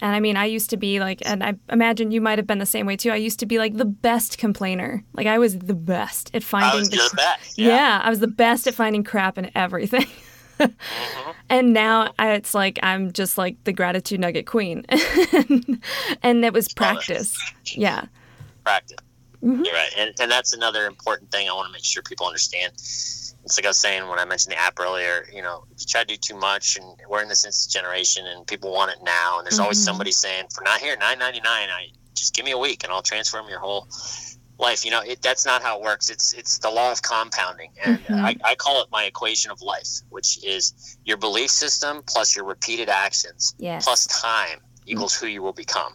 And 0.00 0.16
I 0.16 0.20
mean, 0.20 0.36
I 0.36 0.46
used 0.46 0.70
to 0.70 0.76
be 0.76 0.98
like, 0.98 1.20
and 1.26 1.44
I 1.44 1.54
imagine 1.68 2.10
you 2.10 2.22
might 2.22 2.38
have 2.38 2.46
been 2.46 2.58
the 2.58 2.66
same 2.66 2.86
way 2.86 2.96
too. 2.96 3.10
I 3.10 3.16
used 3.16 3.38
to 3.40 3.46
be 3.46 3.58
like 3.58 3.76
the 3.76 3.84
best 3.84 4.38
complainer. 4.38 5.04
Like 5.12 5.26
I 5.26 5.38
was 5.38 5.58
the 5.58 5.74
best 5.74 6.30
at 6.34 6.42
finding 6.42 6.84
the, 6.84 6.96
the 6.96 7.16
best. 7.16 7.58
Yeah. 7.58 7.68
yeah. 7.68 8.00
I 8.02 8.08
was 8.08 8.20
the 8.20 8.26
best 8.26 8.66
at 8.66 8.74
finding 8.74 9.04
crap 9.04 9.36
in 9.36 9.50
everything. 9.54 10.06
mm-hmm. 10.58 11.30
And 11.48 11.72
now 11.72 12.12
I, 12.18 12.32
it's 12.32 12.54
like 12.54 12.78
I'm 12.82 13.12
just 13.12 13.38
like 13.38 13.62
the 13.64 13.72
gratitude 13.72 14.20
nugget 14.20 14.46
queen, 14.46 14.84
and 16.22 16.44
it 16.44 16.52
was 16.52 16.72
practice. 16.72 17.36
Yeah, 17.72 18.06
practice. 18.60 18.98
Mm-hmm. 19.42 19.64
You're 19.64 19.74
right, 19.74 19.90
and 19.96 20.14
and 20.20 20.30
that's 20.30 20.52
another 20.52 20.86
important 20.86 21.30
thing 21.30 21.48
I 21.48 21.52
want 21.52 21.66
to 21.66 21.72
make 21.72 21.84
sure 21.84 22.02
people 22.02 22.26
understand. 22.26 22.72
It's 22.74 23.56
like 23.56 23.64
I 23.64 23.68
was 23.68 23.78
saying 23.78 24.06
when 24.06 24.18
I 24.18 24.26
mentioned 24.26 24.52
the 24.52 24.60
app 24.60 24.78
earlier. 24.78 25.26
You 25.32 25.40
know, 25.40 25.64
if 25.74 25.80
you 25.80 25.86
try 25.88 26.02
to 26.02 26.06
do 26.06 26.16
too 26.16 26.36
much, 26.36 26.76
and 26.76 26.86
we're 27.08 27.22
in 27.22 27.28
this 27.28 27.46
instant 27.46 27.72
generation, 27.72 28.26
and 28.26 28.46
people 28.46 28.70
want 28.70 28.92
it 28.92 28.98
now, 29.02 29.38
and 29.38 29.46
there's 29.46 29.54
mm-hmm. 29.54 29.62
always 29.62 29.82
somebody 29.82 30.12
saying, 30.12 30.46
"For 30.54 30.62
not 30.62 30.80
here, 30.80 30.94
nine 30.98 31.18
ninety 31.18 31.40
nine, 31.40 31.70
I 31.70 31.88
just 32.14 32.34
give 32.34 32.44
me 32.44 32.50
a 32.50 32.58
week, 32.58 32.84
and 32.84 32.92
I'll 32.92 33.02
transform 33.02 33.48
your 33.48 33.60
whole 33.60 33.88
life." 34.58 34.84
You 34.84 34.90
know, 34.90 35.00
it, 35.00 35.22
that's 35.22 35.46
not 35.46 35.62
how 35.62 35.78
it 35.78 35.82
works. 35.82 36.10
It's 36.10 36.34
it's 36.34 36.58
the 36.58 36.70
law 36.70 36.92
of 36.92 37.00
compounding, 37.00 37.72
and 37.82 37.98
mm-hmm. 37.98 38.14
I, 38.22 38.36
I 38.44 38.54
call 38.56 38.82
it 38.82 38.88
my 38.92 39.04
equation 39.04 39.50
of 39.50 39.62
life, 39.62 40.02
which 40.10 40.44
is 40.44 40.98
your 41.06 41.16
belief 41.16 41.50
system 41.50 42.02
plus 42.06 42.36
your 42.36 42.44
repeated 42.44 42.90
actions 42.90 43.54
yes. 43.58 43.86
plus 43.86 44.06
time 44.06 44.60
equals 44.84 45.14
who 45.14 45.28
you 45.28 45.40
will 45.40 45.54
become, 45.54 45.94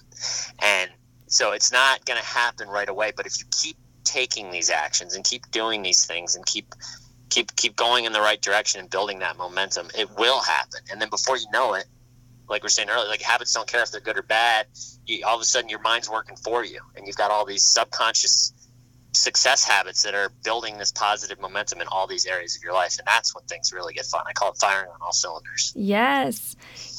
and 0.64 0.90
so 1.36 1.52
it's 1.52 1.70
not 1.70 2.06
going 2.06 2.18
to 2.18 2.26
happen 2.26 2.70
right 2.70 2.88
away. 2.88 3.12
But 3.16 3.26
if 3.26 3.40
you 3.40 3.46
keep 3.52 3.76
taking 4.06 4.52
these 4.52 4.70
actions 4.70 5.16
and 5.16 5.26
keep 5.26 5.52
doing 5.52 5.82
these 5.82 6.06
things 6.06 6.36
and 6.36 6.46
keep 6.46 6.74
keep 7.30 7.54
keep 7.58 7.76
going 7.76 8.06
in 8.06 8.14
the 8.14 8.22
right 8.22 8.42
direction 8.42 8.80
and 8.80 8.90
building 8.90 9.20
that 9.20 9.36
momentum, 9.36 9.90
it 9.98 10.10
will 10.18 10.42
happen. 10.42 10.80
And 10.90 11.02
then 11.02 11.10
before 11.10 11.36
you 11.36 11.46
know 11.52 11.74
it, 11.74 11.86
like 12.48 12.64
we 12.64 12.68
are 12.68 12.70
saying 12.70 12.90
earlier, 12.90 13.10
like 13.10 13.22
habits 13.22 13.54
don't 13.54 13.68
care 13.68 13.84
if 13.84 13.92
they're 13.92 14.00
good 14.00 14.18
or 14.18 14.24
bad. 14.24 14.68
You, 15.06 15.26
all 15.26 15.36
of 15.36 15.42
a 15.42 15.46
sudden, 15.46 15.70
your 15.70 15.82
mind's 15.82 16.10
working 16.10 16.38
for 16.38 16.64
you, 16.64 16.80
and 16.96 17.06
you've 17.06 17.18
got 17.18 17.32
all 17.32 17.46
these 17.46 17.64
subconscious 17.64 18.54
success 19.12 19.64
habits 19.66 20.04
that 20.04 20.14
are 20.14 20.30
building 20.44 20.78
this 20.78 20.92
positive 20.92 21.40
momentum 21.42 21.82
in 21.82 21.88
all 21.88 22.08
these 22.08 22.26
areas 22.26 22.56
of 22.56 22.64
your 22.64 22.74
life. 22.74 22.98
And 22.98 23.08
that's 23.08 23.36
when 23.36 23.44
things 23.46 23.74
really 23.74 23.94
get 23.94 24.06
fun. 24.06 24.24
I 24.26 24.34
call 24.34 24.52
it 24.52 24.58
firing 24.58 24.90
on 24.90 24.98
all 25.02 25.14
cylinders. 25.14 25.74
Yes. 25.76 26.56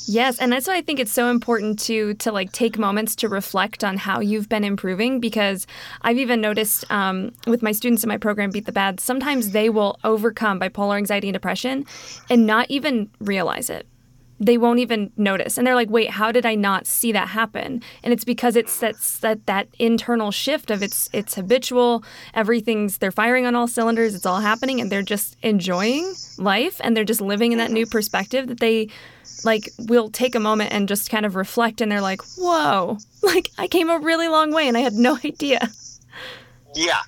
Yes, 0.09 0.39
and 0.39 0.53
that's 0.53 0.69
why 0.69 0.77
I 0.77 0.83
think 0.83 1.01
it's 1.01 1.13
so 1.13 1.29
important 1.29 1.81
to 1.81 2.15
to 2.15 2.31
like 2.31 2.53
take 2.53 2.79
moments 2.79 3.17
to 3.17 3.29
reflect 3.29 3.83
on 3.83 3.97
how 3.97 4.21
you've 4.21 4.49
been 4.49 4.63
improving 4.63 5.19
because 5.19 5.67
I've 6.03 6.19
even 6.19 6.41
noticed 6.41 6.89
um, 6.93 7.33
with 7.47 7.61
my 7.61 7.73
students 7.73 8.05
in 8.05 8.09
my 8.09 8.17
program 8.17 8.51
Beat 8.51 8.67
the 8.67 8.73
Bad, 8.73 9.01
sometimes 9.01 9.51
they 9.51 9.69
will 9.69 9.99
overcome 10.05 10.61
bipolar 10.61 10.97
anxiety 10.97 11.29
and 11.29 11.35
depression 11.35 11.85
and 12.31 12.47
not 12.47 12.71
even 12.71 13.11
realize 13.21 13.69
it 13.69 13.87
they 14.39 14.59
won't 14.59 14.79
even 14.79 15.11
notice. 15.17 15.59
And 15.59 15.67
they're 15.67 15.75
like 15.75 15.91
wait 15.91 16.11
how 16.11 16.33
did 16.33 16.47
i 16.47 16.55
not 16.55 16.87
see 16.87 17.13
that 17.13 17.29
happen? 17.29 17.83
And 18.03 18.13
it's 18.13 18.25
because 18.25 18.57
it's 18.57 18.79
that's 18.79 19.19
that 19.21 19.47
that 19.47 19.69
internal 19.79 20.31
shift 20.31 20.71
of 20.71 20.83
it's 20.83 21.09
it's 21.13 21.35
habitual. 21.35 22.05
Everything's 22.35 22.99
they're 22.99 23.11
firing 23.11 23.47
on 23.47 23.55
all 23.55 23.69
cylinders. 23.69 24.15
It's 24.15 24.27
all 24.27 24.41
happening 24.41 24.81
and 24.81 24.91
they're 24.91 25.03
just 25.03 25.37
enjoying 25.43 26.15
life 26.39 26.81
and 26.83 26.97
they're 26.97 27.05
just 27.05 27.21
living 27.21 27.53
in 27.53 27.59
that 27.59 27.71
new 27.71 27.85
mm-hmm. 27.85 27.91
perspective 27.91 28.49
that 28.49 28.61
they 28.61 28.89
like 29.45 29.71
will 29.79 30.09
take 30.11 30.35
a 30.35 30.41
moment 30.41 30.73
and 30.73 30.89
just 30.89 31.11
kind 31.11 31.27
of 31.27 31.37
reflect 31.37 31.81
and 31.81 31.91
they're 31.91 32.01
like 32.01 32.23
whoa 32.39 32.99
like 33.23 33.51
i 33.59 33.67
came 33.67 33.91
a 33.91 33.99
really 33.99 34.29
long 34.29 34.53
way 34.53 34.67
and 34.69 34.77
i 34.77 34.81
had 34.81 34.95
no 34.95 35.19
idea 35.25 35.71
yeah, 36.77 37.01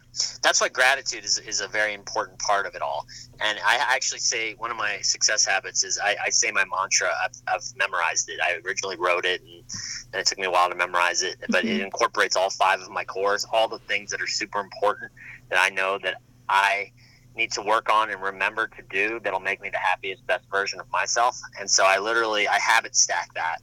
that's 0.42 0.60
why 0.62 0.68
gratitude 0.68 1.24
is, 1.24 1.38
is 1.38 1.60
a 1.60 1.68
very 1.68 1.92
important 1.92 2.38
part 2.38 2.66
of 2.66 2.74
it 2.74 2.80
all. 2.80 3.06
And 3.38 3.58
I 3.64 3.76
actually 3.94 4.20
say 4.20 4.54
one 4.54 4.70
of 4.70 4.78
my 4.78 4.98
success 5.02 5.44
habits 5.44 5.84
is 5.84 5.98
I, 6.02 6.16
I 6.24 6.30
say 6.30 6.50
my 6.50 6.64
mantra. 6.64 7.10
I've, 7.22 7.36
I've, 7.46 7.76
memorized 7.76 8.30
it. 8.30 8.40
I 8.42 8.58
originally 8.66 8.96
wrote 8.96 9.26
it, 9.26 9.42
and, 9.42 9.64
and, 10.12 10.20
it 10.20 10.26
took 10.26 10.38
me 10.38 10.46
a 10.46 10.50
while 10.50 10.70
to 10.70 10.74
memorize 10.74 11.22
it. 11.22 11.36
But 11.50 11.64
mm-hmm. 11.64 11.80
it 11.80 11.80
incorporates 11.82 12.34
all 12.34 12.48
five 12.48 12.80
of 12.80 12.90
my 12.90 13.04
cores, 13.04 13.46
all 13.52 13.68
the 13.68 13.78
things 13.80 14.10
that 14.10 14.22
are 14.22 14.26
super 14.26 14.58
important 14.58 15.12
that 15.50 15.58
I 15.60 15.68
know 15.68 15.98
that 16.02 16.22
I 16.48 16.92
need 17.36 17.52
to 17.52 17.62
work 17.62 17.92
on 17.92 18.10
and 18.10 18.22
remember 18.22 18.68
to 18.68 18.82
do 18.90 19.20
that'll 19.22 19.38
make 19.38 19.60
me 19.60 19.68
the 19.68 19.78
happiest, 19.78 20.26
best 20.26 20.44
version 20.50 20.80
of 20.80 20.90
myself. 20.90 21.38
And 21.60 21.70
so 21.70 21.84
I 21.86 21.98
literally 21.98 22.48
I 22.48 22.58
habit 22.58 22.96
stack 22.96 23.32
that 23.34 23.58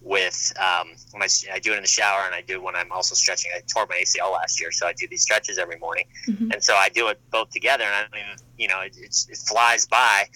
with 0.00 0.52
um, 0.58 0.92
my, 1.14 1.28
I 1.52 1.58
do 1.58 1.72
it 1.72 1.76
in 1.76 1.82
the 1.82 1.88
shower 1.88 2.22
and 2.24 2.34
I 2.34 2.42
do 2.42 2.62
when 2.62 2.76
I'm 2.76 2.90
also 2.92 3.14
stretching. 3.14 3.50
I 3.54 3.60
tore 3.72 3.86
my 3.88 3.96
ACL 3.96 4.32
last 4.32 4.60
year, 4.60 4.70
so 4.70 4.86
I 4.86 4.92
do 4.92 5.06
these 5.08 5.22
stretches 5.22 5.58
every 5.58 5.78
morning, 5.78 6.06
mm-hmm. 6.26 6.52
and 6.52 6.62
so 6.62 6.74
I 6.74 6.88
do 6.88 7.08
it 7.08 7.20
both 7.30 7.50
together. 7.50 7.84
And 7.84 7.94
I 7.94 8.02
don't 8.02 8.42
you 8.56 8.68
know, 8.68 8.80
it, 8.80 8.96
it 8.96 9.38
flies 9.48 9.86
by. 9.86 10.26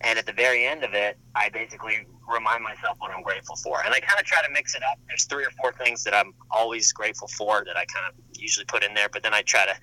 And 0.00 0.18
at 0.18 0.26
the 0.26 0.32
very 0.32 0.64
end 0.64 0.84
of 0.84 0.94
it, 0.94 1.18
I 1.34 1.48
basically 1.48 2.06
remind 2.32 2.62
myself 2.62 2.98
what 3.00 3.10
I'm 3.10 3.22
grateful 3.22 3.56
for, 3.56 3.82
and 3.84 3.92
I 3.92 4.00
kind 4.00 4.20
of 4.20 4.26
try 4.26 4.42
to 4.42 4.52
mix 4.52 4.74
it 4.74 4.82
up. 4.82 4.98
There's 5.08 5.24
three 5.24 5.44
or 5.44 5.50
four 5.60 5.72
things 5.72 6.04
that 6.04 6.14
I'm 6.14 6.34
always 6.50 6.92
grateful 6.92 7.28
for 7.28 7.64
that 7.66 7.76
I 7.76 7.84
kind 7.86 8.06
of 8.08 8.14
usually 8.38 8.66
put 8.66 8.84
in 8.84 8.94
there, 8.94 9.08
but 9.08 9.22
then 9.22 9.34
I 9.34 9.42
try 9.42 9.66
to 9.66 9.74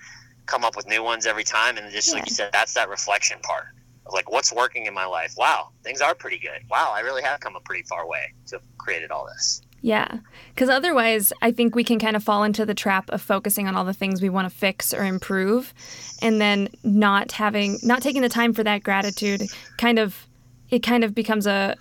come 0.45 0.63
up 0.63 0.77
with 0.77 0.87
new 0.87 1.03
ones 1.03 1.25
every 1.25 1.43
time. 1.43 1.77
And 1.77 1.91
just 1.91 2.09
yeah. 2.09 2.15
like 2.15 2.29
you 2.29 2.35
said, 2.35 2.51
that's 2.53 2.73
that 2.75 2.87
reflection 2.87 3.39
part 3.41 3.65
like 4.11 4.31
what's 4.31 4.53
working 4.53 4.85
in 4.85 4.93
my 4.93 5.05
life? 5.05 5.33
Wow 5.37 5.69
things 5.83 6.01
are 6.01 6.15
pretty 6.15 6.39
good. 6.39 6.61
Wow 6.69 6.91
i 6.95 7.01
really 7.01 7.21
have 7.23 7.39
come 7.39 7.55
a 7.55 7.61
pretty 7.61 7.83
far 7.83 8.07
way 8.07 8.33
to 8.47 8.55
have 8.57 8.77
created 8.77 9.11
all 9.11 9.25
this. 9.25 9.61
Yeah 9.81 10.19
because 10.53 10.69
otherwise 10.69 11.31
i 11.41 11.51
think 11.51 11.75
we 11.75 11.83
can 11.83 11.99
kind 11.99 12.15
of 12.15 12.23
fall 12.23 12.43
into 12.43 12.65
the 12.65 12.73
trap 12.73 13.09
of 13.11 13.21
focusing 13.21 13.67
on 13.67 13.75
all 13.75 13.85
the 13.85 13.93
things 13.93 14.21
we 14.21 14.29
want 14.29 14.49
to 14.49 14.55
fix 14.55 14.93
or 14.93 15.03
improve 15.03 15.73
and 16.21 16.41
then 16.41 16.69
not 16.83 17.31
having 17.33 17.77
not 17.83 18.01
taking 18.01 18.21
the 18.21 18.29
time 18.29 18.53
for 18.53 18.63
that 18.63 18.83
gratitude 18.83 19.41
kind 19.77 19.99
of 19.99 20.27
it 20.69 20.79
kind 20.79 21.03
of 21.03 21.13
becomes 21.13 21.45
a 21.45 21.75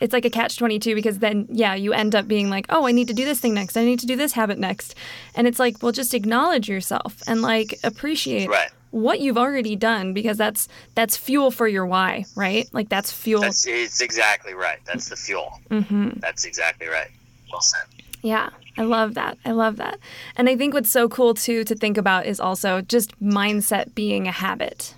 it's 0.00 0.12
like 0.12 0.24
a 0.24 0.30
catch 0.30 0.56
22 0.56 0.94
because 0.94 1.18
then 1.18 1.46
yeah 1.50 1.74
you 1.74 1.92
end 1.92 2.14
up 2.14 2.28
being 2.28 2.48
like 2.50 2.66
oh 2.68 2.86
i 2.86 2.92
need 2.92 3.08
to 3.08 3.14
do 3.14 3.24
this 3.24 3.40
thing 3.40 3.54
next. 3.54 3.76
I 3.76 3.84
need 3.84 3.98
to 4.00 4.06
do 4.06 4.16
this 4.16 4.32
habit 4.32 4.58
next. 4.58 4.94
And 5.34 5.46
it's 5.46 5.58
like 5.58 5.82
well 5.82 5.92
just 5.92 6.14
acknowledge 6.14 6.68
yourself 6.68 7.22
and 7.26 7.42
like 7.42 7.78
appreciate 7.82 8.48
right 8.48 8.70
what 8.96 9.20
you've 9.20 9.36
already 9.36 9.76
done 9.76 10.14
because 10.14 10.38
that's 10.38 10.68
that's 10.94 11.18
fuel 11.18 11.50
for 11.50 11.68
your 11.68 11.84
why, 11.84 12.24
right? 12.34 12.66
Like 12.72 12.88
that's 12.88 13.12
fuel. 13.12 13.42
That's 13.42 13.66
it's 13.66 14.00
exactly 14.00 14.54
right. 14.54 14.78
That's 14.86 15.10
the 15.10 15.16
fuel. 15.16 15.60
Mm-hmm. 15.70 16.18
That's 16.20 16.46
exactly 16.46 16.88
right. 16.88 17.10
Well 17.52 17.60
said. 17.60 17.82
Yeah, 18.22 18.48
I 18.78 18.82
love 18.82 19.12
that. 19.14 19.36
I 19.44 19.50
love 19.52 19.76
that. 19.76 19.98
And 20.34 20.48
I 20.48 20.56
think 20.56 20.72
what's 20.72 20.90
so 20.90 21.10
cool 21.10 21.34
too 21.34 21.62
to 21.64 21.74
think 21.74 21.98
about 21.98 22.24
is 22.24 22.40
also 22.40 22.80
just 22.80 23.20
mindset 23.22 23.94
being 23.94 24.26
a 24.26 24.32
habit. 24.32 24.94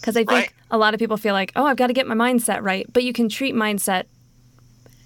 Because 0.00 0.16
I 0.16 0.20
think 0.20 0.30
right. 0.30 0.52
a 0.70 0.78
lot 0.78 0.94
of 0.94 1.00
people 1.00 1.16
feel 1.16 1.34
like, 1.34 1.50
oh, 1.56 1.66
I've 1.66 1.76
got 1.76 1.88
to 1.88 1.92
get 1.92 2.06
my 2.06 2.14
mindset 2.14 2.62
right, 2.62 2.86
but 2.92 3.02
you 3.02 3.12
can 3.12 3.28
treat 3.28 3.54
mindset 3.54 4.04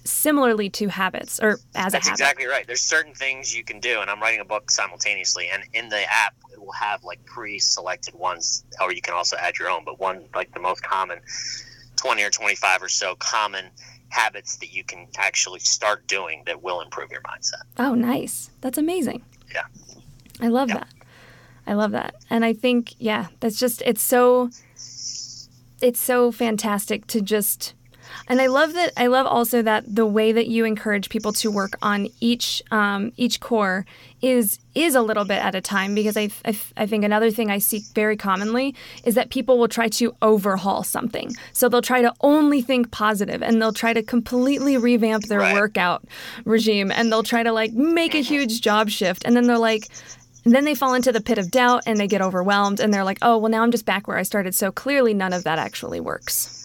similarly 0.09 0.69
to 0.71 0.87
habits 0.87 1.39
or 1.39 1.59
as 1.75 1.93
That's 1.93 1.93
a 1.93 1.97
habit. 1.97 2.11
exactly 2.11 2.45
right. 2.45 2.65
There's 2.65 2.81
certain 2.81 3.13
things 3.13 3.55
you 3.55 3.63
can 3.63 3.79
do, 3.79 4.01
and 4.01 4.09
I'm 4.09 4.21
writing 4.21 4.39
a 4.39 4.45
book 4.45 4.71
simultaneously, 4.71 5.49
and 5.51 5.63
in 5.73 5.89
the 5.89 6.03
app 6.11 6.35
it 6.51 6.59
will 6.59 6.71
have 6.73 7.03
like 7.03 7.23
pre-selected 7.25 8.15
ones, 8.15 8.63
or 8.81 8.91
you 8.91 9.01
can 9.01 9.13
also 9.13 9.37
add 9.37 9.57
your 9.57 9.69
own. 9.69 9.83
But 9.85 9.99
one 9.99 10.25
like 10.35 10.53
the 10.53 10.59
most 10.59 10.83
common, 10.83 11.19
20 11.97 12.23
or 12.23 12.29
25 12.29 12.83
or 12.83 12.89
so 12.89 13.15
common 13.15 13.65
habits 14.09 14.57
that 14.57 14.73
you 14.73 14.83
can 14.83 15.07
actually 15.17 15.59
start 15.59 16.07
doing 16.07 16.43
that 16.45 16.63
will 16.63 16.81
improve 16.81 17.11
your 17.11 17.21
mindset. 17.21 17.63
Oh, 17.77 17.93
nice. 17.93 18.49
That's 18.61 18.77
amazing. 18.77 19.23
Yeah. 19.53 19.65
I 20.39 20.47
love 20.47 20.69
yeah. 20.69 20.75
that. 20.75 20.87
I 21.65 21.73
love 21.73 21.91
that. 21.91 22.15
And 22.29 22.45
I 22.45 22.53
think, 22.53 22.95
yeah, 22.97 23.27
that's 23.39 23.59
just, 23.59 23.81
it's 23.81 24.01
so, 24.01 24.49
it's 25.81 25.99
so 25.99 26.31
fantastic 26.31 27.07
to 27.07 27.21
just 27.21 27.73
and 28.29 28.41
I 28.41 28.47
love 28.47 28.73
that. 28.73 28.91
I 28.97 29.07
love 29.07 29.25
also 29.25 29.61
that 29.61 29.83
the 29.87 30.05
way 30.05 30.31
that 30.31 30.47
you 30.47 30.65
encourage 30.65 31.09
people 31.09 31.31
to 31.33 31.49
work 31.49 31.77
on 31.81 32.07
each 32.19 32.61
um, 32.71 33.11
each 33.15 33.39
core 33.39 33.85
is 34.21 34.59
is 34.75 34.95
a 34.95 35.01
little 35.01 35.25
bit 35.25 35.41
at 35.41 35.55
a 35.55 35.61
time 35.61 35.95
because 35.95 36.17
I, 36.17 36.29
I, 36.45 36.57
I 36.75 36.85
think 36.85 37.03
another 37.03 37.31
thing 37.31 37.49
I 37.49 37.59
see 37.59 37.83
very 37.95 38.17
commonly 38.17 38.75
is 39.03 39.15
that 39.15 39.29
people 39.29 39.57
will 39.57 39.67
try 39.67 39.87
to 39.89 40.15
overhaul 40.21 40.83
something. 40.83 41.31
So 41.53 41.69
they'll 41.69 41.81
try 41.81 42.01
to 42.01 42.13
only 42.21 42.61
think 42.61 42.91
positive 42.91 43.41
and 43.41 43.61
they'll 43.61 43.73
try 43.73 43.93
to 43.93 44.03
completely 44.03 44.77
revamp 44.77 45.25
their 45.25 45.39
right. 45.39 45.55
workout 45.55 46.03
regime 46.45 46.91
and 46.91 47.11
they'll 47.11 47.23
try 47.23 47.43
to 47.43 47.51
like 47.51 47.73
make 47.73 48.13
a 48.13 48.21
huge 48.21 48.61
job 48.61 48.89
shift 48.89 49.23
and 49.25 49.35
then 49.35 49.47
they're 49.47 49.57
like 49.57 49.87
and 50.45 50.55
then 50.55 50.63
they 50.63 50.75
fall 50.75 50.93
into 50.93 51.11
the 51.11 51.19
pit 51.19 51.37
of 51.37 51.51
doubt 51.51 51.83
and 51.85 51.99
they 51.99 52.07
get 52.07 52.21
overwhelmed 52.21 52.79
and 52.79 52.93
they're 52.93 53.03
like, 53.03 53.17
oh, 53.21 53.37
well, 53.37 53.51
now 53.51 53.63
I'm 53.63 53.71
just 53.71 53.85
back 53.85 54.07
where 54.07 54.17
I 54.17 54.23
started. 54.23 54.55
So 54.55 54.71
clearly 54.71 55.13
none 55.13 55.33
of 55.33 55.43
that 55.43 55.59
actually 55.59 55.99
works. 55.99 56.56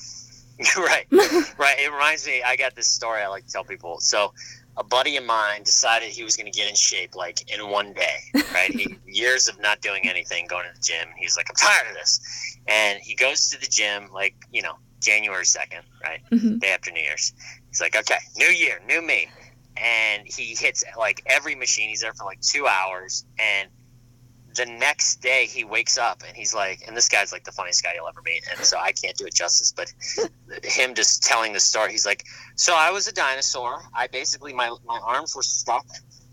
right, 0.77 1.07
right. 1.59 1.79
It 1.79 1.93
reminds 1.93 2.27
me. 2.27 2.43
I 2.43 2.57
got 2.57 2.75
this 2.75 2.87
story 2.87 3.23
I 3.23 3.29
like 3.29 3.47
to 3.47 3.53
tell 3.53 3.65
people. 3.65 3.99
So, 4.01 4.33
a 4.77 4.85
buddy 4.85 5.17
of 5.17 5.25
mine 5.25 5.63
decided 5.63 6.09
he 6.11 6.23
was 6.25 6.37
going 6.37 6.51
to 6.51 6.57
get 6.57 6.69
in 6.69 6.75
shape 6.75 7.15
like 7.15 7.51
in 7.53 7.69
one 7.69 7.93
day. 7.93 8.19
Right, 8.53 8.71
he, 8.71 8.97
years 9.07 9.49
of 9.49 9.61
not 9.61 9.81
doing 9.81 10.09
anything, 10.09 10.47
going 10.47 10.65
to 10.67 10.79
the 10.79 10.85
gym. 10.85 11.09
He's 11.17 11.37
like, 11.37 11.47
I'm 11.51 11.57
tired 11.57 11.89
of 11.89 11.95
this, 11.95 12.59
and 12.67 13.01
he 13.01 13.15
goes 13.15 13.51
to 13.51 13.61
the 13.61 13.67
gym 13.67 14.11
like 14.13 14.35
you 14.53 14.63
know 14.63 14.75
January 15.01 15.47
second, 15.47 15.83
right, 16.03 16.21
mm-hmm. 16.31 16.59
day 16.59 16.73
after 16.73 16.91
New 16.91 17.03
Year's. 17.03 17.33
He's 17.69 17.81
like, 17.81 17.97
okay, 17.97 18.19
new 18.37 18.47
year, 18.47 18.81
new 18.87 19.03
me, 19.03 19.29
and 19.77 20.23
he 20.27 20.55
hits 20.55 20.85
like 20.99 21.23
every 21.27 21.55
machine. 21.55 21.89
He's 21.89 22.03
there 22.03 22.15
for 22.15 22.25
like 22.25 22.41
two 22.41 22.67
hours, 22.67 23.25
and 23.39 23.69
the 24.55 24.67
next 24.67 25.17
day 25.17 25.47
he 25.47 25.65
wakes 25.65 25.99
up 25.99 26.23
and 26.27 26.37
he's 26.37 26.55
like, 26.55 26.83
and 26.87 26.97
this 26.97 27.09
guy's 27.09 27.33
like 27.33 27.45
the 27.45 27.53
funniest 27.53 27.83
guy 27.83 27.93
you'll 27.95 28.09
ever 28.09 28.23
meet, 28.23 28.45
and 28.51 28.65
so 28.65 28.79
I 28.79 28.93
can't 28.93 29.17
do 29.17 29.27
it 29.27 29.35
justice, 29.35 29.73
but 29.73 29.93
him 30.65 30.95
just 30.95 31.23
telling 31.23 31.53
the 31.53 31.61
story, 31.61 31.93
he's 31.93 32.07
like, 32.07 32.25
so 32.57 32.75
I 32.77 32.91
was 32.91 33.09
a 33.09 33.13
dinosaur. 33.13 33.83
I 33.95 34.07
basically 34.07 34.53
my 34.53 34.75
my 34.87 35.01
arms 35.05 35.35
were 35.35 35.43
stuck 35.43 35.87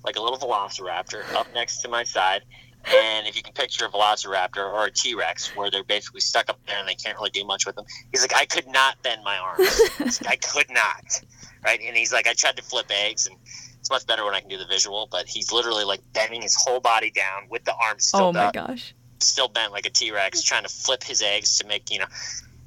like 0.03 0.15
a 0.15 0.21
little 0.21 0.37
velociraptor 0.37 1.33
up 1.33 1.47
next 1.53 1.81
to 1.81 1.89
my 1.89 2.03
side. 2.03 2.43
And 2.87 3.27
if 3.27 3.35
you 3.35 3.43
can 3.43 3.53
picture 3.53 3.85
a 3.85 3.89
velociraptor 3.89 4.57
or 4.57 4.85
a 4.85 4.91
T 4.91 5.13
Rex 5.13 5.53
where 5.55 5.69
they're 5.69 5.83
basically 5.83 6.21
stuck 6.21 6.49
up 6.49 6.59
there 6.65 6.79
and 6.79 6.87
they 6.87 6.95
can't 6.95 7.17
really 7.17 7.29
do 7.29 7.43
much 7.43 7.65
with 7.65 7.75
them, 7.75 7.85
he's 8.11 8.21
like, 8.21 8.33
I 8.33 8.45
could 8.45 8.67
not 8.67 9.01
bend 9.03 9.21
my 9.23 9.37
arms. 9.37 10.21
I 10.27 10.37
could 10.37 10.69
not. 10.69 11.21
Right. 11.63 11.79
And 11.85 11.97
he's 11.97 12.13
like, 12.13 12.25
I 12.25 12.33
tried 12.33 12.55
to 12.55 12.63
flip 12.63 12.89
eggs 12.89 13.27
and 13.27 13.35
it's 13.79 13.89
much 13.89 14.05
better 14.05 14.25
when 14.25 14.35
I 14.35 14.41
can 14.41 14.49
do 14.49 14.57
the 14.57 14.65
visual, 14.65 15.07
but 15.11 15.27
he's 15.27 15.51
literally 15.51 15.83
like 15.83 16.01
bending 16.13 16.41
his 16.41 16.55
whole 16.55 16.79
body 16.79 17.11
down 17.11 17.47
with 17.49 17.63
the 17.63 17.73
arms 17.73 18.11
oh 18.13 18.17
still 18.17 18.27
Oh 18.27 18.33
my 18.33 18.45
up, 18.45 18.53
gosh. 18.53 18.93
Still 19.19 19.47
bent 19.47 19.71
like 19.71 19.85
a 19.85 19.89
T 19.89 20.11
Rex, 20.11 20.41
trying 20.41 20.63
to 20.63 20.69
flip 20.69 21.03
his 21.03 21.21
eggs 21.21 21.57
to 21.59 21.67
make, 21.67 21.91
you 21.91 21.99
know. 21.99 22.05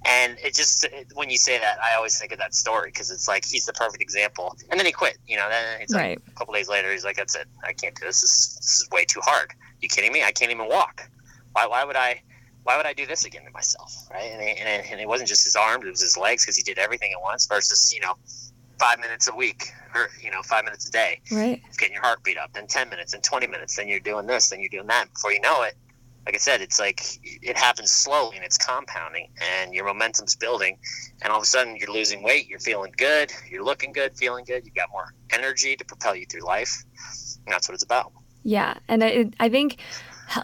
And 0.04 0.36
it 0.42 0.54
just, 0.54 0.84
when 1.14 1.30
you 1.30 1.38
say 1.38 1.58
that, 1.58 1.78
I 1.80 1.94
always 1.94 2.18
think 2.18 2.32
of 2.32 2.38
that 2.38 2.54
story 2.54 2.90
because 2.90 3.10
it's 3.10 3.28
like 3.28 3.44
he's 3.44 3.66
the 3.66 3.72
perfect 3.72 4.02
example. 4.02 4.56
And 4.68 4.78
then 4.78 4.86
he 4.86 4.92
quit, 4.92 5.16
you 5.26 5.36
know. 5.36 5.48
Then 5.48 5.80
it's 5.80 5.92
like 5.92 6.02
right. 6.02 6.18
a 6.26 6.30
couple 6.32 6.54
days 6.54 6.68
later, 6.68 6.90
he's 6.90 7.04
like, 7.04 7.16
that's 7.16 7.36
it. 7.36 7.46
I 7.64 7.72
can't 7.72 7.94
do 7.94 8.06
this. 8.06 8.20
This 8.20 8.30
is, 8.30 8.56
this 8.56 8.80
is 8.80 8.88
way 8.90 9.04
too 9.04 9.20
hard. 9.22 9.52
You 9.80 9.88
kidding 9.88 10.12
me? 10.12 10.24
I 10.24 10.32
can't 10.32 10.50
even 10.50 10.68
walk. 10.68 11.08
Why, 11.52 11.66
why 11.66 11.84
would 11.84 11.96
I? 11.96 12.22
Why 12.64 12.76
would 12.76 12.86
I 12.86 12.92
do 12.92 13.06
this 13.06 13.24
again 13.24 13.44
to 13.44 13.50
myself, 13.50 13.92
right? 14.08 14.30
And 14.30 14.40
and 14.40 14.86
and 14.86 15.00
it 15.00 15.08
wasn't 15.08 15.28
just 15.28 15.42
his 15.42 15.56
arms; 15.56 15.84
it 15.84 15.90
was 15.90 16.00
his 16.00 16.16
legs 16.16 16.44
because 16.44 16.56
he 16.56 16.62
did 16.62 16.78
everything 16.78 17.12
at 17.12 17.20
once. 17.20 17.46
Versus, 17.46 17.92
you 17.92 18.00
know, 18.00 18.14
five 18.82 18.98
minutes 18.98 19.28
a 19.28 19.34
week 19.34 19.72
or 19.94 20.08
you 20.20 20.30
know 20.30 20.42
five 20.42 20.64
minutes 20.64 20.88
a 20.88 20.90
day. 20.90 21.20
Right. 21.30 21.62
Getting 21.78 21.94
your 21.94 22.02
heart 22.02 22.24
beat 22.24 22.36
up 22.36 22.52
then 22.52 22.66
10 22.66 22.88
minutes 22.88 23.12
then 23.12 23.20
20 23.20 23.46
minutes 23.46 23.76
then 23.76 23.88
you're 23.88 24.00
doing 24.00 24.26
this 24.26 24.50
then 24.50 24.60
you're 24.60 24.68
doing 24.68 24.88
that. 24.88 25.12
Before 25.12 25.32
you 25.32 25.40
know 25.40 25.62
it 25.62 25.74
like 26.26 26.34
i 26.36 26.38
said 26.38 26.60
it's 26.60 26.78
like 26.78 27.18
it 27.24 27.56
happens 27.56 27.90
slowly 27.90 28.36
and 28.36 28.44
it's 28.44 28.56
compounding 28.56 29.28
and 29.56 29.74
your 29.74 29.84
momentum's 29.84 30.36
building 30.36 30.78
and 31.20 31.32
all 31.32 31.38
of 31.38 31.42
a 31.42 31.46
sudden 31.46 31.76
you're 31.76 31.90
losing 31.90 32.22
weight 32.22 32.48
you're 32.48 32.60
feeling 32.60 32.92
good 32.96 33.32
you're 33.50 33.64
looking 33.64 33.92
good 33.92 34.16
feeling 34.16 34.44
good 34.44 34.64
you've 34.64 34.74
got 34.74 34.88
more 34.92 35.12
energy 35.30 35.74
to 35.74 35.84
propel 35.84 36.14
you 36.14 36.26
through 36.26 36.42
life. 36.42 36.84
And 37.44 37.52
that's 37.52 37.68
what 37.68 37.74
it's 37.74 37.82
about. 37.82 38.12
Yeah 38.44 38.74
and 38.88 39.02
I, 39.02 39.30
I 39.40 39.48
think 39.48 39.78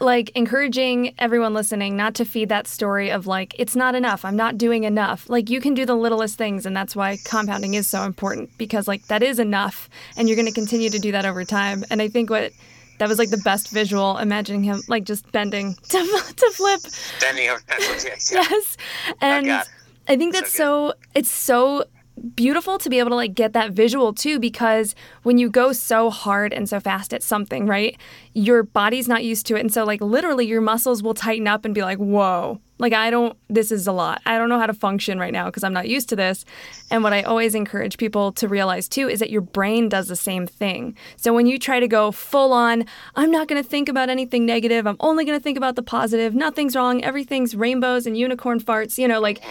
like 0.01 0.31
encouraging 0.31 1.15
everyone 1.19 1.55
listening 1.55 1.97
not 1.97 2.15
to 2.15 2.25
feed 2.25 2.49
that 2.49 2.67
story 2.67 3.11
of 3.11 3.27
like 3.27 3.55
it's 3.59 3.77
not 3.77 3.95
enough 3.95 4.25
i'm 4.25 4.37
not 4.37 4.59
doing 4.59 4.85
enough. 4.85 5.29
Like 5.29 5.51
you 5.51 5.61
can 5.61 5.75
do 5.75 5.87
the 5.87 5.95
littlest 5.95 6.37
things 6.37 6.67
and 6.67 6.77
that's 6.77 6.95
why 6.95 7.19
compounding 7.25 7.75
is 7.75 7.87
so 7.87 8.03
important 8.03 8.51
because 8.59 8.89
like 8.89 9.07
that 9.07 9.23
is 9.23 9.39
enough 9.39 9.89
and 10.17 10.29
you're 10.29 10.37
going 10.37 10.49
to 10.49 10.53
continue 10.53 10.91
to 10.91 10.99
do 10.99 11.13
that 11.13 11.25
over 11.25 11.45
time. 11.45 11.85
And 11.91 12.03
i 12.03 12.09
think 12.09 12.31
what 12.31 12.53
that 12.99 13.09
was 13.09 13.19
like 13.19 13.31
the 13.31 13.39
best 13.39 13.71
visual 13.71 14.19
imagining 14.19 14.63
him 14.65 14.83
like 14.89 15.05
just 15.05 15.31
bending 15.33 15.75
to, 15.89 15.99
to 16.37 16.51
flip. 16.53 16.81
Bending 17.21 17.49
over 17.49 17.61
yes, 17.79 18.33
yes. 18.33 18.77
and 19.21 19.49
oh, 19.49 19.63
i 20.09 20.17
think 20.17 20.35
that's 20.35 20.53
so, 20.53 20.91
so 20.91 20.95
it's 21.15 21.31
so 21.31 21.85
beautiful 22.19 22.79
to 22.79 22.91
be 22.91 22.99
able 22.99 23.11
to 23.11 23.17
like 23.17 23.35
get 23.35 23.53
that 23.53 23.73
visual 23.73 24.13
too 24.13 24.39
because 24.39 24.95
when 25.23 25.39
you 25.39 25.49
go 25.49 25.73
so 25.73 26.11
hard 26.11 26.53
and 26.53 26.69
so 26.69 26.81
fast 26.81 27.13
at 27.13 27.23
something 27.23 27.67
right 27.67 27.99
your 28.39 28.63
body's 28.63 29.09
not 29.09 29.25
used 29.25 29.47
to 29.47 29.57
it. 29.57 29.61
And 29.61 29.73
so 29.73 29.85
like 29.85 30.01
literally 30.01 30.47
your 30.47 30.61
muscles 30.61 31.03
will 31.03 31.15
tighten 31.15 31.49
up 31.49 31.65
and 31.65 31.75
be 31.75 31.83
like 31.83 31.99
whoa. 31.99 32.61
Like 32.79 32.93
i 32.93 33.11
don't 33.11 33.37
this 33.49 33.73
is 33.73 33.89
a 33.89 33.93
lot. 33.93 34.23
I 34.25 34.39
don't 34.39 34.49
know 34.49 34.59
how 34.59 34.67
to 34.67 34.75
function 34.75 35.19
right 35.19 35.33
now 35.33 35.47
because 35.47 35.65
i'm 35.65 35.73
not 35.73 35.89
used 35.89 36.09
to 36.11 36.17
this. 36.17 36.45
And 36.91 37.03
what 37.03 37.13
i 37.13 37.23
always 37.23 37.57
encourage 37.57 37.99
people 37.99 38.31
to 38.33 38.47
realize 38.47 38.89
too 38.89 39.09
is 39.09 39.19
that 39.19 39.31
your 39.31 39.41
brain 39.41 39.89
does 39.89 40.07
the 40.07 40.17
same 40.17 40.47
thing. 40.47 40.97
So 41.17 41.35
when 41.35 41.47
you 41.47 41.59
try 41.59 41.81
to 41.81 41.89
go 41.89 42.13
full 42.13 42.53
on 42.53 42.85
i'm 43.17 43.33
not 43.33 43.49
going 43.49 43.61
to 43.61 43.69
think 43.69 43.89
about 43.89 44.09
anything 44.09 44.47
negative. 44.47 44.87
I'm 44.87 44.97
only 45.01 45.25
going 45.25 45.39
to 45.39 45.43
think 45.43 45.59
about 45.59 45.75
the 45.75 45.83
positive. 45.83 46.35
Nothing's 46.35 46.77
wrong. 46.77 47.03
Everything's 47.03 47.57
rainbows 47.57 48.07
and 48.07 48.17
unicorn 48.17 48.61
farts 48.61 48.99
you 48.99 49.09
know 49.09 49.21
like 49.21 49.43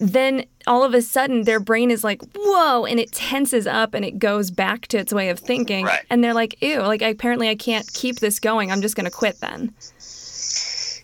then 0.00 0.44
all 0.66 0.84
of 0.84 0.94
a 0.94 1.02
sudden 1.02 1.42
their 1.42 1.60
brain 1.60 1.90
is 1.90 2.04
like, 2.04 2.22
whoa, 2.34 2.84
and 2.84 2.98
it 3.00 3.12
tenses 3.12 3.66
up 3.66 3.94
and 3.94 4.04
it 4.04 4.18
goes 4.18 4.50
back 4.50 4.86
to 4.88 4.98
its 4.98 5.12
way 5.12 5.28
of 5.30 5.38
thinking. 5.38 5.84
Right. 5.84 6.02
And 6.10 6.22
they're 6.22 6.34
like, 6.34 6.60
ew, 6.62 6.80
like 6.80 7.02
apparently 7.02 7.48
I 7.48 7.54
can't 7.54 7.90
keep 7.92 8.16
this 8.16 8.38
going. 8.40 8.70
I'm 8.70 8.82
just 8.82 8.94
going 8.96 9.04
to 9.06 9.10
quit 9.10 9.40
then. 9.40 9.74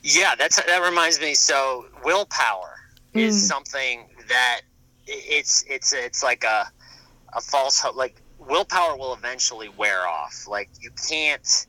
Yeah, 0.03 0.35
that's 0.37 0.63
that 0.63 0.83
reminds 0.83 1.19
me. 1.21 1.35
So 1.35 1.87
willpower 2.05 2.77
is 3.15 3.35
Mm. 3.37 3.49
something 3.49 4.09
that 4.29 4.61
it's 5.07 5.65
it's 5.69 5.93
it's 5.93 6.23
like 6.23 6.45
a 6.45 6.67
a 7.33 7.41
false 7.41 7.81
hope. 7.81 7.97
Like 7.97 8.21
willpower 8.39 8.97
will 8.99 9.15
eventually 9.15 9.71
wear 9.71 10.07
off. 10.07 10.47
Like 10.47 10.69
you 10.81 10.91
can't 11.09 11.67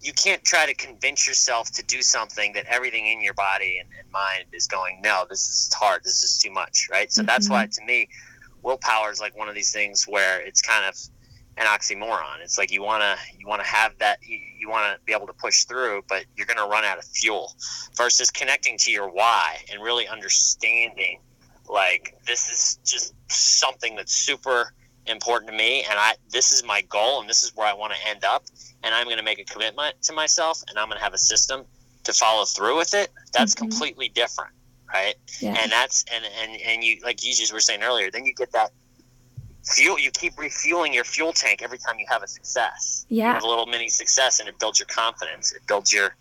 you 0.00 0.12
can't 0.12 0.42
try 0.44 0.66
to 0.66 0.74
convince 0.74 1.26
yourself 1.26 1.70
to 1.72 1.82
do 1.84 2.02
something 2.02 2.52
that 2.52 2.64
everything 2.66 3.08
in 3.08 3.20
your 3.20 3.34
body 3.34 3.78
and, 3.78 3.88
and 3.98 4.10
mind 4.12 4.44
is 4.52 4.66
going 4.66 5.00
no 5.02 5.24
this 5.28 5.48
is 5.48 5.72
hard. 5.74 6.02
This 6.04 6.22
is 6.22 6.38
too 6.38 6.50
much 6.50 6.88
right? 6.90 7.12
So 7.12 7.22
that's 7.22 7.48
why 7.48 7.64
mm-hmm. 7.64 7.84
to 7.84 7.86
me 7.86 8.08
willpower 8.62 9.10
is 9.10 9.20
like 9.20 9.36
one 9.36 9.48
of 9.48 9.54
these 9.54 9.72
things 9.72 10.04
where 10.06 10.40
it's 10.40 10.62
kind 10.62 10.84
of 10.84 10.96
an 11.56 11.66
oxymoron. 11.66 12.40
It's 12.40 12.56
like 12.56 12.70
you 12.70 12.82
want 12.82 13.02
to 13.02 13.16
you 13.38 13.48
want 13.48 13.62
to 13.62 13.68
have 13.68 13.92
that 13.98 14.18
you, 14.22 14.38
you 14.58 14.68
want 14.68 14.94
to 14.94 15.04
be 15.04 15.12
able 15.12 15.26
to 15.26 15.32
push 15.32 15.64
through 15.64 16.02
but 16.08 16.24
you're 16.36 16.46
going 16.46 16.58
to 16.58 16.66
run 16.66 16.84
out 16.84 16.98
of 16.98 17.04
fuel 17.04 17.52
versus 17.96 18.30
connecting 18.30 18.78
to 18.78 18.92
your 18.92 19.10
why 19.10 19.58
and 19.72 19.82
really 19.82 20.06
understanding 20.06 21.20
like 21.68 22.16
this 22.26 22.50
is 22.50 22.78
just 22.84 23.14
something 23.28 23.96
that's 23.96 24.14
super 24.14 24.72
important 25.08 25.50
to 25.50 25.56
me 25.56 25.84
and 25.88 25.98
i 25.98 26.14
this 26.30 26.52
is 26.52 26.64
my 26.64 26.80
goal 26.82 27.20
and 27.20 27.28
this 27.28 27.42
is 27.42 27.54
where 27.56 27.66
i 27.66 27.72
want 27.72 27.92
to 27.92 27.98
end 28.08 28.24
up 28.24 28.44
and 28.82 28.94
i'm 28.94 29.04
going 29.04 29.16
to 29.16 29.22
make 29.22 29.38
a 29.38 29.44
commitment 29.44 29.94
to 30.02 30.12
myself 30.12 30.62
and 30.68 30.78
i'm 30.78 30.88
going 30.88 30.98
to 30.98 31.02
have 31.04 31.14
a 31.14 31.18
system 31.18 31.64
to 32.04 32.12
follow 32.12 32.44
through 32.44 32.76
with 32.76 32.94
it 32.94 33.10
that's 33.32 33.54
Mhm. 33.54 33.58
completely 33.58 34.08
different 34.08 34.52
right 34.92 35.14
Yeah. 35.40 35.56
and 35.60 35.70
that's 35.72 36.04
and 36.12 36.24
and 36.42 36.60
and 36.62 36.84
you 36.84 36.98
like 37.04 37.24
you 37.24 37.34
just 37.34 37.52
were 37.52 37.60
saying 37.60 37.82
earlier 37.82 38.10
then 38.10 38.24
you 38.24 38.34
get 38.34 38.52
that 38.52 38.70
fuel 39.64 39.98
you 39.98 40.10
keep 40.10 40.38
refueling 40.38 40.94
your 40.94 41.04
fuel 41.04 41.32
tank 41.32 41.60
every 41.62 41.78
time 41.78 41.98
you 41.98 42.06
have 42.08 42.22
a 42.22 42.28
success 42.28 43.04
you 43.08 43.18
Yeah. 43.18 43.34
have 43.34 43.42
a 43.42 43.46
little 43.46 43.66
mini 43.66 43.88
success 43.88 44.40
and 44.40 44.48
it 44.48 44.58
builds 44.58 44.78
your 44.78 44.86
confidence 44.86 45.52
it 45.52 45.66
builds 45.66 45.92
your 45.92 46.16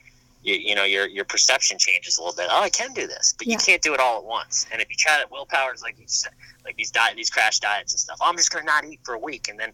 you, 0.47 0.55
you 0.55 0.75
know 0.75 0.83
your 0.85 1.07
your 1.07 1.25
perception 1.25 1.77
changes 1.77 2.17
a 2.17 2.21
little 2.23 2.35
bit. 2.35 2.47
Oh 2.49 2.61
i 2.63 2.69
can 2.69 2.93
do 2.93 3.05
this 3.05 3.35
but 3.37 3.45
Yeah. 3.47 3.53
you 3.53 3.57
can't 3.59 3.81
do 3.81 3.93
it 3.93 3.99
all 3.99 4.17
at 4.19 4.23
once. 4.23 4.65
And 4.71 4.81
if 4.81 4.89
you 4.89 4.95
try 4.97 5.21
to 5.21 5.27
willpower 5.29 5.73
is 5.73 5.81
like 5.81 5.99
you 5.99 6.05
said 6.07 6.31
like 6.65 6.75
these 6.77 6.89
diet 6.91 7.15
these 7.15 7.29
crash 7.29 7.59
diets 7.59 7.93
and 7.93 7.99
stuff. 7.99 8.17
Oh, 8.21 8.29
i'm 8.29 8.37
just 8.37 8.51
gonna 8.51 8.65
not 8.65 8.85
eat 8.85 9.01
for 9.03 9.13
a 9.13 9.19
week. 9.19 9.47
And 9.49 9.59
then 9.59 9.71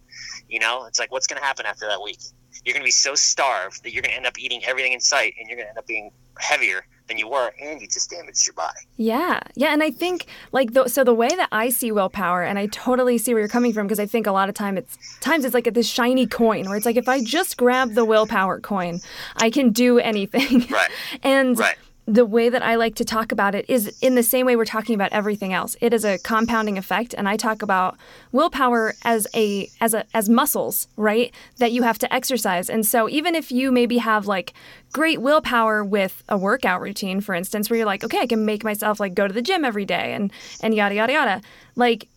you 0.50 0.60
know 0.60 0.86
it's 0.86 1.00
like 1.00 1.12
what's 1.12 1.28
gonna 1.28 1.42
happen 1.44 1.66
after 1.66 1.88
that 1.88 2.02
week? 2.02 2.20
You're 2.66 2.74
gonna 2.74 2.86
be 2.86 2.92
so 2.92 3.14
starved 3.16 3.84
that 3.84 3.94
you're 3.94 4.02
gonna 4.02 4.16
end 4.16 4.26
up 4.26 4.38
eating 4.40 4.64
everything 4.66 4.94
in 4.94 5.00
sight 5.00 5.36
and 5.40 5.48
you're 5.48 5.58
gonna 5.58 5.70
end 5.70 5.78
up 5.78 5.88
being 5.88 6.12
heavier 6.40 6.86
than 7.08 7.18
you 7.18 7.28
were 7.28 7.52
and 7.62 7.82
you 7.82 7.88
just 7.88 8.10
damaged 8.10 8.46
your 8.48 8.54
body 8.54 8.80
Yeah, 8.98 9.40
yeah, 9.56 9.74
and 9.74 9.84
I 9.84 9.92
think 9.92 10.28
like 10.52 10.74
the, 10.74 10.88
so 10.88 11.04
the 11.04 11.14
way 11.14 11.30
that 11.30 11.50
I 11.52 11.70
see 11.70 11.92
willpower, 11.92 12.44
and 12.44 12.58
I 12.58 12.68
totally 12.68 13.18
see 13.18 13.34
where 13.34 13.42
you're 13.42 13.50
coming 13.50 13.74
from 13.74 13.88
because 13.88 14.00
I 14.00 14.06
think 14.06 14.28
a 14.28 14.32
lot 14.32 14.50
of 14.50 14.56
time 14.56 14.78
it's 14.78 14.98
times 15.20 15.46
it's 15.46 15.54
like 15.54 15.74
this 15.74 15.88
shiny 15.88 16.28
coin 16.28 16.66
where 16.66 16.76
it's 16.76 16.86
like 16.86 16.98
if 16.98 17.10
I 17.10 17.24
just 17.24 17.58
grab 17.58 17.94
the 17.94 18.06
willpower 18.06 18.60
coin, 18.60 19.02
I 19.38 19.50
can 19.50 19.72
do 19.72 20.00
anything. 20.00 20.66
Right. 20.70 20.90
and 21.24 21.58
Right. 21.58 21.76
The 22.06 22.26
way 22.26 22.50
that 22.50 22.62
I 22.62 22.76
like 22.76 22.96
to 22.96 23.06
talk 23.06 23.32
about 23.32 23.56
it 23.56 23.66
is 23.70 23.98
in 24.02 24.16
the 24.16 24.24
same 24.24 24.46
way 24.46 24.56
we're 24.56 24.66
talking 24.66 24.94
about 24.94 25.14
everything 25.14 25.54
else. 25.54 25.78
It 25.80 25.94
is 25.94 26.04
a 26.04 26.18
compounding 26.18 26.78
effect, 26.78 27.16
and 27.18 27.30
I 27.30 27.38
talk 27.38 27.62
about 27.62 27.98
willpower 28.32 28.94
as 29.04 29.26
a 29.34 29.70
as 29.80 29.94
a 29.94 30.06
as 30.14 30.28
muscles, 30.28 30.88
right? 30.98 31.34
That 31.60 31.72
you 31.72 31.84
have 31.84 31.98
to 32.00 32.14
exercise. 32.14 32.70
And 32.70 32.86
so 32.86 33.08
even 33.10 33.36
if 33.36 33.52
you 33.52 33.72
maybe 33.72 34.00
have 34.00 34.28
like 34.28 34.54
great 34.92 35.22
willpower 35.22 35.84
with 35.84 36.24
a 36.28 36.38
workout 36.38 36.82
routine, 36.82 37.22
for 37.22 37.34
instance, 37.34 37.70
where 37.70 37.78
you're 37.78 37.86
like, 37.86 38.04
okay, 38.04 38.20
I 38.20 38.28
can 38.28 38.46
make 38.46 38.66
myself 38.66 39.00
like 39.00 39.14
go 39.14 39.28
to 39.28 39.34
the 39.34 39.42
gym 39.42 39.64
every 39.64 39.86
day 39.86 40.14
and 40.14 40.32
and 40.62 40.74
yada 40.74 40.96
yada 40.96 41.14
yada, 41.14 41.42
like 41.76 42.10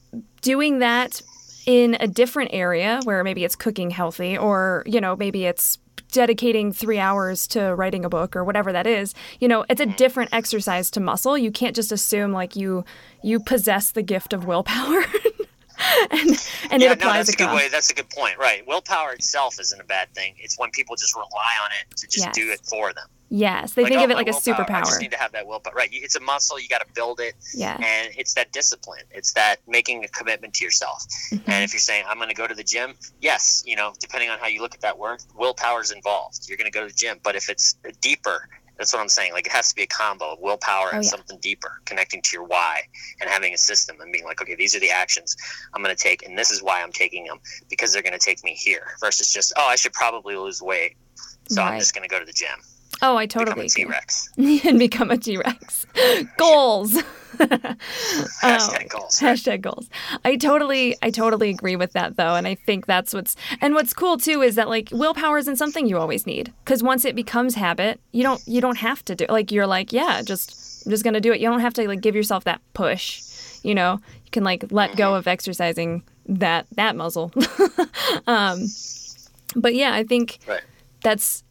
doing 0.43 0.80
that 0.80 1.22
in 1.66 1.97
a 2.01 2.09
different 2.09 2.51
area 2.53 3.01
where 3.05 3.22
maybe 3.22 3.45
it's 3.45 3.57
cooking 3.57 3.91
healthy 3.91 4.37
or 4.37 4.82
you 4.87 5.01
know 5.01 5.16
maybe 5.16 5.45
it's 5.47 5.78
dedicating 6.12 6.72
three 6.72 6.98
hours 6.98 7.46
to 7.48 7.74
writing 7.74 8.04
a 8.04 8.09
book 8.09 8.36
or 8.36 8.44
whatever 8.44 8.72
that 8.72 8.86
is 8.86 9.14
you 9.40 9.48
know 9.48 9.64
it's 9.68 9.80
a 9.80 9.86
different 9.86 10.32
exercise 10.32 10.90
to 10.90 11.00
muscle. 11.00 11.36
You 11.36 11.50
can't 11.50 11.74
just 11.74 11.92
assume 11.92 12.32
like 12.32 12.57
you 12.57 12.84
you 13.22 13.40
possess 13.40 13.90
the 13.90 14.02
gift 14.02 14.32
of 14.32 14.46
willpower 14.46 15.04
and 16.11 16.31
and 16.70 16.83
yeah, 16.83 16.93
it 16.93 16.99
no, 17.01 17.07
applies 17.09 17.27
that's 17.27 17.35
a 17.35 17.37
good 17.45 17.55
way. 17.55 17.68
That's 17.68 17.91
a 17.91 17.95
good 17.95 18.09
point. 18.11 18.39
Right. 18.39 18.66
Willpower 18.66 19.12
itself 19.12 19.61
isn't 19.61 19.81
a 19.81 19.85
bad 19.85 20.09
thing. 20.14 20.35
It's 20.39 20.59
when 20.59 20.70
people 20.70 20.97
just 20.97 21.14
rely 21.14 21.27
on 21.64 21.70
it 21.81 21.97
to 21.97 22.07
just 22.07 22.27
Yes. 22.27 22.35
do 22.35 22.51
it 22.51 22.61
for 22.68 22.93
them. 22.93 23.07
yes 23.29 23.74
they 23.74 23.83
Like, 23.83 23.91
think 23.91 24.01
oh, 24.01 24.05
of 24.05 24.11
it 24.11 24.14
like 24.16 24.29
a 24.29 24.31
superpower. 24.31 24.70
I 24.77 24.81
just 24.81 25.01
need 25.01 25.11
to 25.11 25.18
have 25.18 25.33
that 25.33 25.47
willpower. 25.47 25.74
Right. 25.74 25.89
It's 25.93 26.16
a 26.16 26.20
muscle. 26.20 26.59
You 26.59 26.68
got 26.68 26.87
to 26.87 26.93
build 26.95 27.20
it. 27.20 27.35
yeah 27.55 27.74
And 27.77 28.12
it's 28.16 28.35
that 28.35 28.53
discipline. 28.53 29.03
It's 29.11 29.33
that 29.35 29.57
making 29.66 30.05
a 30.05 30.09
commitment 30.09 30.55
to 30.55 30.64
yourself. 30.64 31.03
Mm-hmm. 31.33 31.51
And 31.51 31.64
if 31.64 31.72
you're 31.72 31.81
saying, 31.81 32.05
I'm 32.09 32.16
going 32.16 32.29
to 32.31 32.35
go 32.35 32.47
to 32.47 32.55
the 32.55 32.64
gym, 32.64 32.95
yes, 33.20 33.62
you 33.66 33.77
know, 33.77 33.93
depending 34.01 34.31
on 34.31 34.39
how 34.39 34.47
you 34.47 34.62
look 34.62 34.74
at 34.74 34.81
that 34.81 34.99
word, 34.99 35.22
willpower 35.35 35.81
is 35.83 35.91
involved. 35.91 36.49
You're 36.49 36.57
going 36.59 36.70
to 36.70 36.77
go 36.79 36.81
to 36.87 36.89
the 36.93 36.99
gym. 36.99 37.18
But 37.22 37.37
if 37.37 37.49
it's 37.51 37.74
deeper, 38.01 38.49
that's 38.79 38.93
what 38.93 39.01
I'm 39.01 39.09
saying. 39.09 39.33
Like 39.33 39.47
it 39.47 39.53
has 39.53 39.68
to 39.70 39.74
be 39.74 39.83
a 39.83 39.87
combo 39.87 40.33
of 40.33 40.39
willpower 40.41 40.89
and 40.89 40.99
Oh, 40.99 41.01
yeah. 41.01 41.09
something 41.09 41.39
deeper, 41.41 41.81
connecting 41.85 42.20
to 42.22 42.31
your 42.33 42.45
why 42.45 42.83
and 43.20 43.31
having 43.31 43.55
a 43.55 43.59
system 43.59 44.01
and 44.01 44.12
being 44.12 44.24
like, 44.24 44.41
okay, 44.43 44.55
these 44.55 44.74
are 44.77 44.81
the 44.81 44.91
actions 44.91 45.37
I'm 45.74 45.83
going 45.83 45.95
to 45.95 46.03
take, 46.03 46.27
and 46.27 46.39
this 46.39 46.51
is 46.51 46.62
why 46.62 46.83
I'm 46.83 46.93
taking 46.93 47.24
them 47.24 47.39
because 47.70 47.93
they're 47.93 48.03
going 48.03 48.12
to 48.18 48.24
take 48.24 48.43
me 48.45 48.53
here 48.55 48.89
versus 49.01 49.33
just, 49.33 49.53
oh, 49.57 49.66
I 49.66 49.77
should 49.77 49.93
probably 49.93 50.37
lose 50.37 50.61
weight. 50.62 50.97
So 51.49 51.62
I'm 51.62 51.79
just 51.79 51.95
going 51.95 52.03
to 52.03 52.09
go 52.09 52.18
to 52.18 52.24
the 52.27 52.33
gym, 52.33 52.59
oh 53.03 53.16
i 53.16 53.26
totally. 53.26 53.68
T 53.68 53.84
Rex. 53.84 54.30
and 54.36 54.78
become 54.78 55.11
a 55.11 55.16
t-rex 55.16 55.86
goals 56.38 57.03
Hashtag 57.36 58.86
Oh, 58.94 58.99
goals. 58.99 59.20
Hashtag 59.20 59.61
goals. 59.61 59.90
I 60.24 60.36
totally, 60.36 60.97
I 61.03 61.11
totally 61.11 61.51
agree 61.51 61.76
with 61.76 61.92
that 61.92 62.16
though, 62.16 62.34
and 62.34 62.47
I 62.49 62.55
think 62.55 62.86
that's 62.86 63.12
what's 63.12 63.36
and 63.61 63.74
what's 63.74 63.92
cool 63.92 64.16
too 64.16 64.40
is 64.40 64.55
that 64.55 64.70
like 64.70 64.88
willpower 64.90 65.36
isn't 65.36 65.57
something 65.57 65.86
you 65.86 65.99
always 65.99 66.24
need 66.26 66.51
because 66.64 66.82
once 66.82 67.05
it 67.05 67.14
becomes 67.14 67.55
habit, 67.55 68.01
you 68.12 68.22
don't 68.22 68.40
you 68.47 68.62
don't 68.62 68.78
have 68.78 69.05
to 69.07 69.14
do 69.14 69.26
like 69.28 69.53
you're 69.53 69.66
like 69.66 69.92
yeah, 69.92 70.22
just 70.22 70.86
I'm 70.86 70.90
just 70.90 71.05
gonna 71.05 71.20
do 71.20 71.30
it. 71.30 71.40
You 71.40 71.51
don't 71.51 71.61
have 71.61 71.74
to 71.74 71.86
like 71.86 72.01
give 72.01 72.14
yourself 72.14 72.44
that 72.44 72.62
push. 72.72 73.22
You 73.62 73.74
know, 73.74 74.01
you 74.24 74.30
can 74.30 74.42
like 74.44 74.64
let 74.72 74.97
go 74.97 75.14
of 75.14 75.26
exercising 75.26 76.05
that 76.26 76.66
that 76.76 76.97
muscle. 76.97 77.32
um, 78.26 78.66
but 79.55 79.74
yeah, 79.74 79.92
I 79.92 80.05
think 80.05 80.38
Right. 80.49 80.62
that's 81.03 81.42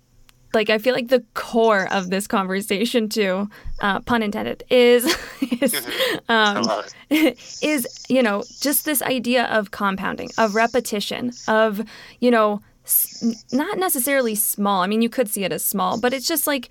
like 0.55 0.69
I 0.71 0.77
feel 0.79 0.95
like 0.95 1.09
the 1.09 1.23
core 1.35 1.87
of 1.91 2.09
this 2.09 2.25
conversation 2.27 3.09
too, 3.09 3.49
uh, 3.81 3.99
pun 3.99 4.23
intended, 4.23 4.63
is 4.71 5.05
is 5.61 5.85
um, 6.29 6.71
is 7.61 7.87
you 8.09 8.23
know 8.23 8.43
just 8.61 8.85
this 8.85 9.01
idea 9.03 9.45
of 9.45 9.69
compounding, 9.71 10.31
of 10.37 10.55
repetition, 10.55 11.35
of 11.47 11.81
you 12.19 12.31
know 12.31 12.61
s- 12.85 13.09
not 13.51 13.77
necessarily 13.77 14.33
small. 14.33 14.81
I 14.81 14.87
mean, 14.87 15.01
you 15.03 15.09
could 15.09 15.29
see 15.29 15.43
it 15.43 15.51
as 15.51 15.63
small, 15.63 15.97
but 15.97 16.13
it's 16.13 16.27
just 16.27 16.47
like 16.47 16.69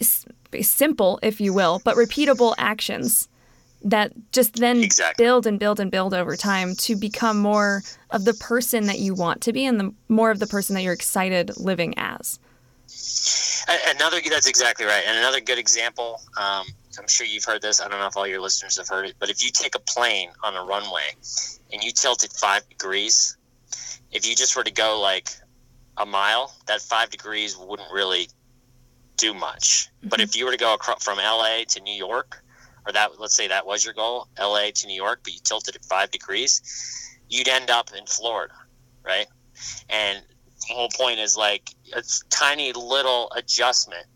s- 0.00 0.24
simple, 0.62 1.18
if 1.22 1.40
you 1.40 1.52
will, 1.52 1.80
but 1.84 1.96
repeatable 1.96 2.54
actions 2.56 3.28
that 3.86 4.12
just 4.32 4.54
then 4.54 4.82
Exactly. 4.82 5.22
build 5.22 5.46
and 5.46 5.58
build 5.60 5.78
and 5.78 5.90
build 5.90 6.14
over 6.14 6.36
time 6.36 6.74
to 6.76 6.96
become 6.96 7.38
more 7.38 7.82
of 8.10 8.24
the 8.24 8.32
person 8.32 8.86
that 8.86 8.98
you 8.98 9.14
want 9.14 9.42
to 9.42 9.52
be 9.52 9.66
and 9.66 9.78
the 9.78 9.92
more 10.08 10.30
of 10.30 10.38
the 10.38 10.46
person 10.46 10.74
that 10.74 10.80
you're 10.82 10.94
excited 10.94 11.52
living 11.58 11.92
as. 11.98 12.38
Another 13.66 14.20
that's 14.28 14.46
exactly 14.46 14.84
right. 14.84 15.02
And 15.06 15.18
another 15.18 15.40
good 15.40 15.58
example. 15.58 16.20
Um, 16.36 16.66
I'm 16.98 17.08
sure 17.08 17.26
you've 17.26 17.44
heard 17.44 17.62
this. 17.62 17.80
I 17.80 17.88
don't 17.88 17.98
know 17.98 18.06
if 18.06 18.16
all 18.16 18.26
your 18.26 18.40
listeners 18.40 18.76
have 18.76 18.88
heard 18.88 19.06
it, 19.06 19.16
but 19.18 19.30
if 19.30 19.42
you 19.42 19.50
take 19.50 19.74
a 19.74 19.78
plane 19.78 20.30
on 20.42 20.54
a 20.54 20.62
runway 20.62 21.14
and 21.72 21.82
you 21.82 21.90
tilt 21.90 22.24
it 22.24 22.32
five 22.32 22.68
degrees, 22.68 23.36
if 24.12 24.28
you 24.28 24.34
just 24.36 24.56
were 24.56 24.64
to 24.64 24.70
go 24.70 25.00
like 25.00 25.30
a 25.96 26.06
mile, 26.06 26.54
that 26.66 26.82
five 26.82 27.10
degrees 27.10 27.56
wouldn't 27.56 27.90
really 27.92 28.28
do 29.16 29.34
much. 29.34 29.88
But 30.02 30.20
if 30.20 30.36
you 30.36 30.44
were 30.44 30.52
to 30.52 30.58
go 30.58 30.74
across 30.74 31.02
from 31.02 31.18
LA 31.18 31.64
to 31.68 31.80
New 31.80 31.94
York, 31.94 32.42
or 32.86 32.92
that 32.92 33.18
let's 33.18 33.34
say 33.34 33.48
that 33.48 33.66
was 33.66 33.84
your 33.84 33.94
goal, 33.94 34.28
LA 34.38 34.70
to 34.74 34.86
New 34.86 34.94
York, 34.94 35.20
but 35.24 35.32
you 35.32 35.40
tilted 35.42 35.74
it 35.74 35.84
five 35.84 36.10
degrees, 36.10 36.60
you'd 37.28 37.48
end 37.48 37.70
up 37.70 37.90
in 37.96 38.06
Florida, 38.06 38.54
right? 39.04 39.26
And 39.88 40.22
whole 40.72 40.88
point 40.88 41.20
is 41.20 41.36
like 41.36 41.70
a 41.94 42.02
tiny 42.30 42.72
little 42.72 43.30
adjustment 43.36 44.06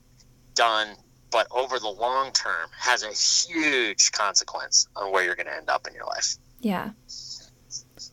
done, 0.54 0.88
but 1.30 1.46
over 1.50 1.78
the 1.78 1.88
long 1.88 2.32
term 2.32 2.68
has 2.78 3.02
a 3.02 3.12
huge 3.12 4.12
consequence 4.12 4.88
on 4.96 5.12
where 5.12 5.24
you're 5.24 5.36
going 5.36 5.46
to 5.46 5.56
end 5.56 5.68
up 5.68 5.86
in 5.86 5.94
your 5.94 6.06
life. 6.06 6.36
Yeah. 6.60 6.90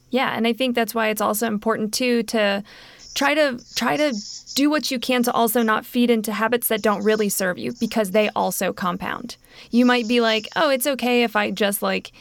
Yeah, 0.09 0.35
and 0.35 0.47
I 0.47 0.53
think 0.53 0.75
that's 0.75 0.95
why 0.95 1.09
it's 1.09 1.21
also 1.21 1.47
important 1.47 1.93
too 1.93 2.23
to 2.23 2.63
try 3.15 3.33
to 3.33 3.59
try 3.75 3.97
to 3.97 4.13
do 4.55 4.69
what 4.69 4.91
you 4.91 4.99
can 4.99 5.23
to 5.23 5.31
also 5.31 5.61
not 5.61 5.85
feed 5.85 6.09
into 6.09 6.31
habits 6.31 6.67
that 6.67 6.81
don't 6.81 7.03
really 7.03 7.29
serve 7.29 7.57
you 7.57 7.73
because 7.79 8.11
they 8.11 8.29
also 8.29 8.71
compound. 8.71 9.35
You 9.71 9.85
might 9.85 10.07
be 10.07 10.21
like, 10.21 10.47
"Oh, 10.55 10.69
it's 10.69 10.87
okay 10.87 11.23
if 11.23 11.35
I 11.35 11.51
just 11.51 11.81
like 11.81 12.11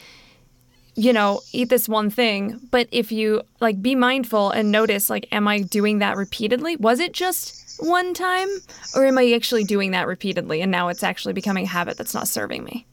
you 0.96 1.12
know, 1.12 1.40
eat 1.52 1.68
this 1.68 1.88
one 1.88 2.10
thing, 2.10 2.60
but 2.70 2.88
if 2.92 3.10
you 3.10 3.42
like 3.60 3.82
be 3.82 3.94
mindful 3.94 4.50
and 4.50 4.70
notice 4.70 5.10
like 5.10 5.26
am 5.32 5.48
I 5.48 5.60
doing 5.60 5.98
that 5.98 6.16
repeatedly? 6.16 6.76
Was 6.76 7.00
it 7.00 7.12
just 7.12 7.80
one 7.80 8.14
time 8.14 8.48
or 8.94 9.04
am 9.04 9.18
I 9.18 9.32
actually 9.32 9.64
doing 9.64 9.90
that 9.90 10.06
repeatedly 10.06 10.60
and 10.62 10.70
now 10.70 10.88
it's 10.88 11.02
actually 11.02 11.34
becoming 11.34 11.64
a 11.64 11.68
habit 11.68 11.96
that's 11.96 12.14
not 12.14 12.28
serving 12.28 12.64
me?" 12.64 12.86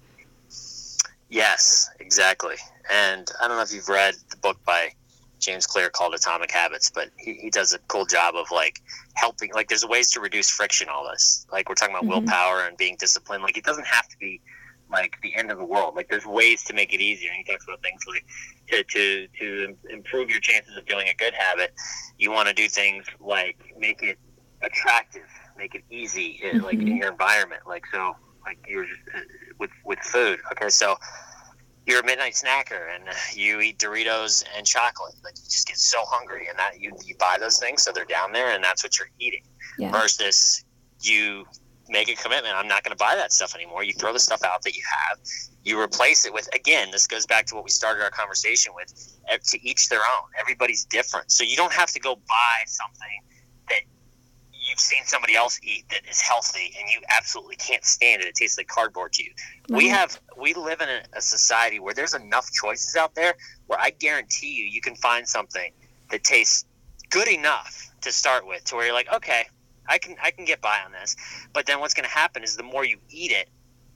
Yes, 1.30 1.90
exactly. 2.00 2.56
And 2.92 3.32
I 3.42 3.48
don't 3.48 3.58
know 3.58 3.64
if 3.64 3.74
you've 3.74 3.88
read 3.88 4.16
the 4.30 4.38
book 4.38 4.58
by 4.66 4.94
James 5.40 5.66
Clear 5.66 5.90
called 5.90 6.14
Atomic 6.14 6.52
Habits, 6.52 6.90
but 6.90 7.10
he, 7.18 7.34
he 7.34 7.50
does 7.50 7.74
a 7.74 7.80
cool 7.88 8.06
job 8.06 8.36
of 8.36 8.52
like 8.52 8.82
helping. 9.16 9.52
Like, 9.54 9.70
there's 9.70 9.86
ways 9.86 10.12
to 10.12 10.20
reduce 10.20 10.50
friction. 10.50 10.88
All 10.90 11.10
this, 11.10 11.46
like 11.52 11.68
we're 11.68 11.76
talking 11.76 11.96
about 11.96 12.04
mm-hmm. 12.04 12.26
willpower 12.26 12.66
and 12.66 12.78
being 12.78 12.96
disciplined. 13.00 13.44
Like, 13.44 13.58
it 13.58 13.64
doesn't 13.64 13.88
have 13.88 14.08
to 14.10 14.18
be 14.18 14.40
like 14.92 15.18
the 15.22 15.36
end 15.36 15.52
of 15.52 15.58
the 15.58 15.66
world. 15.66 15.96
Like, 15.96 16.10
there's 16.10 16.26
ways 16.26 16.64
to 16.66 16.74
make 16.74 16.94
it 16.94 17.02
easier. 17.02 17.32
And 17.32 17.44
he 17.46 17.52
talks 17.52 17.66
about 17.66 17.82
things 17.82 18.02
like 18.08 18.26
to 18.70 18.84
to 18.84 19.28
to 19.40 19.78
improve 19.90 20.30
your 20.30 20.40
chances 20.40 20.76
of 20.78 20.86
doing 20.86 21.08
a 21.08 21.14
good 21.16 21.34
habit. 21.34 21.74
You 22.18 22.32
want 22.32 22.48
to 22.48 22.54
do 22.54 22.68
things 22.68 23.06
like 23.20 23.58
make 23.78 24.04
it 24.04 24.18
attractive, 24.62 25.28
make 25.58 25.76
it 25.76 25.84
easy, 25.90 26.40
mm-hmm. 26.44 26.64
like 26.64 26.76
in 26.76 26.82
mm-hmm. 26.82 26.98
your 26.98 27.12
environment. 27.12 27.64
Like 27.68 27.86
so, 27.92 28.16
like 28.46 28.60
you're 28.68 28.86
just 28.86 29.02
uh, 29.16 29.20
with 29.60 29.72
with 29.86 30.00
food. 30.00 30.40
Okay, 30.52 30.70
so 30.70 30.98
you're 31.86 32.02
a 32.02 32.06
midnight 32.06 32.34
snacker 32.34 32.96
and 32.96 33.04
you 33.34 33.60
eat 33.60 33.80
Doritos 33.80 34.44
and 34.56 34.66
chocolate. 34.66 35.16
Like 35.24 35.36
you 35.38 35.46
just 35.46 35.68
get 35.68 35.78
so 35.78 36.00
hungry, 36.06 36.48
and 36.48 36.58
that 36.60 36.80
you 36.80 36.92
you 37.06 37.16
buy 37.18 37.38
those 37.40 37.58
things, 37.58 37.84
so 37.84 37.92
they're 37.92 38.06
down 38.06 38.32
there, 38.32 38.52
and 38.52 38.64
that's 38.64 38.84
what 38.84 38.98
you're 38.98 39.10
eating. 39.20 39.44
Yeah. 39.78 39.92
Versus 39.92 40.64
you 41.02 41.46
make 41.92 42.10
a 42.10 42.16
commitment. 42.16 42.56
I'm 42.56 42.68
not 42.68 42.84
going 42.84 42.96
to 42.96 42.98
buy 42.98 43.16
that 43.16 43.34
stuff 43.34 43.54
anymore. 43.54 43.84
You 43.84 43.94
throw 43.94 44.14
the 44.14 44.20
stuff 44.20 44.44
out 44.44 44.64
that 44.64 44.76
you 44.76 44.84
have. 44.90 45.20
You 45.64 45.80
replace 45.80 46.26
it 46.26 46.34
with 46.34 46.48
again. 46.56 46.90
This 46.92 47.06
goes 47.06 47.26
back 47.26 47.46
to 47.48 47.56
what 47.56 47.64
we 47.64 47.70
started 47.70 48.02
our 48.02 48.10
conversation 48.10 48.74
with. 48.74 49.18
To 49.52 49.68
each 49.68 49.90
their 49.90 50.00
own. 50.00 50.30
Everybody's 50.40 50.86
different, 50.86 51.32
so 51.32 51.44
you 51.44 51.56
don't 51.56 51.74
have 51.74 51.92
to 51.92 52.00
go 52.00 52.16
buy 52.16 52.64
something 52.66 53.22
that 53.70 53.82
you've 54.54 54.80
seen 54.80 55.04
somebody 55.06 55.36
else 55.36 55.60
eat 55.64 55.86
that 55.90 56.02
is 56.10 56.22
healthy 56.22 56.74
and 56.80 56.90
you 56.90 57.00
absolutely 57.10 57.56
can't 57.56 57.84
stand 57.84 58.22
it. 58.22 58.28
It 58.28 58.36
tastes 58.36 58.58
like 58.58 58.68
cardboard 58.68 59.14
to 59.14 59.24
you. 59.24 59.32
Mm-hmm. 59.32 59.76
We 59.76 59.88
have 59.90 60.20
we 60.38 60.54
live 60.54 60.82
in 60.82 60.90
a, 60.90 61.02
a, 61.18 61.22
society 61.22 61.80
where 61.80 61.94
there's 61.94 62.14
enough 62.14 62.52
choices 62.52 62.96
out 62.96 63.16
there 63.16 63.36
where 63.68 63.80
I 63.80 63.92
guarantee 63.92 64.54
you 64.54 64.66
you 64.66 64.82
can 64.82 64.96
find 64.96 65.28
something 65.28 65.72
that 66.10 66.24
tastes 66.24 66.66
good 67.10 67.28
enough 67.28 67.90
to 68.02 68.12
start 68.12 68.46
with 68.46 68.64
to 68.66 68.76
where 68.76 68.86
you're 68.86 68.94
like, 68.94 69.12
okay, 69.14 69.46
I 69.88 69.98
can 69.98 70.16
I 70.22 70.32
can 70.32 70.46
get 70.46 70.62
by 70.62 70.80
on 70.86 70.92
this. 70.92 71.16
But 71.54 71.66
then 71.66 71.80
what's 71.80 71.94
going 71.94 72.08
to 72.08 72.16
happen 72.16 72.44
is 72.44 72.56
the 72.56 72.64
more 72.64 72.86
you 72.86 72.98
eat 73.10 73.32
it, 73.32 73.50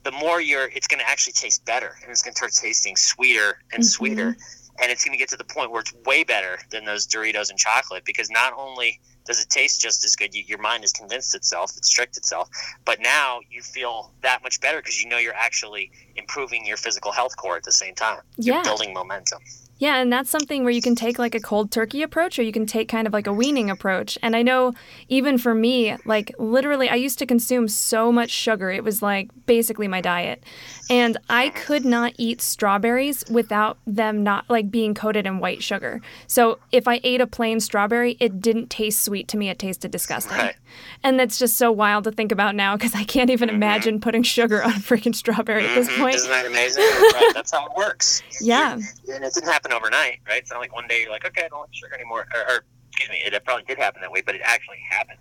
the 0.04 0.12
more 0.12 0.42
you're 0.42 0.70
it's 0.70 0.88
going 0.88 1.00
to 1.00 1.10
actually 1.10 1.34
taste 1.34 1.66
better 1.66 1.96
and 2.02 2.12
it's 2.12 2.22
going 2.22 2.34
to 2.34 2.38
start 2.38 2.54
tasting 2.54 2.96
sweeter 2.96 3.60
and 3.74 3.82
mm-hmm. 3.82 3.88
sweeter 3.88 4.38
and 4.82 4.92
it's 4.92 5.04
going 5.04 5.14
to 5.14 5.18
get 5.18 5.30
to 5.30 5.38
the 5.38 5.44
point 5.44 5.72
where 5.72 5.82
it's 5.82 5.94
way 6.06 6.24
better 6.24 6.60
than 6.70 6.86
those 6.86 7.08
Doritos 7.08 7.50
and 7.50 7.58
chocolate 7.58 8.04
because 8.06 8.30
not 8.30 8.54
only 8.58 9.00
does 9.26 9.42
it 9.42 9.50
taste 9.50 9.82
just 9.82 10.04
as 10.06 10.16
good, 10.16 10.36
you, 10.36 10.44
your 10.46 10.60
mind 10.60 10.84
has 10.84 10.92
convinced 10.92 11.34
itself, 11.34 11.74
it's 11.78 11.90
tricked 11.90 12.18
itself, 12.18 12.50
but 12.84 13.00
now 13.00 13.40
you 13.50 13.62
feel 13.62 14.12
that 14.22 14.44
much 14.44 14.62
better 14.62 14.80
because 14.80 15.02
you 15.02 15.10
know 15.10 15.18
you're 15.18 15.34
actually 15.34 15.92
improving 16.16 16.66
your 16.66 16.78
physical 16.78 17.12
health 17.12 17.36
core 17.38 17.56
at 17.56 17.64
the 17.64 17.72
same 17.72 17.96
time. 17.96 18.20
You're 18.38 18.58
yeah. 18.58 18.64
building 18.64 18.94
momentum. 18.94 19.40
Yeah, 19.78 19.98
and 19.98 20.12
that's 20.12 20.30
something 20.30 20.64
where 20.64 20.72
you 20.72 20.82
can 20.82 20.96
take 20.96 21.20
like 21.20 21.36
a 21.36 21.40
cold 21.40 21.70
turkey 21.70 22.02
approach 22.02 22.40
or 22.40 22.44
you 22.44 22.54
can 22.54 22.66
take 22.66 22.88
kind 22.88 23.08
of 23.08 23.14
like 23.14 23.28
a 23.28 23.34
weaning 23.34 23.70
approach. 23.70 24.18
And 24.22 24.36
I 24.36 24.42
know 24.42 24.74
even 25.10 25.38
for 25.38 25.54
me, 25.54 25.98
like 26.06 26.34
literally, 26.40 26.90
I 26.90 26.96
used 26.96 27.20
to 27.20 27.26
consume 27.26 27.68
so 27.68 28.12
much 28.12 28.30
sugar. 28.30 28.72
It 28.72 28.84
was 28.84 29.02
like 29.02 29.30
basically 29.46 29.88
my 29.88 30.00
diet. 30.00 30.44
And 30.90 31.18
I 31.30 31.50
could 31.50 31.84
not 31.84 32.14
eat 32.18 32.42
strawberries 32.42 33.24
without 33.30 33.78
them 33.86 34.24
not 34.24 34.50
like 34.50 34.72
being 34.72 34.94
coated 34.94 35.26
in 35.26 35.40
white 35.40 35.62
sugar. 35.62 36.02
So 36.28 36.60
if 36.72 36.88
I 36.88 37.02
ate 37.04 37.20
a 37.20 37.28
plain 37.28 37.60
strawberry, 37.60 38.16
it 38.20 38.40
didn't 38.40 38.70
taste 38.70 39.02
sweet 39.02 39.28
to 39.30 39.38
me. 39.38 39.50
It 39.50 39.60
tasted 39.60 39.92
disgusting. 39.92 40.38
Right. 40.38 40.56
And 41.04 41.20
that's 41.20 41.38
just 41.38 41.58
so 41.58 41.72
wild 41.72 42.04
to 42.06 42.12
think 42.12 42.32
about 42.32 42.56
now 42.56 42.76
because 42.76 42.96
I 42.96 43.04
can't 43.04 43.30
even 43.30 43.50
mm-hmm. 43.50 43.56
imagine 43.56 44.00
putting 44.00 44.24
sugar 44.24 44.64
on 44.64 44.72
a 44.72 44.76
freaking 44.76 45.16
strawberry 45.16 45.66
at 45.66 45.76
this 45.76 45.90
mm-hmm. 45.90 46.02
point. 46.02 46.16
Isn't 46.16 46.30
that 46.30 46.46
amazing? 46.46 46.84
right. 46.84 47.32
That's 47.34 47.52
how 47.52 47.66
it 47.66 47.72
works. 47.76 48.22
Yeah. 48.42 48.74
and 48.74 49.24
it 49.24 49.34
didn't 49.34 49.50
happen 49.50 49.65
happen 49.66 49.78
overnight, 49.78 50.20
right? 50.28 50.42
It's 50.42 50.52
not 50.52 50.60
like 50.60 50.74
one 50.74 50.88
day 50.88 51.02
you're 51.02 51.12
like, 51.12 51.26
okay, 51.26 51.46
I 51.46 51.48
don't 51.48 51.60
want 51.60 51.76
sugar 51.76 51.94
anymore. 51.94 52.28
Or, 52.34 52.42
or 52.42 52.66
excuse 52.92 53.10
me, 53.10 53.22
it 53.26 53.44
probably 53.46 53.64
did 53.66 53.78
happen 53.78 54.02
that 54.02 54.12
way, 54.12 54.22
but 54.26 54.36
it 54.36 54.42
actually 54.44 54.80
happened. 54.90 55.20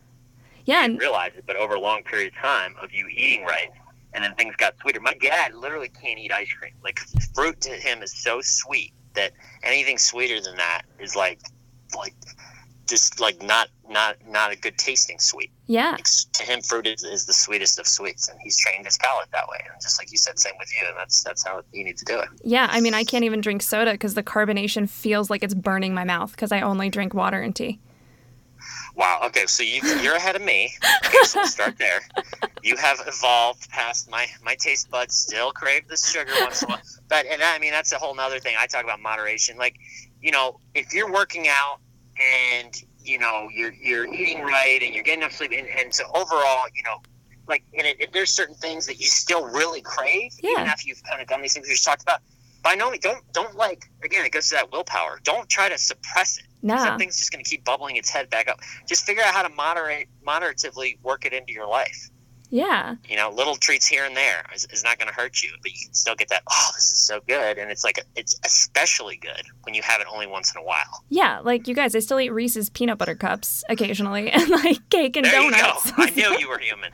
Yeah. 0.66 0.84
And 0.84 0.98
realize 0.98 1.32
it, 1.36 1.44
but 1.46 1.56
over 1.56 1.74
a 1.74 1.80
long 1.80 2.02
period 2.04 2.32
of 2.32 2.38
time 2.40 2.74
of 2.80 2.92
you 2.92 3.06
eating 3.08 3.44
right, 3.44 3.70
and 4.12 4.24
then 4.24 4.34
things 4.34 4.54
got 4.56 4.74
sweeter. 4.80 5.00
My 5.00 5.14
dad 5.14 5.54
literally 5.54 5.90
can't 5.90 6.18
eat 6.18 6.32
ice 6.32 6.52
cream. 6.52 6.72
Like 6.82 7.00
fruit 7.34 7.60
to 7.62 7.70
him 7.70 8.02
is 8.02 8.14
so 8.14 8.40
sweet 8.40 8.92
that 9.14 9.32
anything 9.62 9.98
sweeter 9.98 10.40
than 10.40 10.56
that 10.56 10.82
is 10.98 11.14
like, 11.14 11.40
like 11.96 12.14
just 12.86 13.20
like 13.20 13.42
not 13.42 13.68
not 13.88 14.16
not 14.28 14.52
a 14.52 14.56
good 14.56 14.76
tasting 14.78 15.18
sweet. 15.18 15.50
Yeah. 15.66 15.92
Like, 15.92 16.04
to 16.34 16.44
him, 16.44 16.60
fruit 16.60 16.86
is, 16.86 17.04
is 17.04 17.26
the 17.26 17.32
sweetest 17.32 17.78
of 17.78 17.86
sweets, 17.86 18.28
and 18.28 18.38
he's 18.42 18.58
trained 18.58 18.84
his 18.84 18.98
palate 18.98 19.28
that 19.32 19.48
way. 19.48 19.58
And 19.70 19.80
just 19.80 20.00
like 20.00 20.12
you 20.12 20.18
said, 20.18 20.38
same 20.38 20.54
with 20.58 20.70
you, 20.72 20.86
and 20.88 20.96
that's 20.96 21.22
that's 21.22 21.44
how 21.44 21.62
you 21.72 21.84
need 21.84 21.98
to 21.98 22.04
do 22.04 22.18
it. 22.18 22.28
Yeah, 22.42 22.68
I 22.70 22.80
mean, 22.80 22.94
I 22.94 23.04
can't 23.04 23.24
even 23.24 23.40
drink 23.40 23.62
soda 23.62 23.92
because 23.92 24.14
the 24.14 24.22
carbonation 24.22 24.88
feels 24.88 25.30
like 25.30 25.42
it's 25.42 25.54
burning 25.54 25.94
my 25.94 26.04
mouth 26.04 26.32
because 26.32 26.52
I 26.52 26.60
only 26.60 26.90
drink 26.90 27.14
water 27.14 27.40
and 27.40 27.54
tea. 27.54 27.80
Wow. 28.96 29.20
Okay, 29.24 29.46
so 29.46 29.62
you, 29.62 29.82
you're 30.02 30.14
ahead 30.14 30.36
of 30.36 30.42
me. 30.42 30.72
Okay, 31.04 31.18
so 31.24 31.40
we'll 31.40 31.48
start 31.48 31.78
there. 31.78 32.00
You 32.62 32.76
have 32.76 32.98
evolved 33.06 33.68
past 33.68 34.10
my 34.10 34.26
my 34.42 34.54
taste 34.54 34.90
buds. 34.90 35.14
Still 35.14 35.52
crave 35.52 35.86
the 35.86 35.98
sugar 35.98 36.32
once 36.40 36.62
in 36.62 36.70
a 36.70 36.72
while, 36.72 36.82
but 37.10 37.26
and 37.26 37.42
I 37.42 37.58
mean 37.58 37.72
that's 37.72 37.92
a 37.92 37.98
whole 37.98 38.14
nother 38.14 38.40
thing. 38.40 38.54
I 38.58 38.66
talk 38.66 38.84
about 38.84 39.02
moderation. 39.02 39.58
Like, 39.58 39.76
you 40.22 40.30
know, 40.30 40.60
if 40.74 40.94
you're 40.94 41.12
working 41.12 41.46
out 41.46 41.80
and 42.20 42.74
you 43.02 43.18
know 43.18 43.48
you're 43.52 43.72
you're 43.72 44.12
eating 44.12 44.42
right 44.42 44.80
and 44.82 44.94
you're 44.94 45.04
getting 45.04 45.20
enough 45.20 45.32
sleep. 45.32 45.52
And, 45.52 45.68
and 45.68 45.94
so 45.94 46.04
overall 46.14 46.64
you 46.74 46.82
know 46.82 47.02
like 47.48 47.64
and 47.76 47.86
if 47.98 48.12
there's 48.12 48.30
certain 48.30 48.54
things 48.54 48.86
that 48.86 48.98
you 48.98 49.06
still 49.06 49.44
really 49.46 49.80
crave 49.80 50.32
yeah. 50.42 50.52
even 50.52 50.64
after 50.64 50.86
you've 50.86 51.02
kind 51.04 51.20
of 51.20 51.28
done 51.28 51.42
these 51.42 51.54
things 51.54 51.66
we 51.66 51.72
just 51.72 51.84
talked 51.84 52.02
about. 52.02 52.20
By 52.62 52.74
no 52.74 52.90
means 52.90 53.02
don't 53.02 53.20
don't 53.32 53.54
like 53.56 53.84
again 54.02 54.24
it 54.24 54.32
goes 54.32 54.48
to 54.48 54.54
that 54.54 54.72
willpower. 54.72 55.20
Don't 55.22 55.48
try 55.48 55.68
to 55.68 55.76
suppress 55.76 56.38
it. 56.38 56.46
No. 56.62 56.78
something's 56.78 57.18
just 57.18 57.30
going 57.30 57.44
to 57.44 57.50
keep 57.50 57.62
bubbling 57.62 57.96
its 57.96 58.08
head 58.08 58.30
back 58.30 58.48
up. 58.48 58.58
Just 58.88 59.04
figure 59.04 59.22
out 59.22 59.34
how 59.34 59.42
to 59.42 59.50
moderate 59.50 60.08
moderatively 60.26 60.98
work 61.02 61.26
it 61.26 61.34
into 61.34 61.52
your 61.52 61.66
life 61.66 62.10
yeah. 62.54 62.94
You 63.08 63.16
know, 63.16 63.30
little 63.30 63.56
treats 63.56 63.84
here 63.84 64.04
and 64.04 64.16
there 64.16 64.46
is, 64.54 64.64
is 64.66 64.84
not 64.84 64.96
going 65.00 65.08
to 65.08 65.14
hurt 65.14 65.42
you, 65.42 65.50
but 65.60 65.72
you 65.72 65.86
can 65.86 65.92
still 65.92 66.14
get 66.14 66.28
that. 66.28 66.44
Oh, 66.48 66.70
this 66.76 66.92
is 66.92 67.00
so 67.00 67.18
good, 67.26 67.58
and 67.58 67.68
it's 67.68 67.82
like 67.82 67.98
it's 68.14 68.38
especially 68.44 69.16
good 69.16 69.42
when 69.64 69.74
you 69.74 69.82
have 69.82 70.00
it 70.00 70.06
only 70.08 70.28
once 70.28 70.54
in 70.54 70.60
a 70.60 70.64
while. 70.64 71.02
Yeah, 71.08 71.40
like 71.40 71.66
you 71.66 71.74
guys, 71.74 71.96
I 71.96 71.98
still 71.98 72.20
eat 72.20 72.30
Reese's 72.30 72.70
peanut 72.70 72.96
butter 72.96 73.16
cups 73.16 73.64
occasionally, 73.68 74.30
and 74.32 74.48
like 74.50 74.88
cake 74.88 75.16
and 75.16 75.26
there 75.26 75.32
donuts. 75.32 75.86
You 75.86 75.96
go. 75.96 76.02
I 76.04 76.10
knew 76.10 76.38
you 76.38 76.48
were 76.48 76.60
human. 76.60 76.92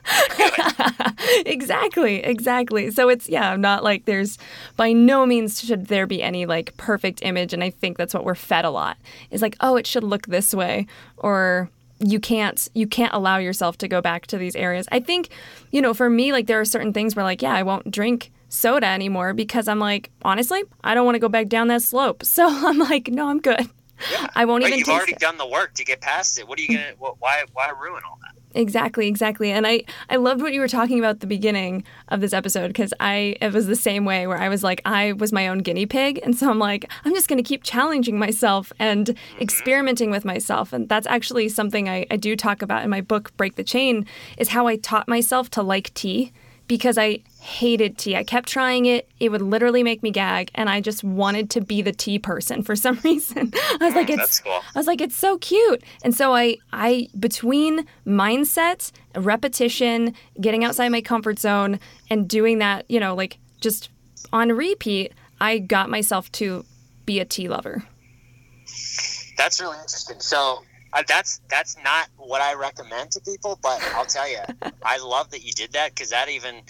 exactly, 1.46 2.24
exactly. 2.24 2.90
So 2.90 3.10
it's 3.10 3.28
yeah, 3.28 3.54
not 3.56 3.84
like 3.84 4.06
there's 4.06 4.38
by 4.78 4.92
no 4.94 5.26
means 5.26 5.62
should 5.62 5.88
there 5.88 6.06
be 6.06 6.22
any 6.22 6.46
like 6.46 6.74
perfect 6.78 7.20
image, 7.22 7.52
and 7.52 7.62
I 7.62 7.68
think 7.68 7.98
that's 7.98 8.14
what 8.14 8.24
we're 8.24 8.34
fed 8.34 8.64
a 8.64 8.70
lot. 8.70 8.96
Is 9.30 9.42
like, 9.42 9.56
oh, 9.60 9.76
it 9.76 9.86
should 9.86 10.04
look 10.04 10.26
this 10.26 10.54
way, 10.54 10.86
or 11.18 11.68
you 12.00 12.18
can't 12.18 12.68
you 12.74 12.86
can't 12.86 13.12
allow 13.12 13.38
yourself 13.38 13.78
to 13.78 13.88
go 13.88 14.00
back 14.00 14.26
to 14.28 14.38
these 14.38 14.56
areas. 14.56 14.88
I 14.90 15.00
think, 15.00 15.28
you 15.70 15.82
know, 15.82 15.94
for 15.94 16.08
me 16.10 16.32
like 16.32 16.46
there 16.46 16.60
are 16.60 16.64
certain 16.64 16.92
things 16.92 17.14
where 17.14 17.24
like, 17.24 17.42
yeah, 17.42 17.52
I 17.52 17.62
won't 17.62 17.90
drink 17.90 18.32
soda 18.48 18.86
anymore 18.86 19.34
because 19.34 19.68
I'm 19.68 19.78
like, 19.78 20.10
honestly, 20.22 20.62
I 20.82 20.94
don't 20.94 21.04
want 21.04 21.14
to 21.16 21.20
go 21.20 21.28
back 21.28 21.48
down 21.48 21.68
that 21.68 21.82
slope. 21.82 22.22
So 22.30 22.46
I'm 22.48 22.78
like, 22.78 23.08
no, 23.08 23.28
I'm 23.28 23.40
good. 23.40 23.68
Yeah. 24.10 24.26
I 24.34 24.46
won't 24.46 24.62
even. 24.62 24.78
You've 24.78 24.88
already 24.88 25.12
it. 25.12 25.18
done 25.18 25.36
the 25.36 25.46
work 25.46 25.74
to 25.74 25.84
get 25.84 26.00
past 26.00 26.38
it. 26.38 26.48
What 26.48 26.58
are 26.58 26.62
you 26.62 26.68
gonna? 26.68 26.94
why? 27.18 27.44
Why 27.52 27.70
ruin 27.70 28.02
all 28.08 28.18
that? 28.22 28.39
Exactly, 28.54 29.06
exactly. 29.06 29.52
And 29.52 29.66
I 29.66 29.84
I 30.08 30.16
loved 30.16 30.42
what 30.42 30.52
you 30.52 30.60
were 30.60 30.68
talking 30.68 30.98
about 30.98 31.10
at 31.10 31.20
the 31.20 31.26
beginning 31.26 31.84
of 32.08 32.20
this 32.20 32.32
episode 32.32 32.68
because 32.68 32.92
I 32.98 33.36
it 33.40 33.52
was 33.52 33.66
the 33.66 33.76
same 33.76 34.04
way 34.04 34.26
where 34.26 34.38
I 34.38 34.48
was 34.48 34.64
like 34.64 34.82
I 34.84 35.12
was 35.12 35.32
my 35.32 35.46
own 35.46 35.58
guinea 35.58 35.86
pig 35.86 36.18
and 36.24 36.36
so 36.36 36.50
I'm 36.50 36.58
like 36.58 36.90
I'm 37.04 37.14
just 37.14 37.28
going 37.28 37.42
to 37.42 37.48
keep 37.48 37.62
challenging 37.62 38.18
myself 38.18 38.72
and 38.78 39.06
mm-hmm. 39.06 39.42
experimenting 39.42 40.10
with 40.10 40.24
myself 40.24 40.72
and 40.72 40.88
that's 40.88 41.06
actually 41.06 41.48
something 41.48 41.88
I, 41.88 42.06
I 42.10 42.16
do 42.16 42.34
talk 42.34 42.60
about 42.60 42.82
in 42.82 42.90
my 42.90 43.00
book 43.00 43.36
Break 43.36 43.54
the 43.54 43.64
Chain 43.64 44.04
is 44.36 44.48
how 44.48 44.66
I 44.66 44.76
taught 44.76 45.06
myself 45.06 45.48
to 45.50 45.62
like 45.62 45.94
tea 45.94 46.32
because 46.70 46.96
I 46.96 47.18
hated 47.40 47.98
tea. 47.98 48.14
I 48.14 48.22
kept 48.22 48.48
trying 48.48 48.86
it. 48.86 49.08
It 49.18 49.30
would 49.30 49.42
literally 49.42 49.82
make 49.82 50.04
me 50.04 50.12
gag 50.12 50.52
and 50.54 50.70
I 50.70 50.80
just 50.80 51.02
wanted 51.02 51.50
to 51.50 51.60
be 51.60 51.82
the 51.82 51.90
tea 51.90 52.20
person 52.20 52.62
for 52.62 52.76
some 52.86 53.00
reason. 53.02 53.52
I 53.80 53.86
was 53.86 53.96
like 53.96 54.06
mm, 54.06 54.22
it's 54.22 54.38
cool. 54.38 54.52
I 54.52 54.78
was 54.78 54.86
like 54.86 55.00
it's 55.00 55.16
so 55.16 55.36
cute. 55.38 55.82
And 56.04 56.14
so 56.14 56.32
I 56.32 56.58
I 56.72 57.08
between 57.18 57.86
mindset, 58.06 58.92
repetition, 59.16 60.14
getting 60.40 60.64
outside 60.64 60.90
my 60.90 61.00
comfort 61.00 61.40
zone 61.40 61.80
and 62.08 62.28
doing 62.28 62.58
that, 62.58 62.88
you 62.88 63.00
know, 63.00 63.16
like 63.16 63.38
just 63.60 63.90
on 64.32 64.52
repeat, 64.52 65.12
I 65.40 65.58
got 65.58 65.90
myself 65.90 66.30
to 66.32 66.64
be 67.04 67.18
a 67.18 67.24
tea 67.24 67.48
lover. 67.48 67.82
That's 69.36 69.60
really 69.60 69.78
interesting. 69.78 70.20
So 70.20 70.62
uh, 70.92 71.02
that's 71.06 71.40
that's 71.48 71.76
not 71.84 72.08
what 72.16 72.40
I 72.40 72.54
recommend 72.54 73.12
to 73.12 73.20
people, 73.20 73.58
but 73.62 73.80
I'll 73.94 74.06
tell 74.06 74.28
you, 74.28 74.40
I 74.84 74.98
love 74.98 75.30
that 75.30 75.44
you 75.44 75.52
did 75.52 75.72
that 75.72 75.94
because 75.94 76.10
that 76.10 76.28
even 76.28 76.62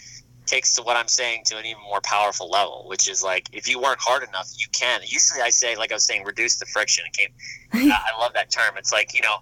takes 0.46 0.74
to 0.74 0.82
what 0.82 0.96
I'm 0.96 1.08
saying 1.08 1.42
to 1.46 1.58
an 1.58 1.64
even 1.64 1.82
more 1.82 2.00
powerful 2.00 2.50
level, 2.50 2.84
which 2.88 3.08
is 3.08 3.22
like 3.22 3.48
if 3.52 3.68
you 3.68 3.80
work 3.80 3.98
hard 4.00 4.22
enough, 4.22 4.50
you 4.56 4.66
can. 4.72 5.00
Usually, 5.02 5.40
I 5.40 5.50
say, 5.50 5.76
like 5.76 5.92
I 5.92 5.94
was 5.94 6.04
saying, 6.04 6.24
reduce 6.24 6.56
the 6.56 6.66
friction. 6.66 7.04
Came. 7.12 7.30
I 7.72 8.18
love 8.18 8.34
that 8.34 8.50
term. 8.50 8.76
It's 8.76 8.92
like 8.92 9.14
you 9.14 9.22
know, 9.22 9.36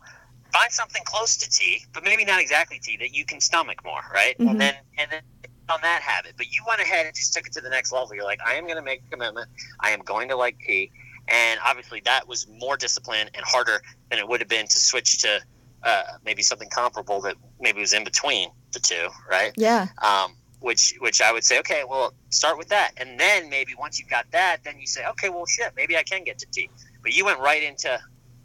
find 0.52 0.70
something 0.70 1.02
close 1.04 1.36
to 1.38 1.50
tea, 1.50 1.84
but 1.92 2.04
maybe 2.04 2.24
not 2.24 2.40
exactly 2.40 2.78
tea 2.78 2.96
that 2.98 3.14
you 3.14 3.24
can 3.24 3.40
stomach 3.40 3.84
more, 3.84 4.02
right? 4.12 4.38
Mm-hmm. 4.38 4.48
And 4.50 4.60
then 4.60 4.74
and 4.98 5.10
then 5.10 5.22
on 5.70 5.80
that 5.82 6.02
habit. 6.02 6.34
But 6.36 6.46
you 6.52 6.62
went 6.66 6.80
ahead 6.80 7.06
and 7.06 7.14
just 7.14 7.34
took 7.34 7.46
it 7.46 7.52
to 7.54 7.60
the 7.60 7.70
next 7.70 7.92
level. 7.92 8.14
You're 8.14 8.24
like, 8.24 8.40
I 8.46 8.54
am 8.54 8.64
going 8.64 8.76
to 8.76 8.82
make 8.82 9.02
a 9.06 9.10
commitment. 9.10 9.48
I 9.80 9.90
am 9.90 10.00
going 10.00 10.28
to 10.28 10.36
like 10.36 10.58
tea. 10.58 10.90
And 11.30 11.60
obviously, 11.64 12.00
that 12.04 12.26
was 12.26 12.46
more 12.48 12.76
discipline 12.76 13.28
and 13.34 13.44
harder 13.44 13.82
than 14.10 14.18
it 14.18 14.26
would 14.26 14.40
have 14.40 14.48
been 14.48 14.66
to 14.66 14.78
switch 14.78 15.20
to 15.22 15.40
uh, 15.82 16.02
maybe 16.24 16.42
something 16.42 16.68
comparable 16.70 17.20
that 17.22 17.36
maybe 17.60 17.80
was 17.80 17.92
in 17.92 18.04
between 18.04 18.50
the 18.72 18.80
two, 18.80 19.08
right? 19.30 19.52
Yeah. 19.56 19.88
Um, 20.02 20.34
which 20.60 20.94
which 21.00 21.20
I 21.20 21.32
would 21.32 21.44
say, 21.44 21.58
okay, 21.60 21.84
well, 21.88 22.12
start 22.30 22.58
with 22.58 22.68
that, 22.68 22.92
and 22.96 23.18
then 23.18 23.48
maybe 23.48 23.74
once 23.78 23.98
you've 23.98 24.08
got 24.08 24.30
that, 24.32 24.58
then 24.64 24.80
you 24.80 24.86
say, 24.86 25.06
okay, 25.06 25.28
well, 25.28 25.46
shit, 25.46 25.72
maybe 25.76 25.96
I 25.96 26.02
can 26.02 26.24
get 26.24 26.38
to 26.38 26.46
tea. 26.50 26.68
But 27.02 27.14
you 27.14 27.24
went 27.24 27.38
right 27.38 27.62
into 27.62 28.00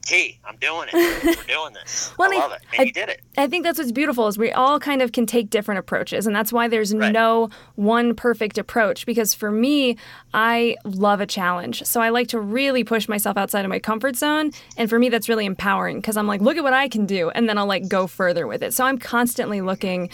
tea. 0.06 0.40
I'm 0.46 0.58
doing 0.58 0.90
it. 0.92 1.24
We're 1.24 1.56
doing 1.56 1.74
this. 1.74 2.14
well, 2.18 2.32
I 2.32 2.38
love 2.38 2.52
it. 2.52 2.62
And 2.72 2.82
I, 2.82 2.84
you 2.84 2.92
did 2.92 3.10
it. 3.10 3.22
I 3.38 3.48
think 3.48 3.64
that's 3.64 3.80
what's 3.80 3.92
beautiful 3.92 4.28
is 4.28 4.38
we 4.38 4.52
all 4.52 4.80
kind 4.80 5.02
of 5.02 5.12
can 5.12 5.26
take 5.26 5.50
different 5.50 5.80
approaches. 5.80 6.28
And 6.28 6.36
that's 6.36 6.54
why 6.54 6.68
there's 6.68 6.94
right. 6.94 7.12
no 7.12 7.50
one 7.76 8.16
perfect 8.16 8.58
approach. 8.58 9.06
Because 9.06 9.34
for 9.34 9.52
me, 9.52 9.98
I 10.34 10.76
love 10.84 11.22
a 11.22 11.26
challenge. 11.26 11.84
So 11.84 12.02
I 12.02 12.10
like 12.10 12.28
to 12.30 12.40
really 12.40 12.84
push 12.84 13.08
myself 13.08 13.38
outside 13.38 13.66
of 13.66 13.70
my 13.70 13.80
comfort 13.80 14.16
zone. 14.16 14.52
And 14.78 14.90
for 14.90 15.00
me, 15.00 15.10
that's 15.10 15.30
really 15.30 15.46
empowering 15.46 15.98
because 15.98 16.18
I'm 16.18 16.28
like, 16.28 16.42
look 16.42 16.58
at 16.58 16.64
what 16.64 16.74
I 16.74 16.88
can 16.88 17.06
do. 17.06 17.30
And 17.30 17.48
then 17.48 17.58
I'll 17.58 17.66
like 17.66 17.88
go 17.88 18.08
further 18.08 18.48
with 18.48 18.62
it. 18.62 18.74
So 18.74 18.86
I'm 18.86 18.98
constantly 18.98 19.62
looking 19.62 20.10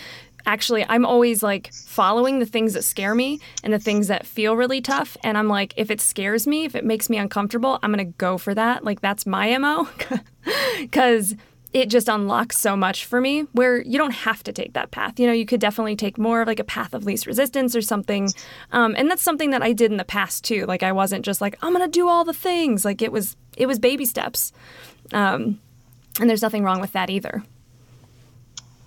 actually 0.50 0.84
I'm 0.90 1.06
always 1.06 1.44
like 1.44 1.72
following 1.72 2.40
the 2.40 2.46
things 2.46 2.74
that 2.74 2.84
scare 2.84 3.14
me 3.14 3.40
and 3.64 3.72
the 3.72 3.80
things 3.80 4.08
that 4.08 4.26
feel 4.26 4.58
really 4.58 4.82
tough 4.82 5.16
and 5.24 5.38
I'm 5.38 5.48
like 5.48 5.74
if 5.78 5.92
it 5.92 6.02
scares 6.02 6.48
me, 6.48 6.66
if 6.66 6.76
it 6.76 6.84
makes 6.84 7.10
me 7.10 7.18
uncomfortable, 7.18 7.78
I'm 7.84 7.94
to 7.94 8.06
go 8.06 8.38
for 8.40 8.56
that. 8.56 8.84
Like 8.84 9.00
that's 9.00 9.26
my 9.28 9.56
MO 9.58 9.88
cuz 10.92 11.36
it 11.72 11.88
just 11.88 12.10
unlocks 12.10 12.58
so 12.58 12.76
much 12.76 13.06
for 13.06 13.22
me 13.22 13.42
where 13.52 13.80
you 13.84 14.00
don't 14.00 14.12
have 14.12 14.42
to 14.42 14.52
take 14.52 14.74
that 14.74 14.90
path. 14.90 15.20
You 15.20 15.28
know, 15.28 15.34
you 15.34 15.46
could 15.46 15.60
definitely 15.60 15.96
take 15.96 16.18
more 16.18 16.42
of 16.42 16.48
like 16.48 16.60
a 16.60 16.64
path 16.64 16.96
of 16.96 17.06
least 17.06 17.28
resistance 17.28 17.76
or 17.76 17.82
something. 17.84 18.30
Um, 18.72 18.96
and 18.98 19.10
that's 19.10 19.22
something 19.22 19.52
that 19.52 19.62
I 19.62 19.74
did 19.74 19.92
in 19.92 19.98
the 19.98 20.04
past 20.04 20.44
too. 20.44 20.66
Like 20.66 20.82
I 20.82 20.92
wasn't 20.92 21.24
just 21.24 21.42
like, 21.42 21.60
I'm 21.62 21.76
to 21.76 21.88
do 21.88 22.08
all 22.08 22.26
the 22.26 22.34
things. 22.34 22.86
Like 22.86 23.04
it 23.04 23.12
was, 23.12 23.36
it 23.56 23.68
was 23.68 23.78
baby 23.78 24.06
steps. 24.06 24.52
Um, 25.14 25.60
and 26.20 26.28
there's 26.28 26.42
nothing 26.42 26.64
wrong 26.64 26.82
with 26.82 26.94
that 26.94 27.12
either. 27.12 27.44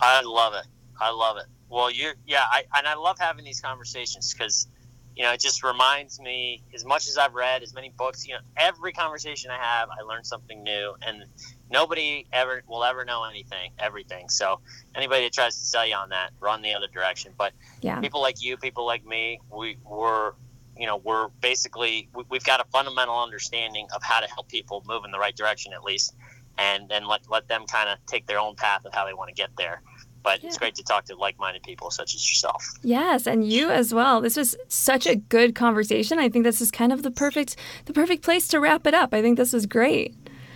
I 0.00 0.22
love 0.22 0.54
it. 0.54 0.66
I 1.02 1.10
love 1.10 1.36
it. 1.36 1.46
Well, 1.68 1.90
you, 1.90 2.12
yeah, 2.26 2.42
I, 2.50 2.64
and 2.76 2.86
I 2.86 2.94
love 2.94 3.18
having 3.18 3.44
these 3.44 3.60
conversations 3.60 4.32
because, 4.32 4.68
you 5.16 5.24
know, 5.24 5.32
it 5.32 5.40
just 5.40 5.64
reminds 5.64 6.20
me 6.20 6.62
as 6.74 6.84
much 6.84 7.08
as 7.08 7.18
I've 7.18 7.34
read, 7.34 7.62
as 7.62 7.74
many 7.74 7.88
books, 7.88 8.26
you 8.26 8.34
know, 8.34 8.40
every 8.56 8.92
conversation 8.92 9.50
I 9.50 9.58
have, 9.58 9.88
I 9.90 10.02
learn 10.02 10.22
something 10.22 10.62
new, 10.62 10.94
and 11.02 11.24
nobody 11.70 12.26
ever 12.32 12.62
will 12.68 12.84
ever 12.84 13.04
know 13.04 13.24
anything, 13.24 13.72
everything. 13.78 14.28
So 14.28 14.60
anybody 14.94 15.24
that 15.24 15.32
tries 15.32 15.58
to 15.58 15.64
sell 15.64 15.86
you 15.86 15.96
on 15.96 16.10
that, 16.10 16.30
run 16.40 16.62
the 16.62 16.74
other 16.74 16.88
direction. 16.88 17.32
But 17.36 17.52
yeah. 17.80 17.98
people 18.00 18.20
like 18.20 18.42
you, 18.42 18.56
people 18.56 18.86
like 18.86 19.04
me, 19.04 19.40
we 19.50 19.78
were, 19.84 20.34
you 20.76 20.86
know, 20.86 20.98
we're 20.98 21.28
basically 21.40 22.08
we've 22.28 22.44
got 22.44 22.60
a 22.60 22.64
fundamental 22.70 23.18
understanding 23.18 23.88
of 23.94 24.02
how 24.02 24.20
to 24.20 24.28
help 24.28 24.48
people 24.48 24.84
move 24.86 25.04
in 25.04 25.10
the 25.10 25.18
right 25.18 25.34
direction 25.34 25.72
at 25.72 25.82
least, 25.82 26.14
and 26.58 26.88
then 26.88 27.06
let 27.06 27.22
let 27.28 27.48
them 27.48 27.66
kind 27.66 27.88
of 27.88 27.98
take 28.06 28.26
their 28.26 28.38
own 28.38 28.54
path 28.54 28.84
of 28.84 28.94
how 28.94 29.04
they 29.04 29.14
want 29.14 29.28
to 29.28 29.34
get 29.34 29.50
there 29.56 29.82
but 30.22 30.42
yeah. 30.42 30.48
it's 30.48 30.58
great 30.58 30.74
to 30.76 30.82
talk 30.82 31.04
to 31.06 31.16
like-minded 31.16 31.62
people 31.62 31.90
such 31.90 32.14
as 32.14 32.28
yourself. 32.28 32.64
Yes, 32.82 33.26
and 33.26 33.50
you 33.50 33.70
as 33.70 33.92
well. 33.92 34.20
This 34.20 34.36
was 34.36 34.56
such 34.68 35.06
a 35.06 35.16
good 35.16 35.54
conversation. 35.54 36.18
I 36.18 36.28
think 36.28 36.44
this 36.44 36.60
is 36.60 36.70
kind 36.70 36.92
of 36.92 37.02
the 37.02 37.10
perfect 37.10 37.56
the 37.86 37.92
perfect 37.92 38.22
place 38.22 38.48
to 38.48 38.60
wrap 38.60 38.86
it 38.86 38.94
up. 38.94 39.12
I 39.12 39.22
think 39.22 39.36
this 39.36 39.52
was 39.52 39.66
great. 39.66 40.14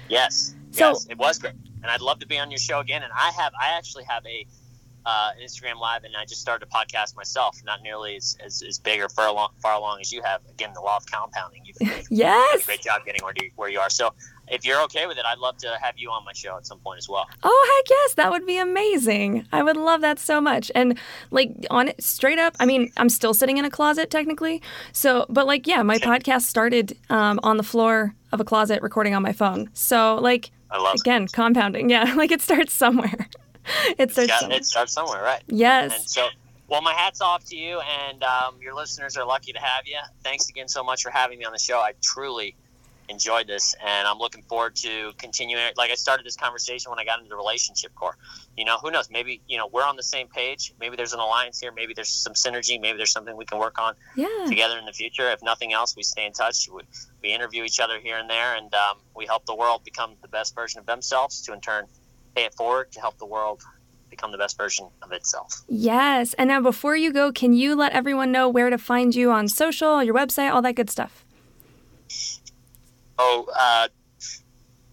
Yes. 0.09 0.55
So, 0.71 0.89
yes, 0.89 1.07
it 1.11 1.19
was 1.19 1.39
great. 1.39 1.55
And 1.83 1.91
I'd 1.91 2.01
love 2.01 2.19
to 2.21 2.27
be 2.27 2.39
on 2.39 2.51
your 2.51 2.59
show 2.59 2.81
again. 2.81 3.03
And 3.03 3.13
I 3.13 3.31
have 3.31 3.53
I 3.61 3.77
actually 3.77 4.05
have 4.05 4.25
a 4.27 4.47
uh, 5.07 5.31
Instagram 5.43 5.79
live, 5.79 6.03
and 6.03 6.17
I 6.17 6.25
just 6.25 6.41
started 6.41 6.69
a 6.69 6.77
podcast 6.77 7.17
myself. 7.17 7.61
Not 7.65 7.81
nearly 7.83 8.17
as, 8.17 8.37
as, 8.45 8.63
as 8.63 8.79
big 8.81 9.01
or 9.01 9.09
far 9.09 9.29
along, 9.29 9.51
far 9.63 9.75
along 9.75 10.01
as 10.01 10.13
you 10.13 10.21
have. 10.23 10.41
Again, 10.51 10.73
the 10.75 10.81
law 10.81 10.97
of 10.97 11.07
compounding. 11.07 11.63
You've 11.65 12.07
yes, 12.11 12.67
great 12.67 12.83
job 12.83 13.03
getting 13.07 13.23
where, 13.23 13.33
you, 13.41 13.51
where 13.55 13.69
you 13.69 13.79
are. 13.79 13.89
So 13.89 14.13
if 14.49 14.65
you're 14.65 14.81
okay 14.83 15.07
with 15.07 15.19
it, 15.19 15.25
I'd 15.25 15.39
love 15.39 15.57
to 15.59 15.77
have 15.81 15.99
you 15.99 16.11
on 16.11 16.25
my 16.25 16.33
show 16.33 16.57
at 16.57 16.67
some 16.67 16.79
point 16.81 16.99
as 16.99 17.09
well. 17.09 17.27
Oh 17.43 17.77
heck 17.77 17.91
yes, 17.91 18.15
that 18.15 18.31
would 18.31 18.47
be 18.47 18.59
amazing. 18.59 19.47
I 19.53 19.63
would 19.63 19.77
love 19.77 20.01
that 20.03 20.19
so 20.19 20.41
much. 20.41 20.71
And 20.75 20.99
like 21.31 21.51
on 21.71 21.89
it 21.89 22.03
straight 22.03 22.39
up, 22.39 22.55
I 22.61 22.67
mean, 22.67 22.93
I'm 22.97 23.09
still 23.09 23.35
sitting 23.35 23.59
in 23.59 23.65
a 23.65 23.71
closet 23.71 24.11
technically. 24.11 24.63
So, 24.93 25.27
but 25.29 25.47
like 25.47 25.67
yeah, 25.67 25.83
my 25.83 25.99
podcast 25.99 26.43
started 26.43 26.97
um, 27.11 27.41
on 27.43 27.57
the 27.57 27.63
floor 27.63 28.15
of 28.33 28.41
a 28.41 28.45
closet 28.45 28.83
recording 28.83 29.15
on 29.15 29.23
my 29.23 29.33
phone. 29.33 29.71
So 29.73 30.17
like 30.17 30.51
again, 30.71 31.25
it. 31.25 31.33
compounding. 31.33 31.91
Yeah, 31.91 32.15
like 32.17 32.31
it 32.31 32.41
starts 32.41 32.73
somewhere. 32.73 33.29
it 33.99 34.13
starts. 34.13 34.29
Got, 34.29 34.41
somewhere. 34.41 34.59
It 34.59 34.65
starts 34.65 34.93
somewhere, 34.93 35.23
right? 35.23 35.43
Yes. 35.49 35.93
And 35.95 36.09
so. 36.09 36.29
Well, 36.69 36.83
my 36.83 36.95
hat's 36.95 37.21
off 37.21 37.45
to 37.45 37.57
you, 37.57 37.81
and 37.81 38.25
um, 38.25 38.57
your 38.61 38.75
listeners 38.75 39.17
are 39.17 39.25
lucky 39.25 39.53
to 39.53 39.61
have 39.61 39.87
you. 39.87 39.99
Thanks 40.25 40.49
again 40.49 40.67
so 40.67 40.83
much 40.83 41.01
for 41.01 41.11
having 41.11 41.39
me 41.39 41.45
on 41.45 41.53
the 41.53 41.61
show. 41.61 41.79
I 41.79 41.93
truly 42.03 42.57
enjoyed 43.09 43.47
this, 43.47 43.75
and 43.85 44.07
I'm 44.09 44.19
looking 44.19 44.43
forward 44.43 44.77
to 44.77 45.13
continuing. 45.19 45.63
Like 45.77 45.91
I 45.91 45.95
started 45.95 46.27
this 46.27 46.37
conversation 46.37 46.91
when 46.91 46.99
I 46.99 47.05
got 47.05 47.19
into 47.19 47.29
the 47.29 47.37
relationship 47.37 47.95
core. 47.95 48.17
You 48.57 48.65
know, 48.65 48.79
who 48.79 48.91
knows? 48.91 49.11
Maybe 49.11 49.41
you 49.47 49.59
know 49.59 49.67
we're 49.67 49.85
on 49.85 49.97
the 49.97 50.03
same 50.03 50.29
page. 50.29 50.75
Maybe 50.81 50.97
there's 50.97 51.13
an 51.13 51.21
alliance 51.21 51.61
here. 51.61 51.73
Maybe 51.73 51.95
there's 51.95 52.09
some 52.09 52.35
synergy. 52.35 52.81
Maybe 52.81 52.97
there's 52.97 53.13
something 53.13 53.37
we 53.37 53.45
can 53.45 53.59
work 53.59 53.79
on 53.79 53.95
yeah. 54.17 54.47
together 54.49 54.79
in 54.79 54.85
the 54.85 54.93
future. 54.93 55.31
If 55.31 55.43
nothing 55.43 55.73
else, 55.73 55.97
we 55.97 56.03
stay 56.03 56.27
in 56.27 56.33
touch. 56.33 56.69
We, 56.69 56.83
we 57.23 57.33
interview 57.33 57.65
each 57.65 57.81
other 57.81 57.99
here 57.99 58.19
and 58.19 58.29
there, 58.29 58.57
and 58.57 58.73
um, 58.75 58.99
we 59.15 59.27
help 59.27 59.47
the 59.47 59.55
world 59.55 59.85
become 59.85 60.15
the 60.23 60.29
best 60.29 60.55
version 60.55 60.81
of 60.81 60.87
themselves. 60.87 61.43
To 61.43 61.53
in 61.53 61.61
turn 61.61 61.87
pay 62.35 62.45
it 62.45 62.55
forward 62.55 62.93
to 62.93 63.01
help 63.01 63.19
the 63.19 63.27
world 63.27 63.63
become 64.11 64.31
the 64.33 64.39
best 64.39 64.57
version 64.57 64.89
of 65.03 65.13
itself. 65.13 65.63
Yes. 65.69 66.35
And 66.35 66.49
now, 66.49 66.61
before 66.61 66.97
you 66.97 67.13
go, 67.13 67.33
can 67.33 67.53
you 67.53 67.75
let 67.75 67.93
everyone 67.93 68.31
know 68.31 68.49
where 68.49 68.71
to 68.71 68.79
find 68.79 69.15
you 69.15 69.31
on 69.31 69.49
social, 69.49 70.03
your 70.03 70.15
website, 70.15 70.53
all 70.53 70.63
that 70.63 70.75
good 70.75 70.91
stuff? 70.91 71.25
Oh, 73.19 73.47
uh, 73.59 73.89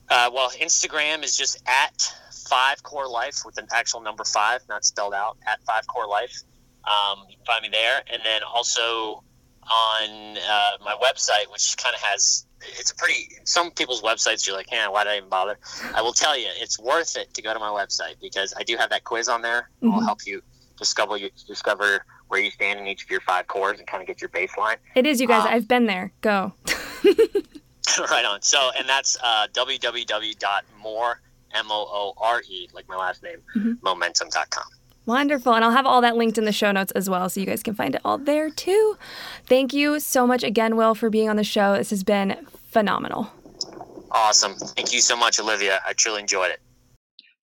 uh, 0.10 0.30
well, 0.34 0.52
Instagram 0.52 1.24
is 1.24 1.36
just 1.36 1.62
at 1.68 2.14
five 2.48 2.84
core 2.84 3.10
life 3.10 3.42
with 3.46 3.58
an 3.58 3.68
actual 3.72 4.02
number 4.02 4.24
five, 4.24 4.62
not 4.70 4.86
spelled 4.86 5.14
out, 5.14 5.38
at 5.48 5.62
five 5.64 5.88
core 5.88 6.08
life. 6.08 6.42
Um, 6.84 7.26
you 7.30 7.38
can 7.38 7.46
find 7.46 7.64
me 7.64 7.70
there. 7.72 8.04
And 8.12 8.22
then 8.24 8.42
also 8.44 9.24
on 9.64 10.38
uh, 10.38 10.72
my 10.84 10.96
website, 11.02 11.52
which 11.52 11.76
kind 11.78 11.96
of 11.96 12.02
has, 12.02 12.46
it's 12.80 12.92
a 12.92 12.96
pretty, 12.96 13.30
some 13.46 13.72
people's 13.72 14.02
websites, 14.02 14.46
you're 14.46 14.56
like, 14.56 14.72
yeah, 14.72 14.88
why 14.90 15.04
did 15.04 15.12
I 15.12 15.18
even 15.18 15.30
bother? 15.30 15.58
I 15.96 16.02
will 16.02 16.14
tell 16.14 16.38
you, 16.38 16.48
it's 16.60 16.78
worth 16.78 17.16
it 17.16 17.34
to 17.34 17.42
go 17.42 17.54
to 17.54 17.60
my 17.60 17.70
website 17.70 18.16
because 18.22 18.54
I 18.58 18.64
do 18.64 18.76
have 18.78 18.90
that 18.90 19.04
quiz 19.04 19.30
on 19.30 19.42
there. 19.42 19.70
Mm-hmm. 19.82 19.96
I'll 19.96 20.02
help 20.02 20.20
you 20.26 20.42
discover, 20.78 21.18
you 21.18 21.30
discover 21.48 22.06
where 22.28 22.42
you 22.42 22.52
stand 22.52 22.80
in 22.80 22.88
each 22.88 23.04
of 23.04 23.10
your 23.10 23.22
five 23.22 23.48
cores 23.48 23.80
and 23.80 23.88
kind 23.88 24.02
of 24.02 24.08
get 24.08 24.22
your 24.22 24.30
baseline. 24.30 24.78
It 24.96 25.06
is, 25.06 25.22
you 25.22 25.28
guys. 25.28 25.46
Um, 25.46 25.54
I've 25.54 25.68
been 25.68 25.86
there. 25.86 26.12
Go. 26.22 26.54
right 28.12 28.26
on. 28.26 28.42
So, 28.42 28.72
and 28.78 28.88
that's 28.88 29.18
uh, 29.22 29.48
www.moore, 29.54 31.22
M 31.54 31.66
O 31.70 31.88
O 31.92 32.14
R 32.18 32.42
E, 32.50 32.70
like 32.74 32.88
my 32.88 32.96
last 32.96 33.24
name, 33.24 33.38
mm-hmm. 33.56 33.74
momentum.com. 33.82 34.66
Wonderful. 35.06 35.54
And 35.54 35.66
I'll 35.66 35.72
have 35.72 35.86
all 35.86 36.02
that 36.02 36.16
linked 36.16 36.38
in 36.38 36.46
the 36.46 36.54
show 36.54 36.72
notes 36.72 36.92
as 36.94 37.10
well, 37.10 37.28
so 37.30 37.40
you 37.40 37.46
guys 37.46 37.62
can 37.62 37.76
find 37.76 37.94
it 37.96 38.02
all 38.06 38.18
there 38.18 38.50
too. 38.50 38.98
Thank 39.48 39.74
you 39.74 40.00
so 40.00 40.26
much 40.26 40.44
again, 40.44 40.78
Will, 40.78 40.96
for 40.96 41.10
being 41.10 41.30
on 41.30 41.36
the 41.36 41.44
show. 41.44 41.76
This 41.76 41.90
has 41.90 42.04
been 42.04 42.46
phenomenal. 42.70 43.30
Awesome. 44.12 44.54
Thank 44.56 44.94
you 44.94 45.02
so 45.02 45.18
much, 45.18 45.40
Olivia. 45.40 45.82
I 45.86 45.94
truly 45.94 46.22
enjoyed 46.22 46.52
it. 46.52 46.62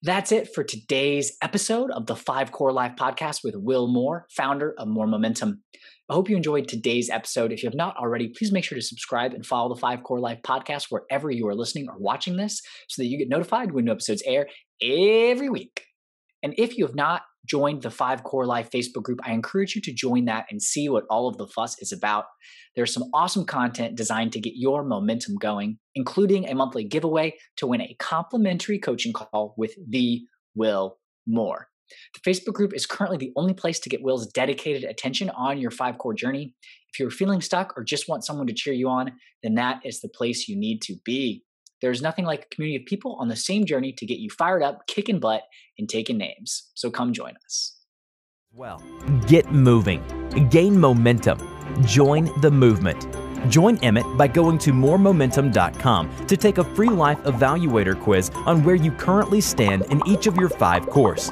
That's 0.02 0.32
it 0.32 0.54
for 0.54 0.64
today's 0.64 1.36
episode 1.42 1.90
of 1.90 2.06
the 2.06 2.16
Five 2.16 2.52
Core 2.52 2.72
Life 2.72 2.92
podcast 2.96 3.44
with 3.44 3.54
Will 3.54 3.86
Moore, 3.86 4.26
founder 4.30 4.74
of 4.78 4.88
Moore 4.88 5.06
Momentum. 5.06 5.62
I 6.10 6.14
hope 6.14 6.28
you 6.28 6.36
enjoyed 6.36 6.66
today's 6.66 7.08
episode. 7.08 7.52
If 7.52 7.62
you 7.62 7.68
have 7.68 7.76
not 7.76 7.96
already, 7.96 8.32
please 8.36 8.50
make 8.50 8.64
sure 8.64 8.74
to 8.74 8.82
subscribe 8.82 9.32
and 9.32 9.46
follow 9.46 9.72
the 9.72 9.80
Five 9.80 10.02
Core 10.02 10.18
Life 10.18 10.40
podcast 10.42 10.86
wherever 10.90 11.30
you 11.30 11.46
are 11.46 11.54
listening 11.54 11.86
or 11.88 11.96
watching 11.98 12.36
this 12.36 12.60
so 12.88 13.00
that 13.00 13.06
you 13.06 13.16
get 13.16 13.28
notified 13.28 13.70
when 13.70 13.84
new 13.84 13.92
episodes 13.92 14.20
air 14.26 14.48
every 14.82 15.48
week. 15.48 15.84
And 16.42 16.52
if 16.58 16.76
you 16.76 16.84
have 16.84 16.96
not 16.96 17.22
joined 17.46 17.82
the 17.82 17.92
Five 17.92 18.24
Core 18.24 18.44
Life 18.44 18.70
Facebook 18.72 19.04
group, 19.04 19.20
I 19.24 19.30
encourage 19.30 19.76
you 19.76 19.82
to 19.82 19.92
join 19.92 20.24
that 20.24 20.46
and 20.50 20.60
see 20.60 20.88
what 20.88 21.04
all 21.08 21.28
of 21.28 21.36
the 21.36 21.46
fuss 21.46 21.80
is 21.80 21.92
about. 21.92 22.24
There's 22.74 22.92
some 22.92 23.04
awesome 23.14 23.46
content 23.46 23.96
designed 23.96 24.32
to 24.32 24.40
get 24.40 24.54
your 24.56 24.82
momentum 24.82 25.36
going, 25.36 25.78
including 25.94 26.48
a 26.48 26.56
monthly 26.56 26.82
giveaway 26.82 27.34
to 27.58 27.68
win 27.68 27.82
a 27.82 27.94
complimentary 28.00 28.80
coaching 28.80 29.12
call 29.12 29.54
with 29.56 29.76
the 29.88 30.22
Will 30.56 30.98
Moore. 31.28 31.68
The 32.14 32.30
Facebook 32.30 32.54
group 32.54 32.74
is 32.74 32.86
currently 32.86 33.18
the 33.18 33.32
only 33.36 33.54
place 33.54 33.78
to 33.80 33.88
get 33.88 34.02
Will's 34.02 34.26
dedicated 34.26 34.84
attention 34.84 35.30
on 35.30 35.58
your 35.58 35.70
five 35.70 35.98
core 35.98 36.14
journey. 36.14 36.54
If 36.92 36.98
you're 36.98 37.10
feeling 37.10 37.40
stuck 37.40 37.76
or 37.76 37.84
just 37.84 38.08
want 38.08 38.24
someone 38.24 38.46
to 38.48 38.52
cheer 38.52 38.72
you 38.72 38.88
on, 38.88 39.12
then 39.42 39.54
that 39.54 39.80
is 39.84 40.00
the 40.00 40.08
place 40.08 40.48
you 40.48 40.56
need 40.56 40.82
to 40.82 40.96
be. 41.04 41.44
There's 41.80 42.02
nothing 42.02 42.24
like 42.24 42.44
a 42.44 42.54
community 42.54 42.82
of 42.82 42.86
people 42.86 43.16
on 43.20 43.28
the 43.28 43.36
same 43.36 43.64
journey 43.64 43.92
to 43.92 44.06
get 44.06 44.18
you 44.18 44.28
fired 44.30 44.62
up, 44.62 44.86
kicking 44.86 45.18
butt, 45.18 45.42
and 45.78 45.88
taking 45.88 46.18
names. 46.18 46.70
So 46.74 46.90
come 46.90 47.12
join 47.12 47.34
us. 47.44 47.76
Well, 48.52 48.82
get 49.26 49.52
moving, 49.52 50.02
gain 50.50 50.78
momentum, 50.78 51.38
join 51.86 52.28
the 52.40 52.50
movement. 52.50 53.06
Join 53.48 53.78
Emmett 53.78 54.04
by 54.18 54.26
going 54.26 54.58
to 54.58 54.72
mooremomentum.com 54.72 56.26
to 56.26 56.36
take 56.36 56.58
a 56.58 56.64
free 56.64 56.88
life 56.88 57.18
evaluator 57.20 57.98
quiz 57.98 58.30
on 58.46 58.62
where 58.64 58.74
you 58.74 58.92
currently 58.92 59.40
stand 59.40 59.84
in 59.86 60.06
each 60.06 60.26
of 60.26 60.36
your 60.36 60.48
five 60.48 60.86
course. 60.88 61.30